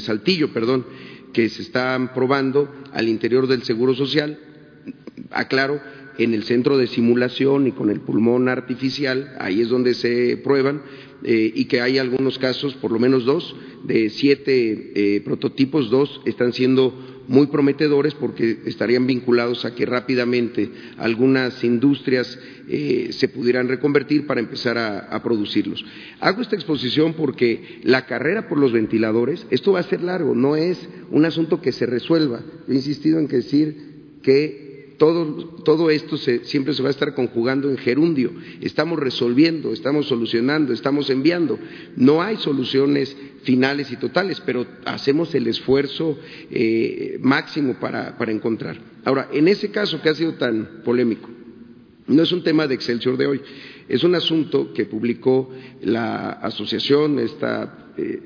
[0.00, 0.84] Saltillo, perdón
[1.32, 4.38] que se están probando al interior del Seguro Social,
[5.30, 5.80] aclaro,
[6.18, 10.82] en el centro de simulación y con el pulmón artificial, ahí es donde se prueban,
[11.24, 16.20] eh, y que hay algunos casos, por lo menos dos, de siete eh, prototipos, dos
[16.24, 16.94] están siendo
[17.28, 24.40] muy prometedores porque estarían vinculados a que rápidamente algunas industrias eh, se pudieran reconvertir para
[24.40, 25.84] empezar a, producirlos.
[26.20, 30.56] Hago esta exposición porque la carrera por los ventiladores, esto va a ser largo, no
[30.56, 32.42] es un asunto que se resuelva.
[32.68, 38.32] He insistido en decir que todo, esto siempre se va a estar conjugando en gerundio.
[38.60, 41.58] Estamos resolviendo, estamos solucionando, estamos enviando.
[41.96, 46.18] No hay soluciones finales y totales, pero hacemos el esfuerzo
[46.50, 48.78] eh, máximo para, encontrar.
[49.04, 51.28] Ahora, en ese caso que ha sido tan polémico,
[52.06, 53.40] no es un tema de Excelsior de hoy,
[53.88, 55.50] es un asunto que publicó
[55.82, 58.20] la asociación esta, eh,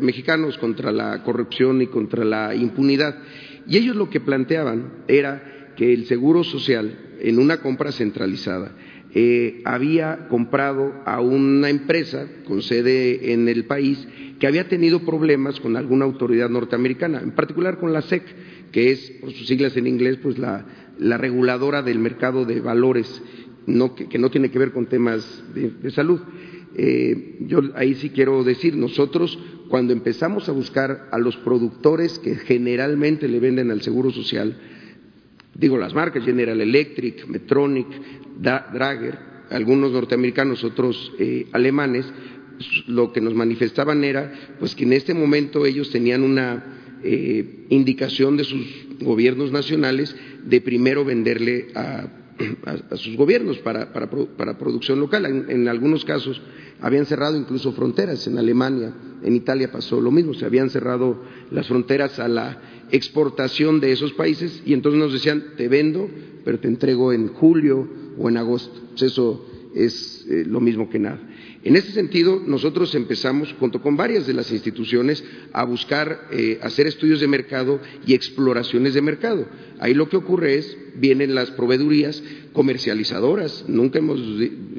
[0.00, 3.16] Mexicanos contra la Corrupción y contra la Impunidad.
[3.66, 8.72] Y ellos lo que planteaban era que el Seguro Social, en una compra centralizada,
[9.14, 14.08] eh, había comprado a una empresa con sede en el país
[14.40, 18.24] que había tenido problemas con alguna autoridad norteamericana, en particular con la SEC,
[18.72, 20.64] que es, por sus siglas en inglés, pues la,
[21.18, 23.22] reguladora del mercado de valores,
[23.66, 26.20] que, no tiene que ver con temas de, salud.
[26.74, 29.38] Eh, yo ahí sí quiero decir, nosotros
[29.68, 34.56] cuando empezamos a buscar a los productores que generalmente le venden al Seguro Social,
[35.54, 37.86] digo las marcas General Electric, Metronic,
[38.38, 39.18] Drager,
[39.50, 42.06] algunos norteamericanos, otros eh, alemanes,
[42.86, 48.36] lo que nos manifestaban era pues que en este momento ellos tenían una eh, indicación
[48.36, 48.64] de sus
[49.00, 50.14] gobiernos nacionales
[50.44, 52.08] de primero venderle a,
[52.96, 53.92] sus gobiernos para,
[54.58, 55.26] producción local.
[55.48, 56.40] En, algunos casos
[56.80, 58.26] habían cerrado incluso fronteras.
[58.26, 58.92] En Alemania,
[59.22, 60.34] en Italia pasó lo mismo.
[60.34, 62.60] Se habían cerrado las fronteras a la
[62.92, 66.08] exportación de esos países y entonces nos decían, te vendo,
[66.44, 67.88] pero te entrego en julio
[68.18, 68.80] o en agosto.
[69.02, 69.44] Eso
[69.74, 71.20] es eh, lo mismo que nada.
[71.64, 75.22] En ese sentido, nosotros empezamos, junto con varias de las instituciones,
[75.52, 79.46] a buscar eh, hacer estudios de mercado y exploraciones de mercado.
[79.78, 82.22] Ahí lo que ocurre es, vienen las proveedurías
[82.52, 84.20] comercializadoras, nunca hemos,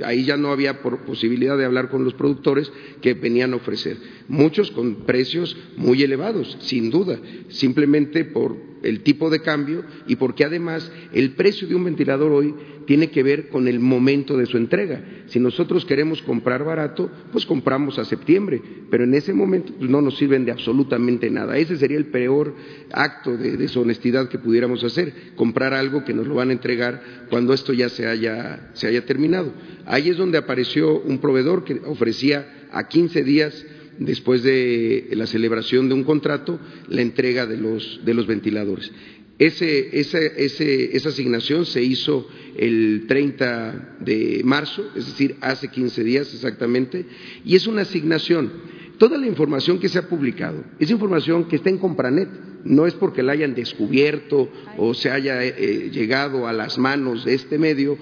[0.03, 3.97] ahí ya no había posibilidad de hablar con los productores que venían a ofrecer,
[4.27, 7.17] muchos con precios muy elevados, sin duda,
[7.49, 12.53] simplemente por el tipo de cambio y porque además el precio de un ventilador hoy
[12.85, 15.03] tiene que ver con el momento de su entrega.
[15.27, 20.01] Si nosotros queremos comprar barato, pues compramos a septiembre, pero en ese momento pues, no
[20.01, 21.57] nos sirven de absolutamente nada.
[21.57, 22.55] Ese sería el peor
[22.91, 27.53] acto de deshonestidad que pudiéramos hacer, comprar algo que nos lo van a entregar cuando
[27.53, 29.53] esto ya se haya, se haya terminado.
[29.85, 33.65] Ahí es donde apareció un proveedor que ofrecía a 15 días
[33.99, 38.91] después de la celebración de un contrato, la entrega de los, de los ventiladores.
[39.39, 42.27] Ese, esa asignación se hizo
[42.57, 47.05] el 30 de marzo, es decir, hace 15 días exactamente,
[47.43, 48.51] y es una asignación.
[48.97, 52.29] Toda la información que se ha publicado es información que está en Compranet,
[52.63, 57.25] no es porque la hayan descubierto o se haya eh, eh, llegado a las manos
[57.25, 57.97] de este medio,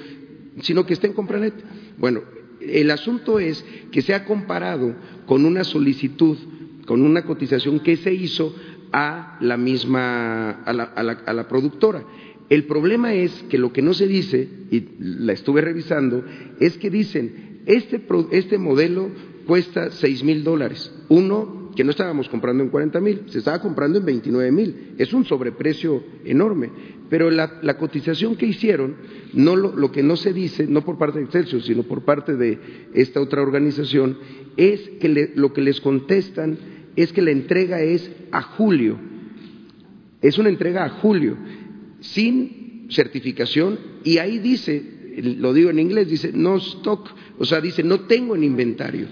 [0.62, 1.54] sino que está en Compranet.
[1.98, 2.22] Bueno,
[2.60, 4.96] el asunto es que se ha comparado
[5.26, 6.38] con una solicitud,
[6.86, 8.56] con una cotización que se hizo
[8.92, 12.04] a la misma, a la, productora.
[12.52, 16.26] El problema es que lo que no se dice, y la estuve revisando,
[16.60, 18.02] es que dicen, este,
[18.32, 19.10] este modelo
[19.48, 20.94] cuesta seis mil dólares.
[21.08, 24.96] Uno que no estábamos comprando en 40 mil, se estaba comprando en 29 mil.
[24.98, 26.70] Es un sobreprecio enorme.
[27.10, 28.98] Pero la, cotización que hicieron,
[29.32, 32.60] no lo, que no se dice, no por parte de Excelsior, sino por parte de
[32.94, 34.18] esta otra organización,
[34.58, 36.58] es que lo que les contestan
[36.98, 38.98] es que la entrega es a julio.
[40.22, 41.38] Es una entrega a julio,
[42.02, 44.84] sin certificación, y ahí dice,
[45.22, 49.08] lo digo en inglés, dice no stock, o sea, dice no tengo en inventario,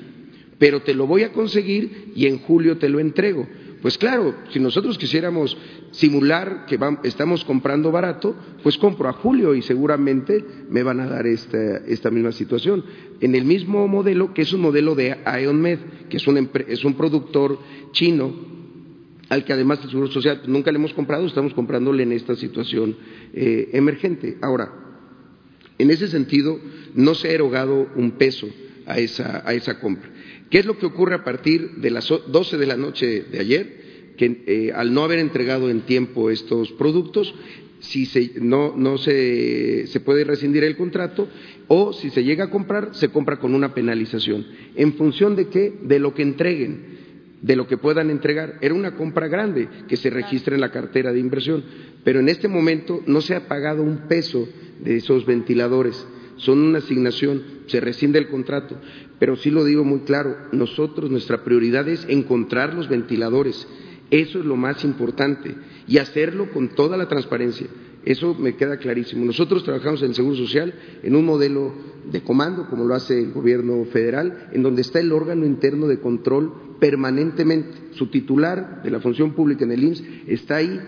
[0.57, 3.47] pero te lo voy a conseguir y en julio te lo entrego.
[3.81, 5.57] Pues claro, si nosotros quisiéramos
[5.91, 11.25] simular que estamos comprando barato, pues compro a julio y seguramente me van a dar
[11.25, 12.83] esta, esta misma situación.
[13.21, 15.79] En el mismo modelo, que es un modelo de IonMed,
[16.09, 17.57] que es un, es un productor
[17.93, 18.58] chino,
[19.29, 22.97] al que además el Seguro Social nunca le hemos comprado, estamos comprándole en esta situación
[23.33, 24.37] eh, emergente.
[24.41, 24.73] Ahora,
[25.77, 26.59] en ese sentido,
[26.95, 28.49] no se ha erogado un peso
[28.85, 30.09] a esa, a esa compra.
[30.49, 34.13] ¿Qué es lo que ocurre a partir de las 12 de la noche de ayer?
[34.17, 37.33] Que eh, al no haber entregado en tiempo estos productos,
[37.79, 41.29] si se, no, no se, se, puede rescindir el contrato
[41.67, 44.45] o si se llega a comprar, se compra con una penalización.
[44.75, 45.73] ¿En función de qué?
[45.83, 46.97] De lo que entreguen,
[47.41, 48.57] de lo que puedan entregar.
[48.61, 51.63] Era una compra grande que se registra en la cartera de inversión,
[52.03, 54.47] pero en este momento no se ha pagado un peso
[54.79, 56.05] de esos ventiladores
[56.39, 58.77] son una asignación, se rescinde el contrato,
[59.19, 63.67] pero sí lo digo muy claro, nosotros nuestra prioridad es encontrar los ventiladores,
[64.09, 65.55] eso es lo más importante
[65.87, 67.67] y hacerlo con toda la transparencia.
[68.05, 69.25] Eso me queda clarísimo.
[69.25, 70.73] Nosotros trabajamos en el Seguro Social
[71.03, 71.73] en un modelo
[72.11, 75.99] de comando, como lo hace el Gobierno federal, en donde está el órgano interno de
[75.99, 77.77] control permanentemente.
[77.91, 80.79] Su titular de la función pública en el IMSS está ahí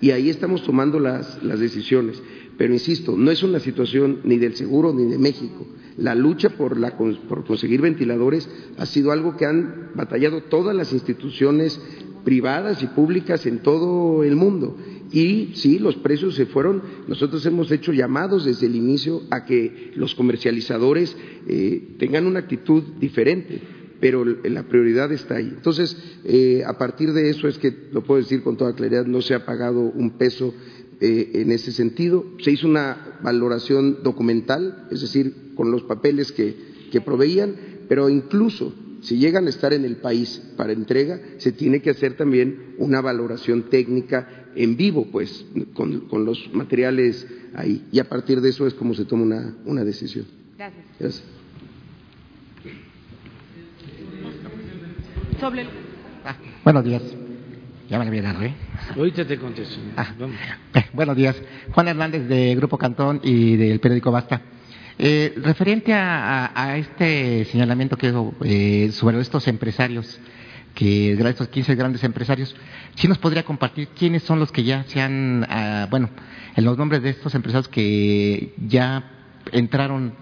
[0.00, 2.20] y ahí estamos tomando las, las decisiones.
[2.58, 5.66] Pero insisto, no es una situación ni del seguro ni de México.
[5.96, 6.76] La lucha por,
[7.46, 8.48] conseguir ventiladores
[8.78, 11.80] ha sido algo que han batallado todas las instituciones
[12.24, 14.76] privadas y públicas en todo el mundo.
[15.12, 16.82] Y sí, los precios se fueron.
[17.06, 21.16] Nosotros hemos hecho llamados desde el inicio a que los comercializadores
[21.46, 23.60] eh, tengan una actitud diferente,
[24.00, 25.52] pero la prioridad está ahí.
[25.54, 29.22] Entonces, eh, a partir de eso es que, lo puedo decir con toda claridad, no
[29.22, 30.52] se ha pagado un peso
[31.00, 32.24] eh, en ese sentido.
[32.40, 36.56] Se hizo una valoración documental, es decir, con los papeles que,
[36.90, 37.54] que proveían,
[37.88, 42.16] pero incluso si llegan a estar en el país para entrega, se tiene que hacer
[42.16, 47.84] también una valoración técnica en vivo, pues, con, los materiales ahí.
[47.92, 50.26] Y a partir de eso es como se toma una, una decisión.
[50.56, 50.84] Gracias.
[50.98, 51.24] Gracias.
[56.24, 57.02] Ah, buenos días.
[57.88, 58.54] Ya me viene ¿eh?
[58.96, 59.76] Ahorita te contesto.
[59.96, 60.12] Ah,
[60.74, 61.40] eh, buenos días.
[61.70, 64.42] Juan Hernández de Grupo Cantón y del periódico Basta.
[64.98, 68.12] Eh, referente a, este señalamiento que
[68.44, 70.18] eh, sobre estos empresarios,
[70.76, 72.54] que estos 15 grandes empresarios,
[72.96, 76.10] ¿sí nos podría compartir quiénes son los que ya se han, ah, bueno,
[76.54, 79.02] en los nombres de estos empresarios que ya
[79.52, 80.12] entraron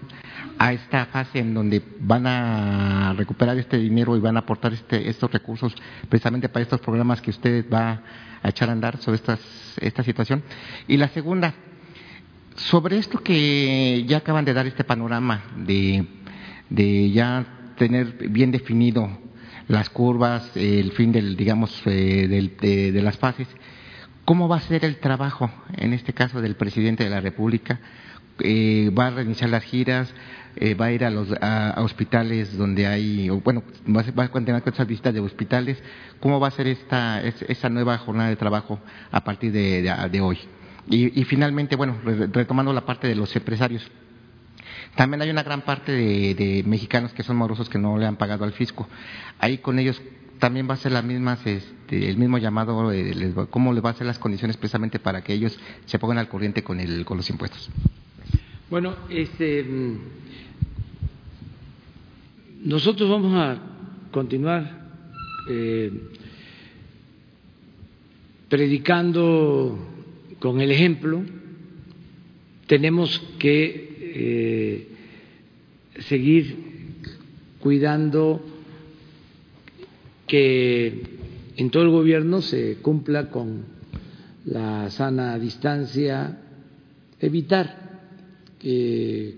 [0.57, 5.09] a esta fase en donde van a recuperar este dinero y van a aportar este,
[5.09, 5.75] estos recursos
[6.07, 8.01] precisamente para estos programas que usted va
[8.41, 9.41] a echar a andar sobre estas,
[9.81, 10.41] esta situación.
[10.87, 11.53] Y la segunda,
[12.55, 16.07] sobre esto que ya acaban de dar este panorama de,
[16.69, 19.24] de ya tener bien definido
[19.67, 23.47] las curvas, el fin del, digamos, eh, de, de, las fases,
[24.25, 27.79] ¿cómo va a ser el trabajo, en este caso, del presidente de la República?
[28.39, 30.13] Eh, ¿Va a reiniciar las giras?
[30.57, 34.23] Eh, ¿Va a ir a los a, hospitales donde hay, o, bueno, va a, va
[34.25, 35.81] a continuar con esas visitas de hospitales?
[36.19, 38.79] ¿Cómo va a ser esta, esa nueva jornada de trabajo
[39.11, 39.81] a partir de,
[40.11, 40.39] de hoy?
[40.87, 41.97] Y, finalmente, bueno,
[42.31, 43.89] retomando la parte de los empresarios,
[44.95, 48.45] también hay una gran parte de, mexicanos que son morosos que no le han pagado
[48.45, 48.87] al fisco.
[49.39, 50.01] Ahí con ellos
[50.39, 53.93] también va a ser la misma, este, el mismo llamado, eh, cómo le va a
[53.93, 57.29] hacer las condiciones precisamente para que ellos se pongan al corriente con, el, con los
[57.29, 57.69] impuestos.
[58.69, 59.65] Bueno, este,
[62.63, 63.59] nosotros vamos a
[64.11, 64.85] continuar
[65.49, 65.91] eh,
[68.49, 69.77] predicando
[70.39, 71.21] con el ejemplo,
[72.67, 74.87] tenemos que eh,
[75.99, 76.55] seguir
[77.59, 78.41] cuidando
[80.25, 81.01] que
[81.57, 83.65] en todo el gobierno se cumpla con
[84.45, 86.39] la sana distancia,
[87.19, 87.85] evitar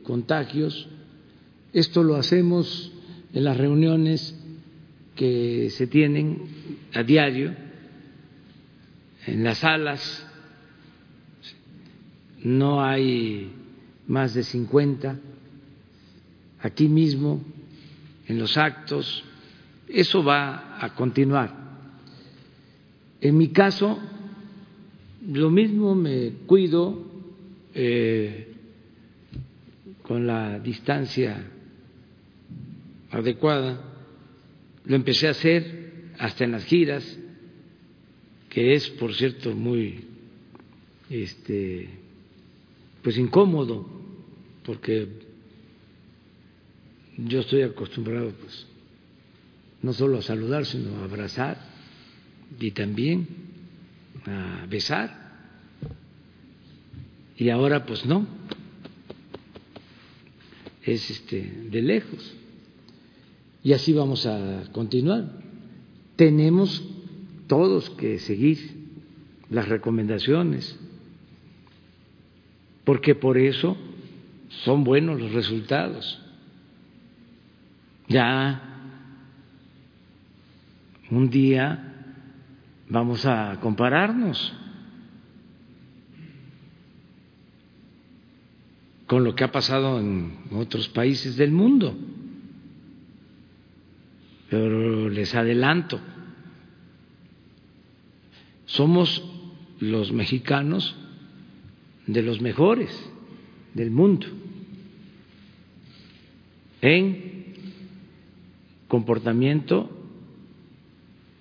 [0.03, 0.87] contagios.
[1.73, 2.91] Esto lo hacemos
[3.33, 4.39] en las reuniones
[5.15, 6.43] que se tienen
[6.93, 7.53] a diario,
[9.25, 10.27] en las salas
[12.43, 13.51] no hay
[14.07, 15.19] más de 50
[16.61, 17.41] aquí mismo
[18.27, 19.23] en los actos.
[19.87, 21.67] Eso va a continuar.
[23.21, 23.99] En mi caso,
[25.27, 27.05] lo mismo me cuido
[27.73, 28.53] eh,
[30.03, 31.51] con la distancia
[33.11, 33.81] adecuada.
[34.85, 37.19] Lo empecé a hacer hasta en las giras,
[38.49, 40.05] que es, por cierto, muy
[41.09, 41.89] este,
[43.07, 43.85] pues incómodo,
[44.65, 45.07] porque
[47.17, 48.67] yo estoy acostumbrado pues
[49.81, 51.57] no solo a saludar, sino a abrazar
[52.59, 53.25] y también
[54.25, 55.37] a besar.
[57.37, 58.27] Y ahora pues no.
[60.83, 62.33] Es este de lejos.
[63.63, 65.31] Y así vamos a continuar.
[66.17, 66.83] Tenemos
[67.47, 68.69] todos que seguir
[69.49, 70.77] las recomendaciones
[72.87, 73.75] porque por eso
[74.63, 76.21] son buenos los resultados.
[78.07, 78.61] Ya
[81.11, 82.05] un día
[82.87, 84.53] vamos a compararnos
[89.05, 91.93] con lo que ha pasado en otros países del mundo.
[94.49, 95.99] Pero les adelanto,
[98.65, 99.21] somos
[99.81, 100.95] los mexicanos
[102.07, 102.89] de los mejores
[103.73, 104.27] del mundo
[106.81, 107.53] en
[108.87, 109.89] comportamiento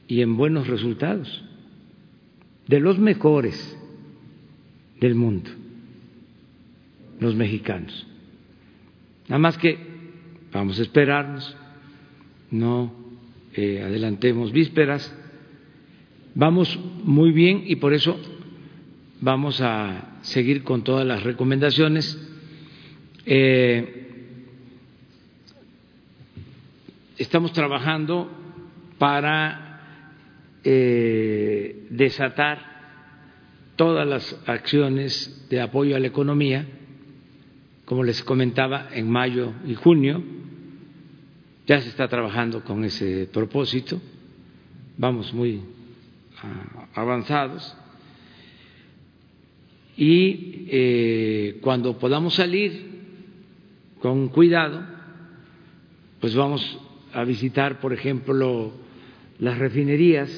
[0.09, 1.45] y en buenos resultados,
[2.67, 3.79] de los mejores
[5.01, 5.51] del mundo,
[7.21, 8.07] los mexicanos.
[9.29, 9.79] Nada más que
[10.53, 11.57] vamos a esperarnos,
[12.51, 12.93] no
[13.55, 15.15] eh, adelantemos vísperas,
[16.35, 18.17] vamos muy bien y por eso
[19.21, 22.19] vamos a seguir con todas las recomendaciones.
[23.25, 24.25] Eh,
[27.17, 28.29] estamos trabajando
[28.99, 29.81] para
[30.65, 32.77] eh, desatar
[33.77, 36.67] todas las acciones de apoyo a la economía,
[37.85, 40.23] como les comentaba, en mayo y junio.
[41.69, 44.01] Ya se está trabajando con ese propósito,
[44.97, 45.63] vamos muy
[46.43, 47.77] ah, avanzados
[49.97, 52.97] y eh, cuando podamos salir
[54.01, 54.85] con cuidado,
[56.21, 56.79] pues vamos
[57.13, 58.73] a visitar, por ejemplo,
[59.39, 60.31] las refinerías,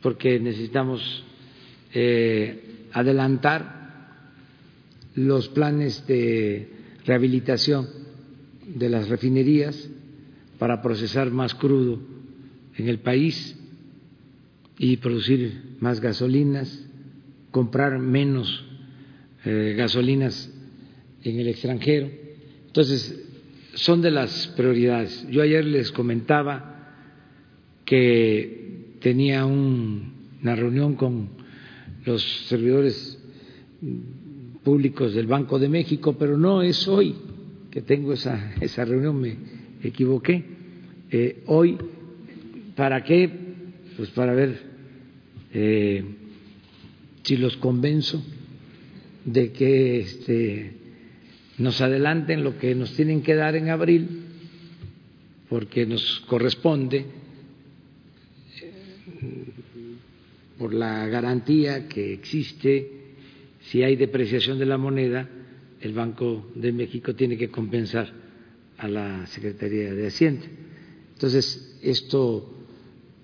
[0.00, 1.24] porque necesitamos
[1.94, 3.84] eh, adelantar
[5.14, 6.68] los planes de
[7.04, 7.88] rehabilitación
[8.66, 9.88] de las refinerías
[10.58, 12.00] para procesar más crudo
[12.76, 13.56] en el país
[14.78, 16.84] y producir más gasolinas,
[17.54, 18.64] comprar menos
[19.44, 20.52] eh, gasolinas
[21.22, 22.10] en el extranjero.
[22.66, 23.28] Entonces,
[23.74, 25.24] son de las prioridades.
[25.30, 26.96] Yo ayer les comentaba
[27.84, 31.28] que tenía una reunión con
[32.04, 33.22] los servidores
[34.64, 37.14] públicos del Banco de México, pero no es hoy
[37.70, 39.36] que tengo esa, esa reunión, me
[39.80, 40.44] equivoqué.
[41.08, 41.78] Eh, hoy,
[42.74, 43.30] ¿para qué?
[43.96, 44.60] Pues para ver
[45.52, 46.04] eh,
[47.24, 48.22] si los convenzo
[49.24, 50.72] de que este,
[51.58, 54.24] nos adelanten lo que nos tienen que dar en abril,
[55.48, 57.06] porque nos corresponde
[58.60, 58.72] eh,
[60.58, 62.90] por la garantía que existe
[63.62, 65.28] si hay depreciación de la moneda,
[65.80, 68.12] el Banco de México tiene que compensar
[68.76, 70.44] a la Secretaría de Hacienda.
[71.14, 72.52] Entonces, esto,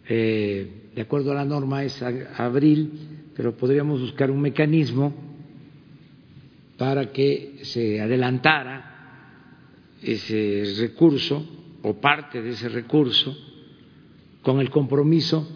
[0.08, 3.09] eh, de acuerdo a la norma, es abril,
[3.40, 5.14] pero podríamos buscar un mecanismo
[6.76, 11.42] para que se adelantara ese recurso
[11.80, 13.34] o parte de ese recurso
[14.42, 15.48] con el compromiso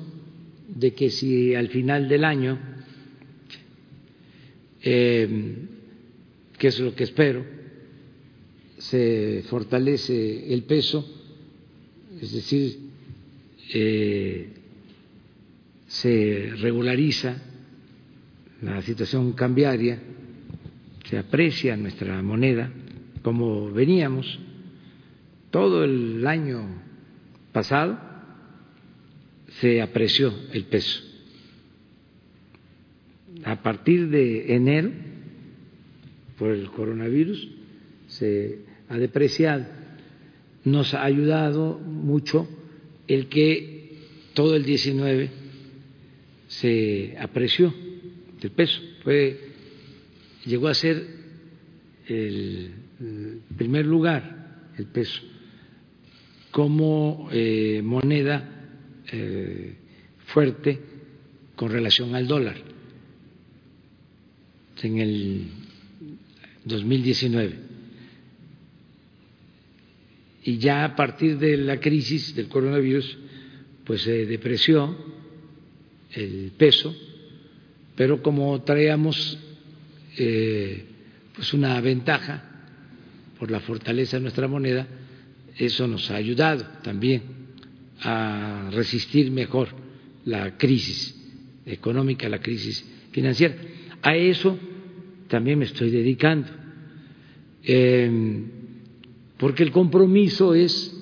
[0.67, 2.59] de que si al final del año,
[4.81, 5.57] eh,
[6.57, 7.45] que es lo que espero,
[8.79, 11.07] se fortalece el peso,
[12.19, 12.79] es decir,
[13.75, 14.49] eh,
[15.87, 17.51] se regulariza
[18.63, 20.01] la situación cambiaria,
[21.05, 22.71] se aprecia nuestra moneda
[23.23, 24.39] como veníamos
[25.51, 26.83] todo el año
[27.53, 27.99] pasado
[29.61, 31.01] se apreció el peso.
[33.45, 34.91] A partir de enero,
[36.39, 37.49] por el coronavirus,
[38.09, 38.59] se
[38.89, 39.65] ha depreciado.
[40.65, 42.49] Nos ha ayudado mucho
[43.07, 44.01] el que
[44.35, 45.31] todo el 19
[46.49, 47.73] se apreció
[48.45, 48.81] el peso.
[49.03, 49.41] Fue,
[50.45, 51.07] llegó a ser
[52.07, 52.71] el
[53.57, 55.23] primer lugar el peso
[56.51, 58.49] como eh, moneda
[59.11, 59.75] eh,
[60.27, 60.81] fuerte
[61.57, 62.57] con relación al dólar
[64.85, 65.47] en el
[66.65, 67.55] 2019.
[70.45, 73.19] Y ya a partir de la crisis del coronavirus,
[73.85, 74.95] pues se depreció
[76.13, 76.95] el peso,
[77.97, 79.39] pero como traíamos
[80.19, 80.85] eh,
[81.35, 82.43] pues una ventaja
[83.39, 84.87] por la fortaleza de nuestra moneda,
[85.57, 87.23] eso nos ha ayudado también
[88.01, 89.69] a resistir mejor
[90.25, 91.15] la crisis
[91.67, 93.55] económica, la crisis financiera.
[94.03, 94.59] A eso
[95.29, 96.49] también me estoy dedicando,
[97.63, 98.45] em,
[99.39, 100.95] porque el compromiso es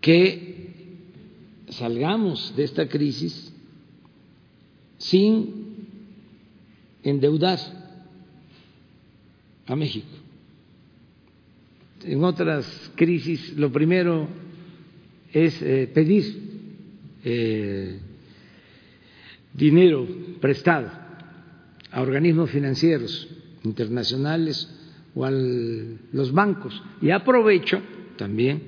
[0.00, 0.56] que
[1.68, 3.52] salgamos de esta crisis
[5.08, 5.76] sin
[7.02, 7.58] endeudar
[9.66, 10.26] a México
[12.06, 14.28] en otras crisis lo primero
[15.32, 16.24] es eh, pedir
[17.24, 17.98] eh,
[19.52, 20.06] dinero
[20.40, 20.90] prestado
[21.90, 23.28] a organismos financieros
[23.64, 24.70] internacionales
[25.14, 26.80] o a los bancos.
[27.00, 27.80] Y aprovecho
[28.16, 28.62] también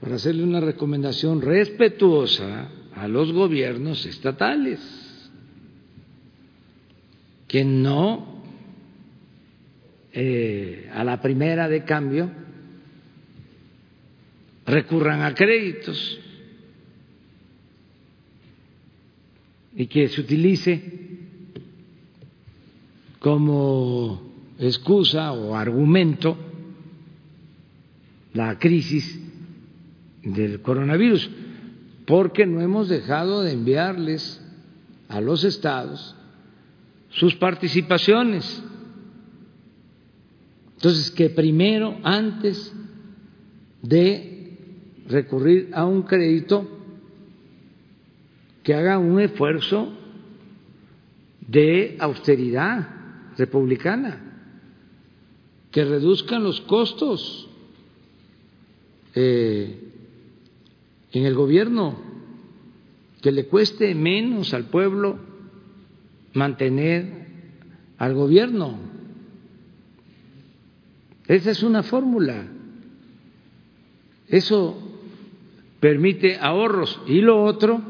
[0.00, 4.80] para hacerle una recomendación respetuosa a los gobiernos estatales,
[7.56, 8.42] que no
[10.12, 12.30] eh, a la primera de cambio
[14.66, 16.20] recurran a créditos
[19.74, 20.82] y que se utilice
[23.20, 26.36] como excusa o argumento
[28.34, 29.18] la crisis
[30.22, 31.30] del coronavirus,
[32.04, 34.42] porque no hemos dejado de enviarles
[35.08, 36.14] a los estados
[37.10, 38.62] sus participaciones.
[40.74, 42.74] Entonces, que primero, antes
[43.82, 44.58] de
[45.08, 46.68] recurrir a un crédito,
[48.62, 49.92] que haga un esfuerzo
[51.46, 52.88] de austeridad
[53.38, 54.22] republicana,
[55.70, 57.48] que reduzcan los costos
[59.14, 59.78] eh,
[61.12, 61.96] en el gobierno,
[63.22, 65.18] que le cueste menos al pueblo
[66.36, 67.26] mantener
[67.98, 68.78] al gobierno
[71.26, 72.46] Esa es una fórmula.
[74.28, 74.80] Eso
[75.80, 77.00] permite ahorros.
[77.06, 77.82] Y lo otro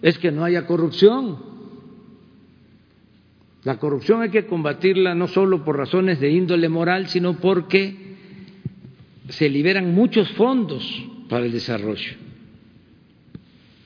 [0.00, 1.38] es que no haya corrupción.
[3.64, 8.16] La corrupción hay que combatirla no solo por razones de índole moral, sino porque
[9.28, 12.12] se liberan muchos fondos para el desarrollo.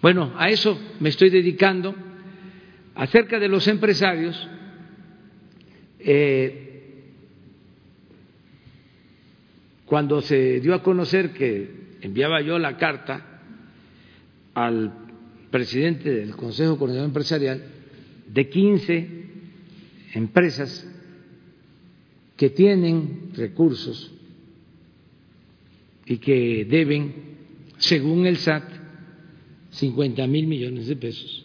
[0.01, 1.95] Bueno, a eso me estoy dedicando.
[2.95, 4.49] Acerca de los empresarios,
[5.99, 6.63] eh,
[9.87, 13.41] cuando se dio a conocer que enviaba yo la carta
[14.55, 14.93] al
[15.51, 17.63] presidente del Consejo Coordinador Empresarial
[18.27, 19.09] de 15
[20.15, 20.89] empresas
[22.37, 24.11] que tienen recursos
[26.07, 27.13] y que deben,
[27.79, 28.65] según el SAT,
[29.71, 31.42] 50 mil millones de pesos.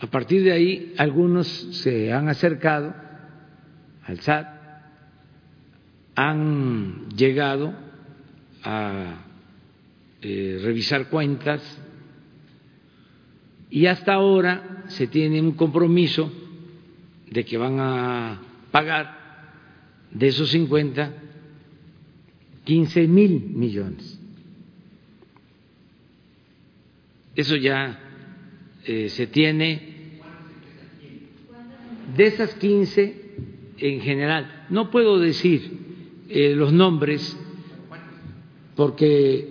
[0.00, 2.94] A partir de ahí, algunos se han acercado
[4.04, 4.46] al SAT,
[6.14, 7.74] han llegado
[8.62, 9.24] a
[10.22, 11.62] eh, revisar cuentas
[13.70, 16.32] y hasta ahora se tiene un compromiso
[17.30, 18.40] de que van a
[18.70, 19.16] pagar
[20.10, 21.14] de esos 50
[22.64, 24.18] 15 mil millones.
[27.34, 27.98] Eso ya
[28.84, 29.89] eh, se tiene
[32.16, 33.14] de esas 15
[33.78, 34.66] en general.
[34.70, 35.70] No puedo decir
[36.28, 37.36] eh, los nombres
[38.76, 39.48] porque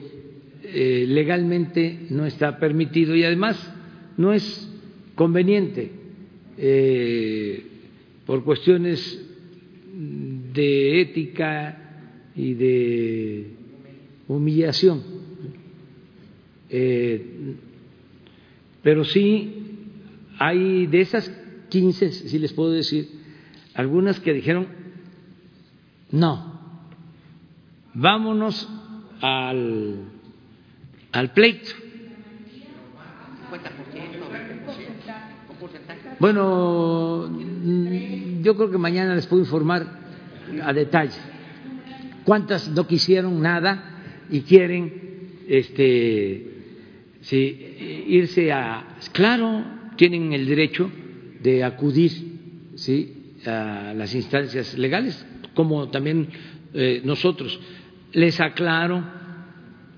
[0.64, 3.74] eh, legalmente no está permitido y además
[4.18, 4.70] no es
[5.16, 5.92] conveniente
[8.26, 9.26] por cuestiones
[10.54, 11.78] de ética
[12.36, 13.48] y de
[14.28, 15.04] humillación.
[16.70, 17.56] Eh,
[18.84, 19.54] pero sí
[20.38, 21.30] hay de esas
[21.70, 23.08] 15, si les puedo decir,
[23.74, 24.68] algunas que dijeron,
[26.12, 26.60] no,
[27.94, 28.68] vámonos
[29.22, 30.04] al,
[31.12, 31.72] al pleito.
[36.20, 37.30] Bueno,
[38.42, 40.00] yo creo que mañana les puedo informar
[40.62, 41.18] a detalle.
[42.26, 46.46] ¿Cuántas no quisieron nada y quieren este,
[47.22, 48.98] sí, irse a...
[49.14, 49.64] Claro,
[49.96, 50.92] tienen el derecho
[51.42, 52.12] de acudir
[52.76, 53.36] ¿sí?
[53.46, 56.30] a las instancias legales, como también
[56.74, 57.60] eh, nosotros.
[58.12, 59.04] Les aclaro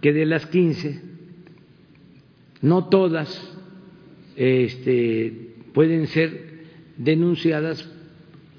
[0.02, 1.02] que de las 15,
[2.62, 3.58] no todas
[4.36, 6.66] este, pueden ser
[6.98, 7.90] denunciadas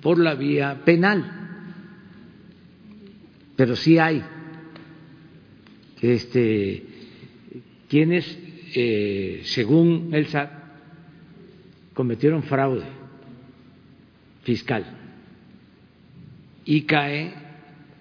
[0.00, 1.42] por la vía penal
[3.56, 4.22] pero sí hay
[6.00, 6.82] este,
[7.88, 8.38] quienes,
[8.74, 10.50] eh, según el SAT,
[11.94, 12.84] cometieron fraude
[14.42, 14.84] fiscal
[16.64, 17.34] y cae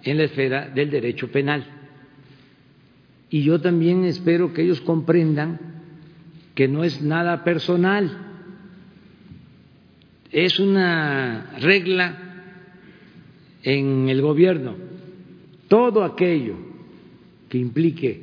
[0.02, 1.64] en la esfera del derecho penal.
[3.30, 5.58] Y yo también espero que ellos comprendan
[6.54, 8.28] que no es nada personal,
[10.30, 12.18] es una regla
[13.62, 14.92] en el gobierno
[15.72, 16.54] todo aquello
[17.48, 18.20] que implique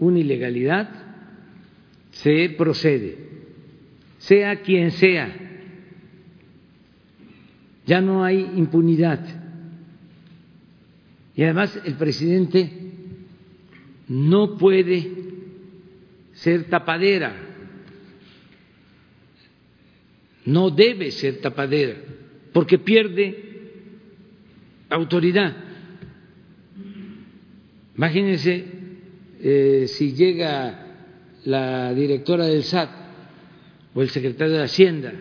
[0.00, 0.90] una ilegalidad
[2.10, 3.27] se procede,
[4.18, 5.34] sea quien sea.
[7.86, 9.20] Ya no hay impunidad.
[11.34, 12.70] Y además el presidente
[14.08, 15.08] no puede
[16.32, 17.34] ser tapadera,
[20.44, 21.94] no debe ser tapadera,
[22.52, 23.44] porque pierde
[24.90, 25.56] autoridad.
[27.96, 28.64] Imagínense
[29.40, 30.86] eh, si llega
[31.44, 32.97] la directora del SAT
[33.94, 35.12] o el secretario de Hacienda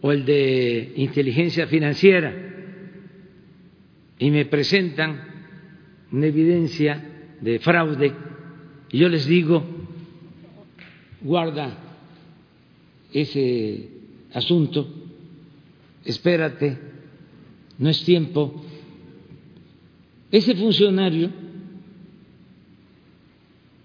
[0.00, 2.34] o el de inteligencia financiera
[4.18, 5.20] y me presentan
[6.12, 7.02] una evidencia
[7.40, 8.12] de fraude
[8.90, 9.64] y yo les digo,
[11.20, 11.78] guarda
[13.12, 13.88] ese
[14.32, 14.88] asunto,
[16.04, 16.78] espérate,
[17.78, 18.64] no es tiempo.
[20.30, 21.30] Ese funcionario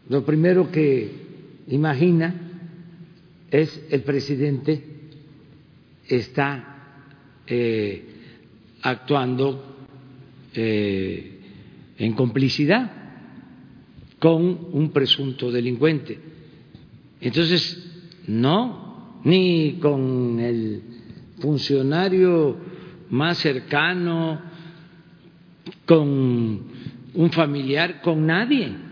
[0.09, 1.11] lo primero que
[1.67, 2.48] imagina
[3.51, 4.83] es el presidente
[6.07, 7.05] está
[7.47, 8.05] eh,
[8.81, 9.77] actuando
[10.53, 11.39] eh,
[11.97, 12.91] en complicidad
[14.19, 16.19] con un presunto delincuente.
[17.21, 20.81] Entonces, no, ni con el
[21.39, 22.57] funcionario
[23.09, 24.41] más cercano,
[25.85, 26.61] con
[27.13, 28.89] un familiar, con nadie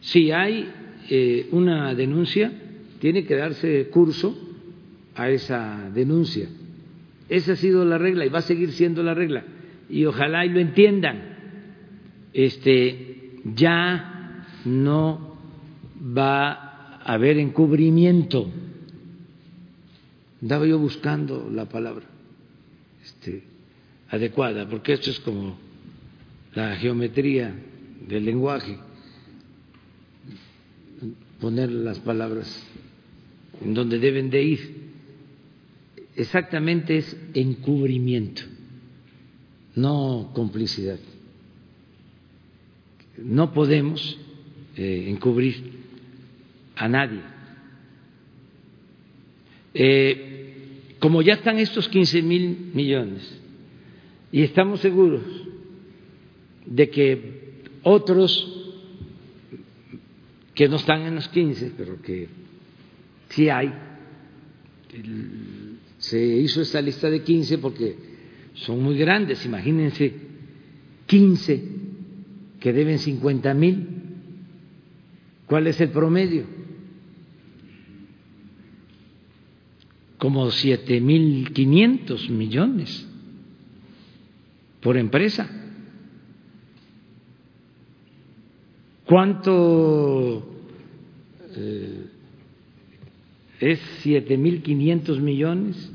[0.00, 0.70] si hay
[1.10, 2.50] eh, una denuncia,
[2.98, 4.36] tiene que darse curso
[5.14, 6.48] a esa denuncia.
[7.28, 9.44] Esa ha sido la regla y va a seguir siendo la regla.
[9.90, 11.36] Y ojalá y lo entiendan.
[12.32, 15.36] Este, ya no
[16.00, 18.50] va a haber encubrimiento.
[20.40, 22.06] Andaba yo buscando la palabra
[23.04, 23.42] este,
[24.10, 25.58] adecuada, porque esto es como
[26.54, 27.54] la geometría
[28.06, 28.78] del lenguaje,
[31.40, 32.67] poner las palabras
[33.64, 34.88] en donde deben de ir.
[36.16, 38.42] Exactamente es encubrimiento,
[39.74, 40.98] no complicidad.
[43.16, 44.18] No podemos
[44.76, 45.78] eh, encubrir
[46.76, 47.20] a nadie.
[49.74, 53.38] Eh, como ya están estos 15 mil millones
[54.32, 55.22] y estamos seguros
[56.66, 58.54] de que otros
[60.54, 62.28] que no están en los 15, pero que
[63.28, 63.72] sí hay,
[65.98, 67.96] se hizo esta lista de 15 porque
[68.54, 70.14] son muy grandes, imagínense
[71.06, 71.64] 15
[72.60, 73.86] que deben 50 mil,
[75.46, 76.44] ¿cuál es el promedio?
[80.18, 83.06] Como siete mil quinientos millones
[84.80, 85.48] por empresa.
[89.04, 90.44] ¿Cuánto
[91.56, 92.06] eh,
[93.60, 95.90] es siete mil quinientos millones?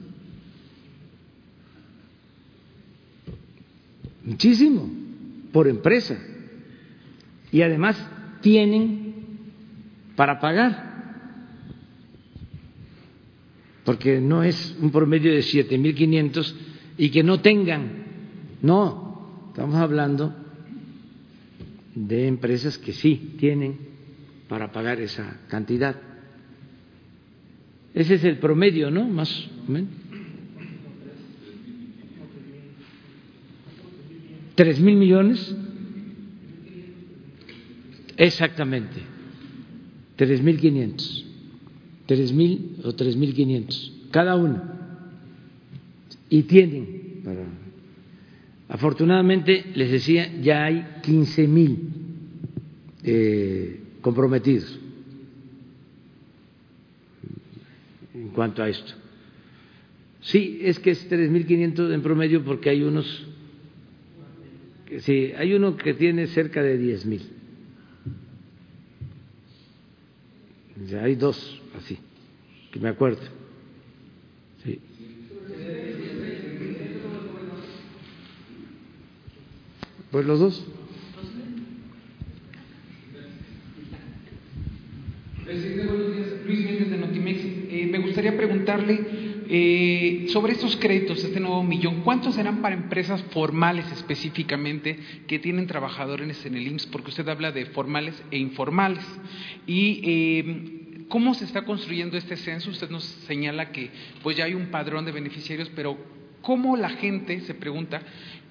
[4.23, 4.89] Muchísimo
[5.51, 6.17] por empresa.
[7.51, 7.97] Y además
[8.41, 9.13] tienen
[10.15, 10.93] para pagar,
[13.83, 16.55] porque no es un promedio de siete mil quinientos
[16.97, 18.03] y que no tengan,
[18.61, 20.35] no, estamos hablando
[21.95, 23.77] de empresas que sí tienen
[24.47, 26.12] para pagar esa cantidad.
[27.93, 29.07] Ese es el promedio, ¿no?
[29.07, 29.89] Más o menos.
[34.55, 35.55] ¿Tres mil millones?
[38.17, 39.01] Exactamente.
[40.15, 41.25] Tres mil quinientos.
[42.05, 43.93] Tres mil o tres mil quinientos.
[44.11, 44.61] Cada uno.
[46.29, 47.45] Y tienen para
[48.69, 51.89] Afortunadamente, les decía, ya hay 15 mil
[53.03, 54.79] eh, comprometidos
[58.15, 58.93] en cuanto a esto.
[60.21, 63.27] Sí, es que es 3.500 en promedio porque hay unos,
[64.99, 67.21] sí, hay uno que tiene cerca de 10.000.
[70.89, 71.97] Ya hay dos así,
[72.71, 73.21] que me acuerdo.
[74.63, 74.79] Sí.
[80.11, 80.65] Pues los dos.
[85.43, 86.27] Presidente, buenos días.
[86.45, 86.97] Luis Méndez de
[88.23, 88.99] gustaría preguntarle
[89.49, 94.97] eh, sobre estos créditos, este nuevo millón, ¿cuántos serán para empresas formales específicamente
[95.27, 96.87] que tienen trabajadores en el IMSS?
[96.87, 99.03] Porque usted habla de formales e informales.
[99.67, 102.69] Y eh, ¿cómo se está construyendo este censo?
[102.69, 103.89] Usted nos señala que
[104.21, 105.97] pues ya hay un padrón de beneficiarios, pero
[106.41, 108.03] ¿cómo la gente, se pregunta,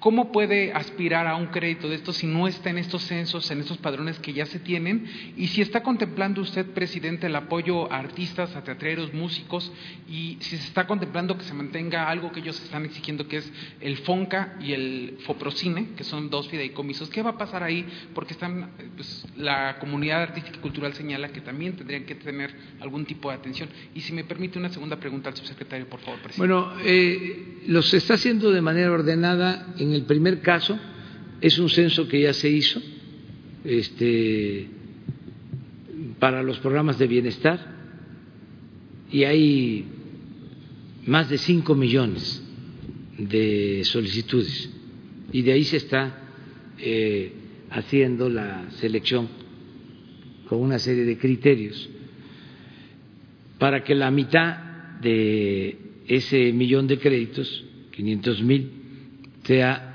[0.03, 3.61] ¿Cómo puede aspirar a un crédito de esto si no está en estos censos, en
[3.61, 5.05] estos padrones que ya se tienen?
[5.37, 9.71] Y si está contemplando usted, presidente, el apoyo a artistas, a teatreros, músicos,
[10.09, 13.53] y si se está contemplando que se mantenga algo que ellos están exigiendo, que es
[13.79, 17.09] el FONCA y el FOPROCINE, que son dos fideicomisos.
[17.09, 17.87] ¿Qué va a pasar ahí?
[18.13, 23.05] Porque están, pues, la comunidad artística y cultural señala que también tendrían que tener algún
[23.05, 23.69] tipo de atención.
[23.95, 26.53] Y si me permite una segunda pregunta al subsecretario, por favor, presidente.
[26.53, 30.77] Bueno, eh, los está haciendo de manera ordenada en el primer caso
[31.41, 32.81] es un censo que ya se hizo
[33.63, 34.67] este,
[36.19, 37.59] para los programas de bienestar
[39.11, 39.85] y hay
[41.05, 42.41] más de cinco millones
[43.17, 44.69] de solicitudes
[45.31, 46.19] y de ahí se está
[46.79, 47.31] eh,
[47.69, 49.27] haciendo la selección
[50.47, 51.89] con una serie de criterios
[53.59, 58.69] para que la mitad de ese millón de créditos, 500 mil,
[59.43, 59.93] sea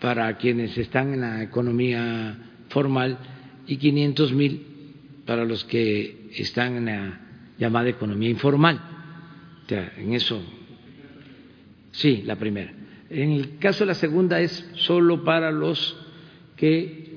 [0.00, 2.36] para quienes están en la economía
[2.68, 3.18] formal
[3.66, 4.66] y 500 mil
[5.24, 7.20] para los que están en la
[7.58, 8.80] llamada economía informal.
[9.64, 10.42] O sea, en eso,
[11.92, 12.72] sí, la primera.
[13.08, 15.96] En el caso de la segunda es solo para los
[16.56, 17.16] que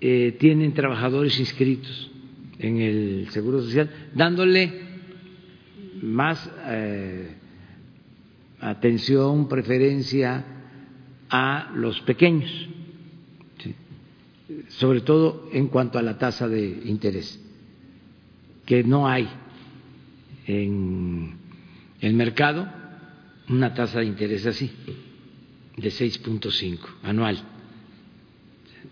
[0.00, 2.10] eh, tienen trabajadores inscritos
[2.58, 4.72] en el Seguro Social, dándole
[6.02, 7.30] más eh,
[8.60, 10.44] atención, preferencia
[11.30, 12.50] a los pequeños,
[14.68, 17.40] sobre todo en cuanto a la tasa de interés,
[18.64, 19.28] que no hay
[20.46, 21.36] en
[22.00, 22.68] el mercado
[23.48, 24.70] una tasa de interés así,
[25.76, 27.38] de 6.5 anual.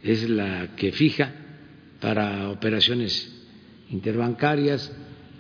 [0.03, 1.33] Es la que fija
[2.01, 3.33] para operaciones
[3.91, 4.93] interbancarias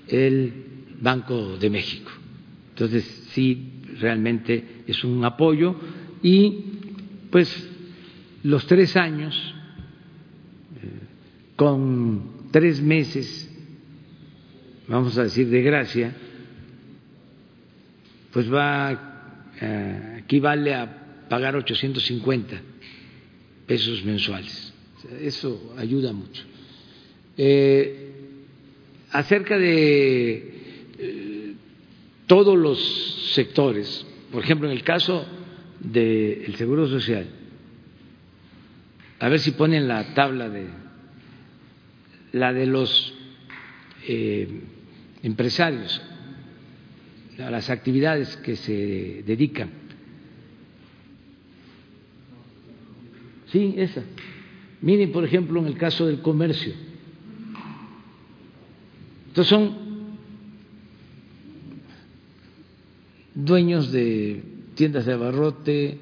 [0.08, 0.52] el
[1.00, 2.10] Banco de México.
[2.70, 5.76] Entonces, sí, realmente es un apoyo
[6.22, 6.75] y
[7.36, 7.68] pues
[8.44, 9.54] los tres años
[11.54, 13.54] con tres meses,
[14.88, 16.16] vamos a decir, de gracia,
[18.32, 22.58] pues va, eh, equivale a pagar 850
[23.66, 24.72] pesos mensuales.
[25.20, 26.42] Eso ayuda mucho.
[27.36, 28.12] Eh,
[29.10, 30.54] acerca de
[30.98, 31.54] eh,
[32.26, 35.35] todos los sectores, por ejemplo, en el caso
[35.80, 37.26] del Seguro Social,
[39.18, 40.66] a ver si ponen la tabla de
[42.32, 43.14] la de los
[44.06, 44.60] eh,
[45.22, 46.02] empresarios,
[47.38, 49.70] a las actividades que se dedican.
[53.46, 54.02] Sí, esa.
[54.82, 56.74] Miren, por ejemplo, en el caso del comercio.
[59.28, 59.76] Entonces son
[63.34, 65.98] dueños de tiendas de abarrote,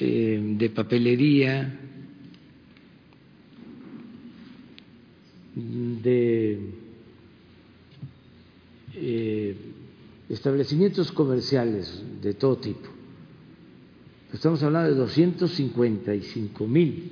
[0.00, 1.80] eh, de papelería,
[5.54, 6.60] de
[8.94, 9.56] eh,
[10.28, 12.88] establecimientos comerciales de todo tipo.
[14.32, 17.10] Estamos hablando de 255 mil.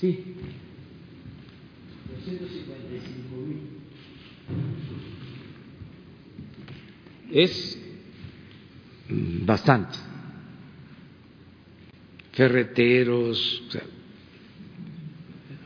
[0.00, 0.34] Sí,
[2.26, 3.74] 255 mil.
[7.30, 7.78] Es
[9.08, 9.98] bastante.
[12.32, 13.62] Ferreteros,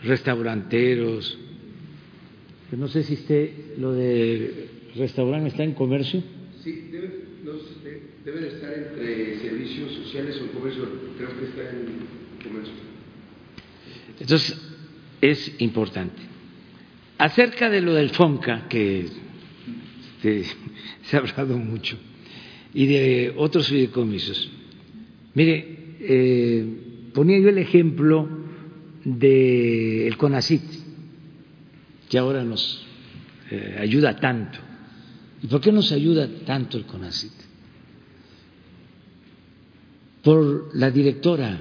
[0.02, 1.39] restauranteros,
[2.76, 6.22] no sé si esté, lo de restaurante está en comercio.
[6.62, 7.24] Sí, debe,
[8.24, 10.85] deben estar entre servicios sociales o comercio,
[11.16, 11.86] creo que está en
[12.43, 12.74] comercio.
[14.20, 14.60] Entonces,
[15.20, 16.20] es importante.
[17.16, 19.06] Acerca de lo del FONCA, que
[20.19, 20.45] este,
[21.05, 21.97] se ha hablado mucho,
[22.74, 24.51] y de otros fideicomisos.
[25.35, 28.28] Mire, eh, ponía yo el ejemplo
[29.05, 30.62] del CONACIT,
[32.09, 32.85] que ahora nos
[33.51, 34.59] eh, ayuda tanto.
[35.43, 37.32] ¿Y por qué nos ayuda tanto el CONACIT?
[40.23, 41.61] Por la directora,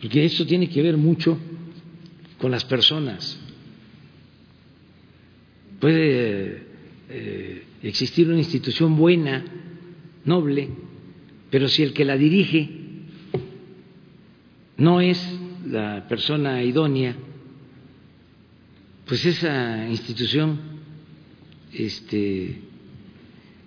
[0.00, 1.38] porque eso tiene que ver mucho
[2.38, 3.40] con las personas.
[5.84, 6.62] Puede
[7.10, 9.44] eh, existir una institución buena,
[10.24, 10.70] noble,
[11.50, 12.70] pero si el que la dirige
[14.78, 15.22] no es
[15.66, 17.14] la persona idónea,
[19.04, 20.58] pues esa institución
[21.70, 22.60] este,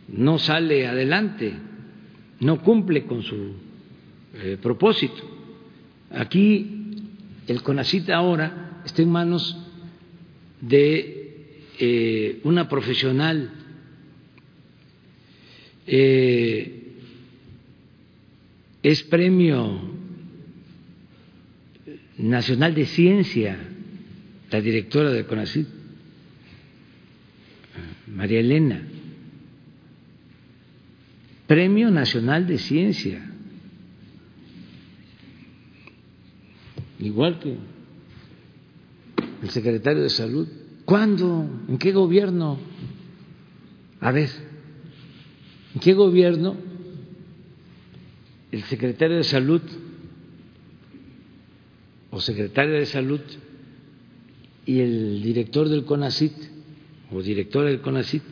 [0.07, 1.53] no sale adelante,
[2.39, 3.53] no cumple con su
[4.33, 5.21] eh, propósito.
[6.09, 6.95] Aquí
[7.45, 9.55] el CONACIT ahora está en manos
[10.61, 11.16] de
[11.79, 13.51] eh, una profesional
[15.85, 16.83] eh,
[18.83, 19.95] es premio
[22.17, 23.57] nacional de ciencia
[24.51, 25.67] la directora de CONACYT,
[28.07, 28.81] María Elena,
[31.45, 33.29] Premio Nacional de Ciencia,
[36.99, 37.57] igual que
[39.43, 40.47] el secretario de Salud.
[40.87, 41.45] ¿Cuándo?
[41.67, 42.57] ¿En qué gobierno?
[43.99, 44.29] A ver,
[45.75, 46.55] ¿en qué gobierno
[48.53, 49.61] el secretario de Salud
[52.09, 53.19] o secretaria de Salud
[54.65, 56.31] y el director del CONACIT
[57.11, 58.23] o directora del CONACIT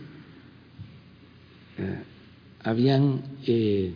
[1.77, 2.03] eh,
[2.64, 3.91] habían eh,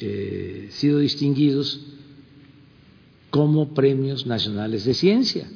[0.00, 1.86] eh, sido distinguidos
[3.30, 5.48] como premios nacionales de ciencia.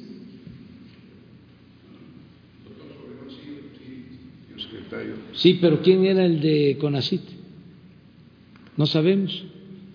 [5.35, 7.21] Sí, pero ¿quién era el de CONACIT?
[8.77, 9.45] No sabemos.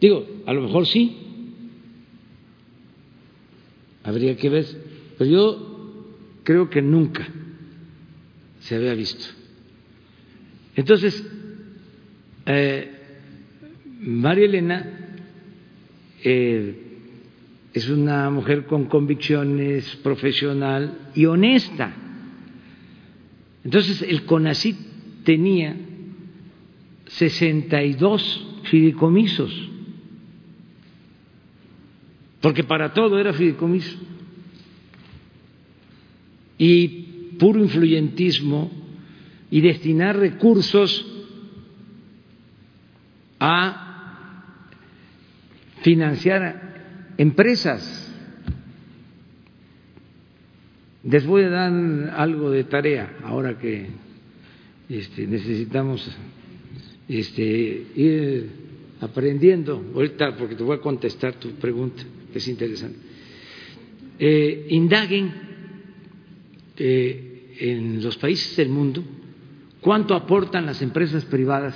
[0.01, 1.17] Digo, a lo mejor sí.
[4.05, 4.67] Habría que ver.
[5.19, 6.05] Pero yo
[6.45, 7.27] creo que nunca
[8.61, 9.25] se había visto.
[10.77, 11.27] Entonces,
[12.47, 12.91] eh,
[14.01, 15.17] María Elena
[16.23, 16.75] eh,
[17.73, 21.95] es una mujer con convicciones, profesional y honesta.
[23.65, 24.90] Entonces, el CONACIT
[25.31, 25.77] tenía
[27.07, 29.71] 62 fideicomisos
[32.41, 33.97] porque para todo era fideicomiso.
[36.59, 36.89] Y
[37.39, 38.71] puro influyentismo
[39.51, 41.07] y destinar recursos
[43.39, 44.45] a
[45.83, 48.07] financiar empresas.
[51.05, 51.73] Les voy a dar
[52.17, 53.89] algo de tarea ahora que
[54.91, 56.07] este, necesitamos
[57.09, 58.51] este, ir
[59.01, 62.03] aprendiendo ahorita porque te voy a contestar tu pregunta
[62.33, 62.99] que es interesante.
[64.19, 65.33] Eh, indaguen
[66.77, 69.03] eh, en los países del mundo
[69.81, 71.75] cuánto aportan las empresas privadas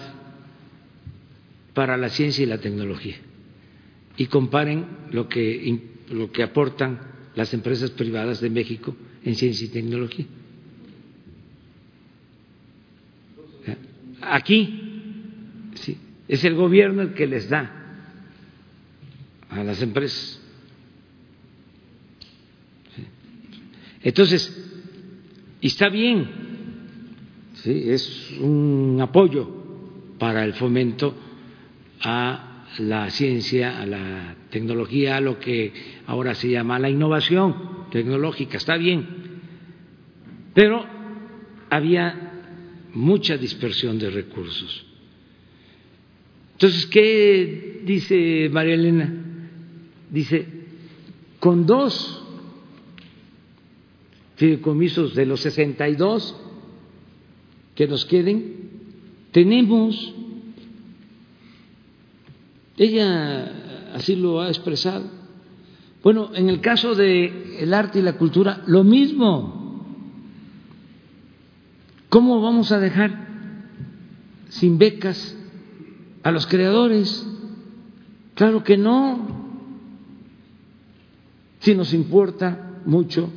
[1.72, 3.16] para la ciencia y la tecnología
[4.16, 5.78] y comparen lo que,
[6.10, 7.00] lo que aportan
[7.34, 10.26] las empresas privadas de México en ciencia y tecnología.
[14.32, 15.70] Aquí.
[15.74, 15.98] Sí,
[16.28, 17.70] es el gobierno el que les da
[19.50, 20.40] a las empresas.
[24.02, 24.54] Entonces,
[25.62, 26.28] está bien,
[27.54, 27.84] ¿sí?
[27.90, 29.48] es un apoyo
[30.18, 31.14] para el fomento
[32.02, 35.72] a la ciencia, a la tecnología, a lo que
[36.06, 39.06] ahora se llama la innovación tecnológica, está bien,
[40.52, 40.84] pero
[41.70, 42.33] había
[42.94, 44.84] mucha dispersión de recursos.
[46.52, 49.12] Entonces, ¿qué dice María Elena?
[50.10, 50.46] Dice,
[51.40, 52.22] con dos
[54.36, 56.36] fideicomisos de los 62
[57.74, 58.54] que nos queden,
[59.32, 60.14] tenemos,
[62.76, 65.04] ella así lo ha expresado.
[66.02, 69.63] Bueno, en el caso del el arte y la cultura, lo mismo.
[72.14, 73.10] ¿Cómo vamos a dejar
[74.48, 75.36] sin becas
[76.22, 77.26] a los creadores?
[78.36, 79.26] Claro que no.
[81.58, 83.32] Si nos importa mucho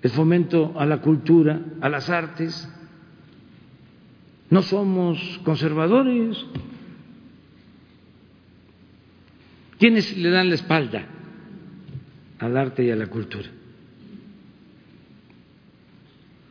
[0.00, 2.66] el fomento a la cultura, a las artes.
[4.48, 6.46] No somos conservadores.
[9.78, 11.04] ¿Quiénes le dan la espalda
[12.38, 13.59] al arte y a la cultura?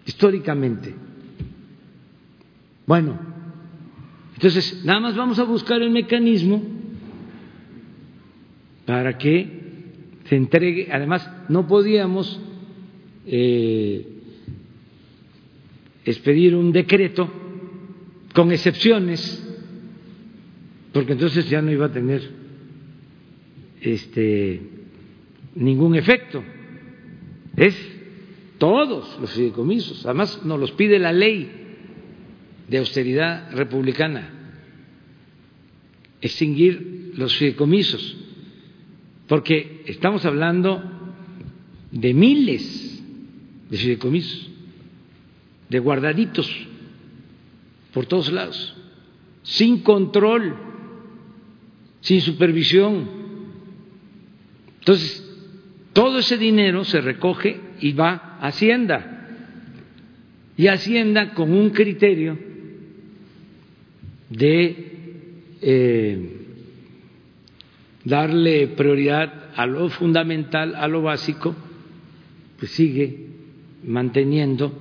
[0.10, 0.95] Históricamente.
[2.88, 3.19] Bueno,
[4.34, 6.64] entonces nada más vamos a buscar el mecanismo
[8.88, 9.48] para que
[10.26, 10.90] se entregue.
[10.91, 12.41] Además, no podíamos
[13.27, 14.07] eh,
[16.06, 17.31] expedir un decreto
[18.34, 19.48] con excepciones,
[20.91, 22.27] porque entonces ya no iba a tener
[23.80, 24.60] este
[25.53, 26.44] ningún efecto.
[27.56, 27.99] Es
[28.60, 31.49] todos los fideicomisos, además nos los pide la ley
[32.68, 34.30] de austeridad republicana,
[36.22, 38.18] extinguir los fideicomisos,
[39.27, 40.84] porque estamos hablando
[41.91, 43.02] de miles
[43.69, 44.49] de fideicomisos,
[45.69, 46.68] de guardaditos
[47.94, 48.76] por todos lados,
[49.44, 50.56] sin control,
[52.02, 53.07] sin supervisión.
[54.80, 55.26] Entonces,
[55.94, 59.28] todo ese dinero se recoge y va a Hacienda.
[60.58, 62.38] Y Hacienda con un criterio
[64.30, 64.92] de
[65.62, 66.40] eh,
[68.04, 71.56] darle prioridad a lo fundamental, a lo básico,
[72.58, 73.28] pues sigue
[73.84, 74.78] manteniendo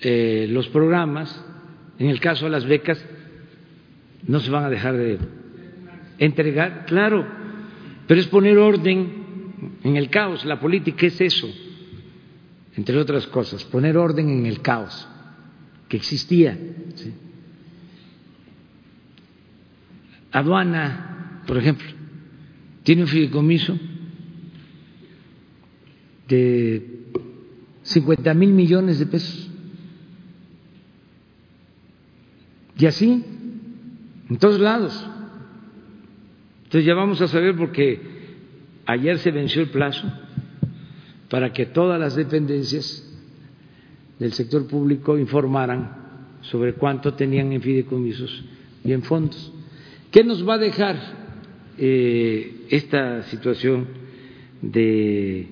[0.00, 1.44] eh, los programas.
[1.98, 3.04] En el caso de las becas,
[4.26, 5.18] no se van a dejar de
[6.18, 7.26] entregar, claro,
[8.06, 9.24] pero es poner orden
[9.82, 10.44] en el caos.
[10.44, 11.48] La política es eso,
[12.76, 15.06] entre otras cosas, poner orden en el caos
[15.88, 16.58] que existía.
[20.32, 21.86] Aduana, por ejemplo,
[22.82, 23.78] tiene un fideicomiso
[26.26, 27.04] de
[27.82, 29.50] 50 mil millones de pesos.
[32.76, 33.24] Y así,
[34.28, 35.06] en todos lados.
[36.64, 38.00] Entonces ya vamos a saber porque
[38.86, 40.10] ayer se venció el plazo
[41.34, 43.04] para que todas las dependencias
[44.20, 48.44] del sector público informaran sobre cuánto tenían en fideicomisos
[48.84, 49.52] y en fondos.
[50.12, 50.96] ¿Qué nos va a dejar
[51.76, 53.88] eh, esta situación
[54.62, 55.48] de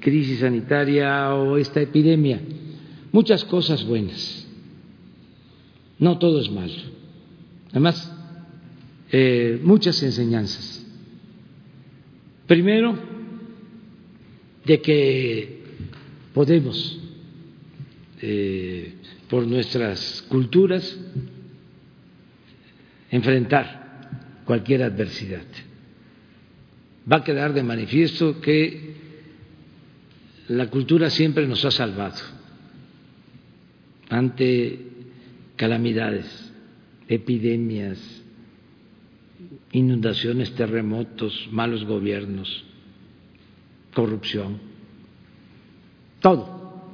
[0.00, 2.40] crisis sanitaria o esta epidemia.
[3.12, 4.48] Muchas cosas buenas.
[5.98, 6.72] No todo es malo.
[7.72, 8.10] Además,
[9.12, 10.82] eh, muchas enseñanzas.
[12.46, 13.15] Primero,
[14.66, 15.62] de que
[16.34, 16.98] podemos,
[18.20, 18.94] eh,
[19.28, 20.98] por nuestras culturas,
[23.10, 25.44] enfrentar cualquier adversidad.
[27.10, 28.96] Va a quedar de manifiesto que
[30.48, 32.18] la cultura siempre nos ha salvado
[34.08, 34.80] ante
[35.54, 36.52] calamidades,
[37.08, 37.98] epidemias,
[39.70, 42.64] inundaciones, terremotos, malos gobiernos,
[43.96, 44.58] corrupción,
[46.20, 46.84] todo.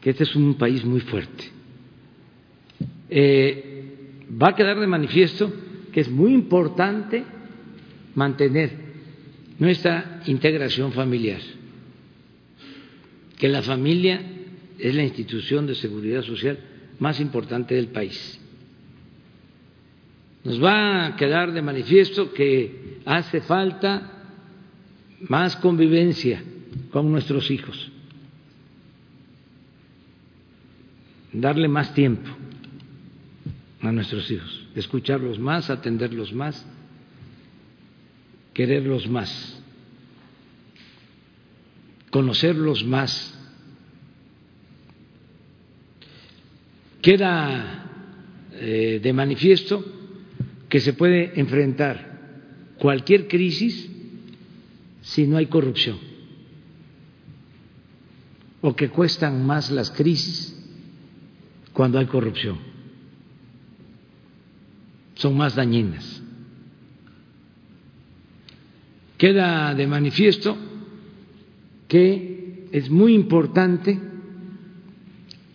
[0.00, 1.44] Que este es un país muy fuerte.
[3.10, 5.52] Eh, va a quedar de manifiesto
[5.92, 7.24] que es muy importante
[8.14, 8.70] mantener
[9.58, 11.40] nuestra integración familiar,
[13.36, 14.22] que la familia
[14.78, 16.58] es la institución de seguridad social
[17.00, 18.38] más importante del país.
[20.44, 24.21] Nos va a quedar de manifiesto que hace falta
[25.28, 26.42] más convivencia
[26.90, 27.90] con nuestros hijos,
[31.32, 32.30] darle más tiempo
[33.80, 36.64] a nuestros hijos, escucharlos más, atenderlos más,
[38.52, 39.60] quererlos más,
[42.10, 43.38] conocerlos más.
[47.00, 47.82] Queda
[48.52, 49.84] eh, de manifiesto
[50.68, 52.12] que se puede enfrentar
[52.78, 53.91] cualquier crisis
[55.02, 55.98] si no hay corrupción
[58.60, 60.56] o que cuestan más las crisis
[61.72, 62.58] cuando hay corrupción.
[65.14, 66.22] Son más dañinas.
[69.18, 70.56] Queda de manifiesto
[71.88, 74.00] que es muy importante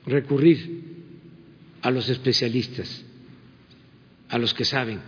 [0.05, 0.77] recurrir
[1.81, 3.05] a los especialistas
[4.29, 4.99] a los que saben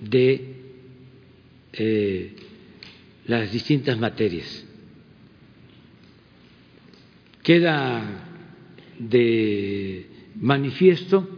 [0.00, 0.54] de
[1.72, 2.36] eh,
[3.26, 4.64] las distintas materias.
[7.42, 8.02] Queda
[8.98, 10.06] de
[10.36, 11.28] manifiesto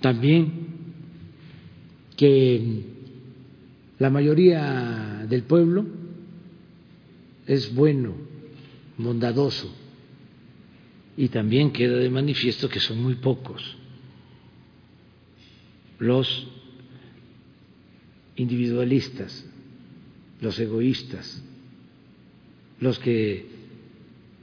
[0.00, 0.52] también
[2.16, 2.84] que
[3.98, 5.86] la mayoría del pueblo
[7.46, 8.14] es bueno,
[8.96, 9.74] bondadoso,
[11.16, 13.76] y también queda de manifiesto que son muy pocos
[15.98, 16.48] los
[18.36, 19.46] individualistas,
[20.40, 21.42] los egoístas,
[22.80, 23.46] los que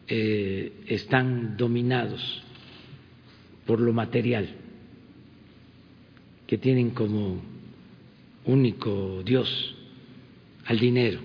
[0.08, 2.44] eh, están dominados
[3.66, 4.50] por lo material,
[6.46, 7.42] que tienen como
[8.46, 9.76] único Dios
[10.66, 11.20] al dinero,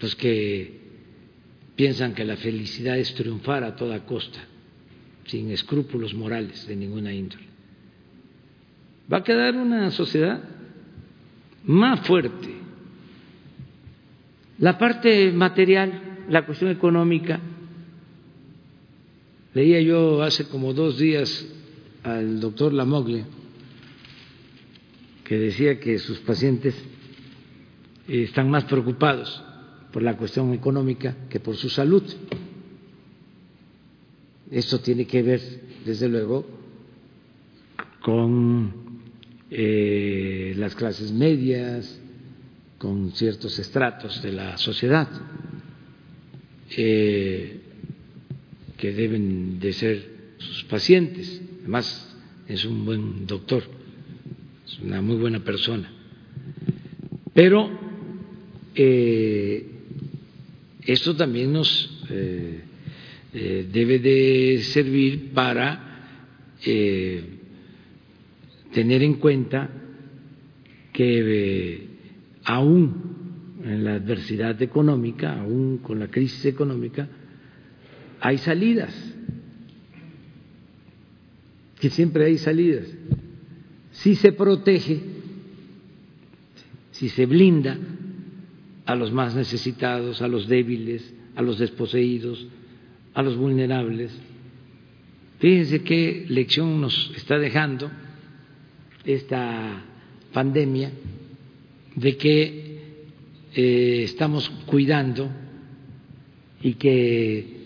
[0.00, 0.80] los que
[1.74, 4.38] piensan que la felicidad es triunfar a toda costa,
[5.26, 7.46] sin escrúpulos morales de ninguna índole
[9.12, 10.40] va a quedar una sociedad
[11.64, 12.54] más fuerte.
[14.58, 17.38] La parte material, la cuestión económica,
[19.52, 21.46] leía yo hace como dos días
[22.02, 23.26] al doctor Lamoglia,
[25.24, 26.74] que decía que sus pacientes
[28.08, 29.42] están más preocupados
[29.92, 32.04] por la cuestión económica que por su salud.
[34.50, 35.40] Esto tiene que ver,
[35.84, 36.46] desde luego,
[38.00, 38.72] con
[39.50, 42.00] eh, las clases medias,
[42.86, 45.08] con ciertos estratos de la sociedad,
[46.70, 47.60] eh,
[48.76, 50.08] que deben de ser
[50.38, 51.42] sus pacientes.
[51.62, 52.16] Además,
[52.46, 53.64] es un buen doctor,
[54.64, 55.90] es una muy buena persona.
[57.34, 57.76] Pero
[58.76, 59.66] eh,
[60.82, 61.90] esto también nos
[63.32, 66.12] debe de servir para
[68.72, 69.70] tener en cuenta
[70.92, 71.85] que eh,
[72.46, 77.08] aún en la adversidad económica, aún con la crisis económica,
[78.20, 78.94] hay salidas,
[81.80, 82.86] que siempre hay salidas.
[83.90, 85.00] Si se protege,
[86.92, 87.76] si se blinda
[88.86, 92.46] a los más necesitados, a los débiles, a los desposeídos,
[93.12, 94.16] a los vulnerables.
[95.40, 97.90] Fíjense qué lección nos está dejando
[99.04, 99.82] esta
[100.32, 100.92] pandemia,
[101.96, 102.66] de que
[103.54, 105.30] eh, estamos cuidando
[106.60, 107.56] y que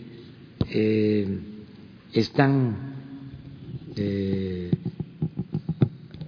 [0.70, 1.39] eh,
[2.12, 2.94] están
[3.97, 4.70] eh,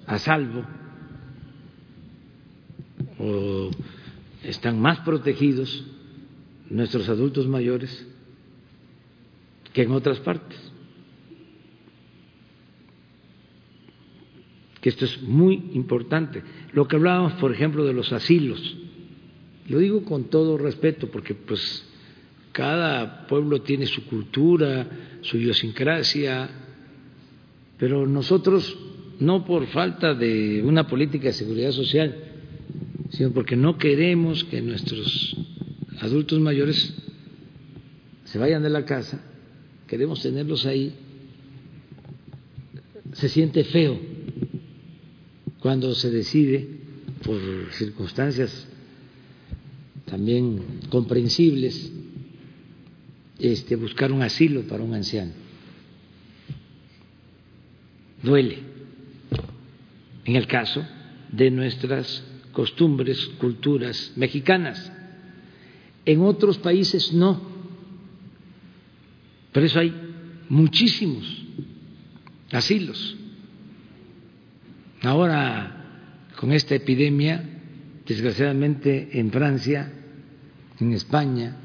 [0.07, 0.65] a salvo
[3.19, 3.71] o
[4.43, 5.85] están más protegidos
[6.69, 8.07] nuestros adultos mayores
[9.73, 10.62] que en otras partes.
[14.83, 16.43] Que esto es muy importante.
[16.73, 18.77] Lo que hablábamos, por ejemplo, de los asilos,
[19.69, 21.89] lo digo con todo respeto, porque pues
[22.51, 24.87] cada pueblo tiene su cultura,
[25.21, 26.51] su idiosincrasia,
[27.79, 28.77] pero nosotros,
[29.21, 32.17] no por falta de una política de seguridad social,
[33.11, 35.37] sino porque no queremos que nuestros
[36.01, 36.93] adultos mayores
[38.25, 39.25] se vayan de la casa,
[39.87, 40.93] queremos tenerlos ahí,
[43.13, 44.12] se siente feo
[45.63, 46.69] cuando se decide,
[47.25, 47.41] por
[47.73, 48.67] circunstancias
[50.07, 51.93] también comprensibles,
[53.39, 55.33] este, buscar un asilo para un anciano.
[58.25, 58.59] Duele
[60.25, 60.85] en el caso
[61.31, 64.93] de nuestras costumbres, culturas mexicanas.
[66.05, 67.41] En otros países no.
[69.53, 69.95] Por eso hay
[70.49, 71.25] muchísimos
[72.51, 73.17] asilos.
[75.03, 77.43] Ahora, con esta epidemia,
[78.07, 79.93] desgraciadamente en Francia,
[80.79, 81.57] en España,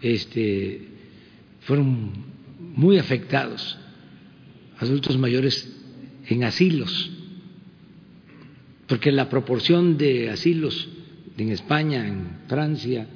[0.00, 0.88] este,
[1.60, 2.12] fueron
[2.76, 3.78] muy afectados
[4.78, 5.68] adultos mayores
[6.28, 7.10] en asilos,
[8.86, 10.88] porque la proporción de asilos
[11.36, 13.08] en España, en Francia,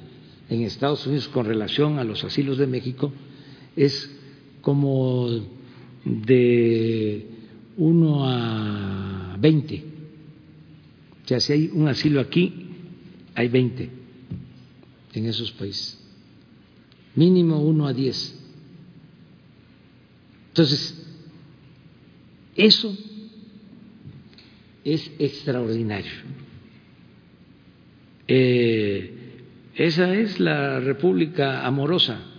[0.49, 3.13] en Estados Unidos con relación a los asilos de México
[3.77, 4.11] es
[4.61, 5.29] como
[6.03, 7.36] de
[7.77, 9.83] 1 a 20.
[11.23, 12.67] O sea, si hay un asilo aquí,
[13.35, 13.89] hay 20
[15.13, 15.99] en esos países.
[17.15, 18.39] Mínimo 1 a 10.
[20.49, 21.07] Entonces,
[22.55, 22.97] eso
[24.83, 26.11] es extraordinario.
[28.27, 29.13] Eh,
[29.75, 32.36] esa es la República amorosa.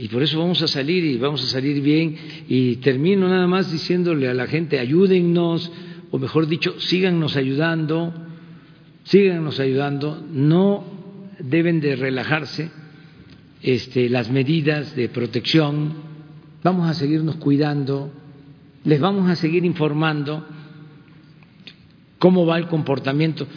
[0.00, 2.16] Y por eso vamos a salir y vamos a salir bien.
[2.48, 5.72] Y termino nada más diciéndole a la gente, ayúdennos,
[6.12, 8.14] o mejor dicho, síganos ayudando,
[9.02, 10.24] síganos ayudando.
[10.32, 10.84] No
[11.40, 12.70] deben de relajarse
[13.60, 15.94] este, las medidas de protección.
[16.62, 18.12] Vamos a seguirnos cuidando,
[18.84, 20.46] les vamos a seguir informando
[22.20, 23.48] cómo va el comportamiento.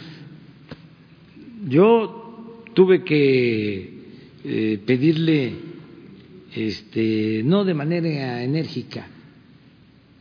[1.68, 4.02] Yo tuve que
[4.44, 5.71] eh, pedirle,
[6.54, 9.06] este, no de manera enérgica,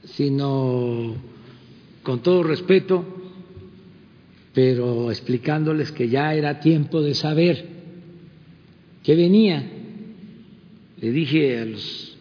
[0.05, 1.15] sino
[2.03, 3.05] con todo respeto,
[4.53, 7.65] pero explicándoles que ya era tiempo de saber
[9.03, 9.69] que venía.
[10.99, 12.17] Le dije a los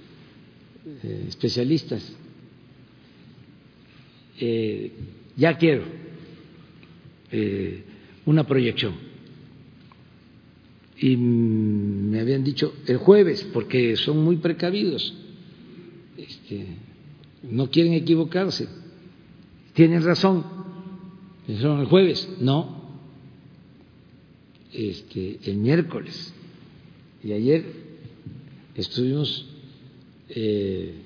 [1.03, 2.17] eh, especialistas,
[4.41, 4.93] eh,
[5.37, 6.01] ya quiero
[8.27, 9.10] una proyección
[11.03, 15.15] y me habían dicho el jueves, porque son muy precavidos,
[16.19, 16.67] este,
[17.51, 18.69] no quieren equivocarse,
[19.73, 20.45] tienen razón,
[21.49, 23.01] dijeron el jueves, no,
[24.75, 26.35] este, el miércoles,
[27.25, 27.65] y ayer
[28.75, 29.47] estuvimos
[30.29, 30.97] eh,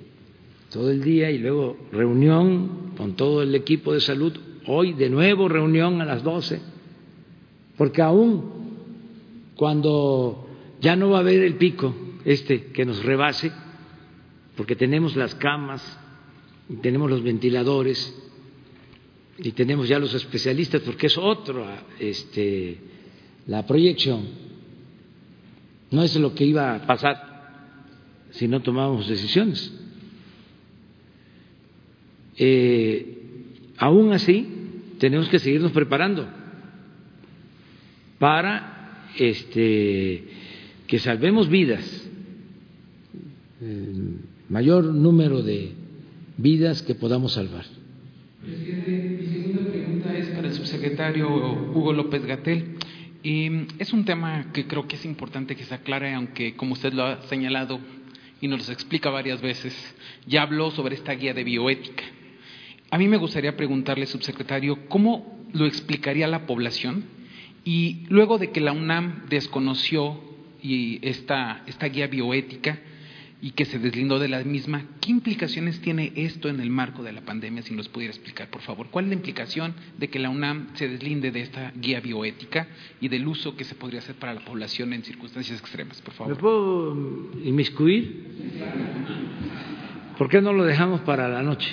[0.72, 4.32] todo el día y luego reunión con todo el equipo de salud,
[4.66, 6.60] hoy de nuevo reunión a las 12,
[7.76, 8.63] porque aún
[9.56, 10.48] cuando
[10.80, 13.52] ya no va a haber el pico este que nos rebase,
[14.56, 15.98] porque tenemos las camas,
[16.68, 18.14] y tenemos los ventiladores
[19.38, 21.66] y tenemos ya los especialistas, porque es otro
[21.98, 22.78] este,
[23.46, 24.22] la proyección.
[25.90, 27.34] No es lo que iba a pasar
[28.30, 29.72] si no tomábamos decisiones.
[32.36, 33.18] Eh,
[33.76, 34.48] aún así,
[34.98, 36.28] tenemos que seguirnos preparando
[38.18, 38.73] para
[39.18, 40.24] este,
[40.86, 42.08] que salvemos vidas,
[44.48, 45.72] mayor número de
[46.36, 47.64] vidas que podamos salvar.
[48.42, 51.28] Presidente, mi segunda pregunta es para el subsecretario
[51.74, 52.76] Hugo López Gatel.
[53.22, 56.92] Y es un tema que creo que es importante que se aclare, aunque como usted
[56.92, 57.80] lo ha señalado
[58.42, 59.74] y nos lo explica varias veces,
[60.26, 62.04] ya habló sobre esta guía de bioética.
[62.90, 67.04] A mí me gustaría preguntarle, subsecretario, ¿cómo lo explicaría a la población
[67.64, 70.20] y luego de que la UNAM desconoció
[70.62, 72.78] y esta, esta guía bioética
[73.40, 77.12] y que se deslindó de la misma, ¿qué implicaciones tiene esto en el marco de
[77.12, 77.62] la pandemia?
[77.62, 78.88] Si nos pudiera explicar, por favor.
[78.90, 82.68] ¿Cuál es la implicación de que la UNAM se deslinde de esta guía bioética
[83.00, 86.34] y del uso que se podría hacer para la población en circunstancias extremas, por favor?
[86.34, 86.96] ¿Me puedo
[87.44, 88.24] inmiscuir?
[90.16, 91.70] ¿Por qué no lo dejamos para la noche?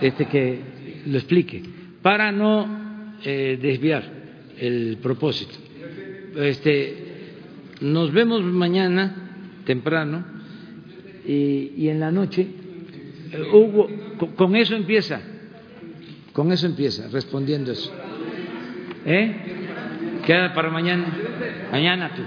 [0.00, 0.60] Este que
[1.06, 1.62] lo explique.
[2.02, 4.19] Para no eh, desviar
[4.60, 5.54] el propósito.
[6.36, 7.32] Este,
[7.80, 9.14] nos vemos mañana
[9.64, 10.24] temprano
[11.26, 12.46] y, y en la noche.
[13.32, 13.88] Eh, Hugo,
[14.36, 15.20] con, eso empieza,
[16.32, 17.92] con eso empieza, respondiendo eso.
[19.06, 19.36] ¿Eh?
[20.26, 21.06] Queda para mañana.
[21.72, 22.22] Mañana tú.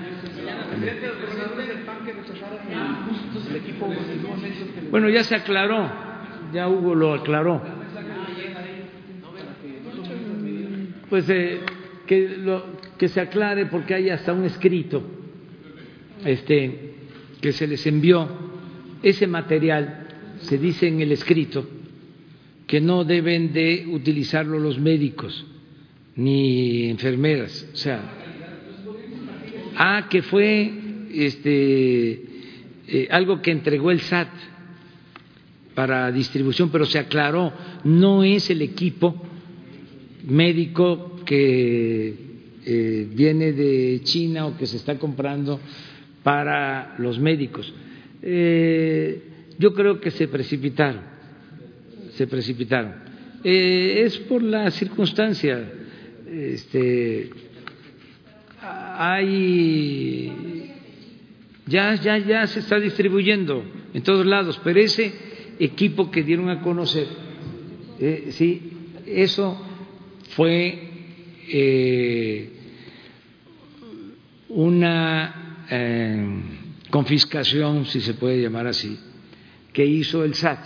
[4.90, 5.90] Bueno, ya se aclaró,
[6.52, 7.62] ya Hugo lo aclaró.
[11.10, 11.60] Pues eh,
[12.08, 12.38] que,
[12.98, 15.04] que se aclare porque hay hasta un escrito
[16.26, 16.94] este,
[17.42, 18.28] que se les envió.
[19.02, 20.08] Ese material
[20.42, 21.68] se dice en el escrito
[22.68, 25.46] que no deben de utilizarlo los médicos
[26.16, 28.02] ni enfermeras, o sea,
[29.76, 30.72] ah, que fue
[31.12, 32.24] este
[32.88, 34.30] eh, algo que entregó el SAT
[35.74, 37.52] para distribución, pero se aclaró,
[37.84, 39.16] no es el equipo
[40.28, 42.14] médico que
[42.64, 45.60] eh, viene de China o que se está comprando
[46.22, 47.74] para los médicos.
[48.22, 49.24] Eh,
[49.58, 51.02] yo creo que se precipitaron,
[52.12, 52.94] se precipitaron.
[53.44, 55.72] es por la circunstancia,
[56.30, 57.32] este,
[58.62, 60.70] hay
[61.66, 65.12] ya, ya, ya se está distribuyendo en todos lados, pero ese
[65.60, 67.08] equipo que dieron a conocer,
[68.00, 68.72] eh, sí,
[69.08, 69.60] eso
[70.36, 70.93] fue
[71.50, 72.50] eh,
[74.50, 76.28] una eh,
[76.90, 78.98] confiscación, si se puede llamar así,
[79.72, 80.60] que hizo el SAT,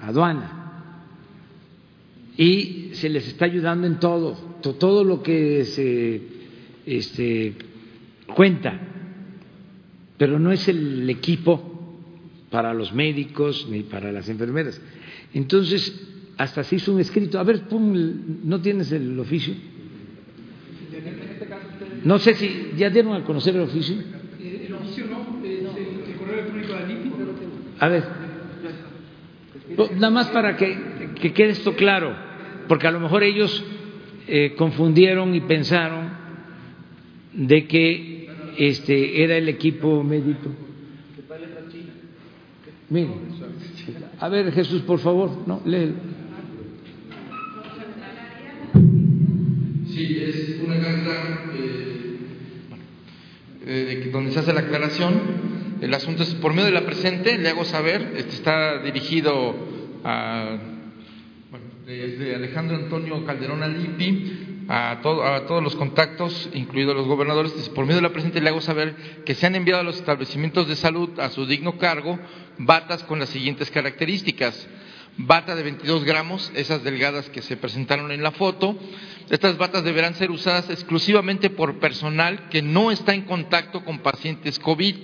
[0.00, 1.02] aduana,
[2.36, 6.22] y se les está ayudando en todo, todo lo que se
[6.84, 7.54] este,
[8.34, 8.94] cuenta
[10.16, 11.98] pero no es el equipo
[12.50, 14.80] para los médicos ni para las enfermeras.
[15.32, 15.92] Entonces,
[16.36, 17.38] hasta se hizo un escrito.
[17.38, 19.54] A ver, ¿no tienes el oficio?
[22.04, 23.96] No sé si ya dieron a conocer el oficio.
[24.38, 27.24] El oficio no, el correo electrónico de.
[27.80, 28.04] A ver,
[29.96, 30.78] nada más para que,
[31.20, 32.14] que, quede esto claro,
[32.68, 33.64] porque a lo mejor ellos
[34.28, 36.10] eh, confundieron y pensaron
[37.32, 40.50] de que este, era el equipo médico.
[44.20, 45.94] a ver Jesús, por favor, no, léelo.
[49.88, 51.53] Sí, es una carta eh,
[53.66, 55.54] eh donde se hace la aclaración.
[55.80, 59.54] El asunto es por medio de la presente, le hago saber, este está dirigido
[60.04, 60.56] a,
[61.50, 67.96] bueno, de Alejandro Antonio Calderón Alipi, a, todos los contactos, incluidos los gobernadores, por medio
[67.96, 68.94] de la presente le hago saber
[69.24, 72.18] que se han enviado a los establecimientos de salud a su digno cargo
[72.58, 74.68] batas con las siguientes características.
[75.16, 78.76] Bata de 22 gramos, esas delgadas que se presentaron en la foto.
[79.30, 84.58] Estas batas deberán ser usadas exclusivamente por personal que no está en contacto con pacientes
[84.58, 84.94] COVID.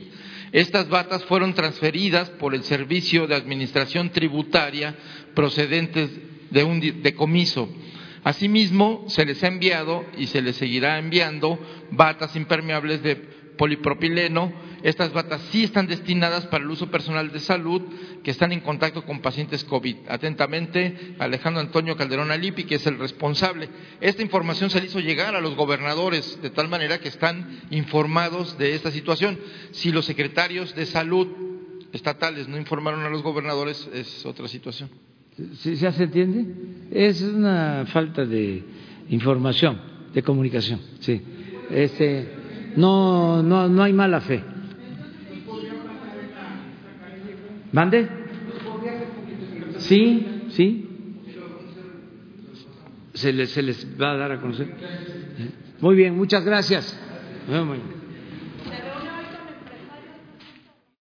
[0.52, 4.94] Estas batas fueron transferidas por el Servicio de Administración Tributaria
[5.34, 6.10] procedentes
[6.50, 7.68] de un decomiso.
[8.22, 11.58] Asimismo, se les ha enviado y se les seguirá enviando
[11.90, 13.29] batas impermeables de
[13.60, 14.50] polipropileno.
[14.82, 17.82] Estas batas sí están destinadas para el uso personal de salud
[18.24, 19.96] que están en contacto con pacientes COVID.
[20.08, 23.68] Atentamente, Alejandro Antonio Calderón Alipi, que es el responsable.
[24.00, 28.56] Esta información se le hizo llegar a los gobernadores de tal manera que están informados
[28.56, 29.38] de esta situación.
[29.72, 31.28] Si los secretarios de salud
[31.92, 34.88] estatales no informaron a los gobernadores, es otra situación.
[35.58, 36.46] ¿Sí, ¿Ya se entiende?
[36.90, 38.62] Es una falta de
[39.10, 39.78] información,
[40.14, 40.80] de comunicación.
[41.00, 41.20] Sí.
[41.70, 42.39] Este,
[42.76, 44.42] no, no, no hay mala fe.
[47.72, 48.08] ¿Mande?
[49.78, 50.86] Sí, sí.
[53.14, 54.68] Se les, se les va a dar a conocer.
[55.80, 56.98] Muy bien, muchas gracias.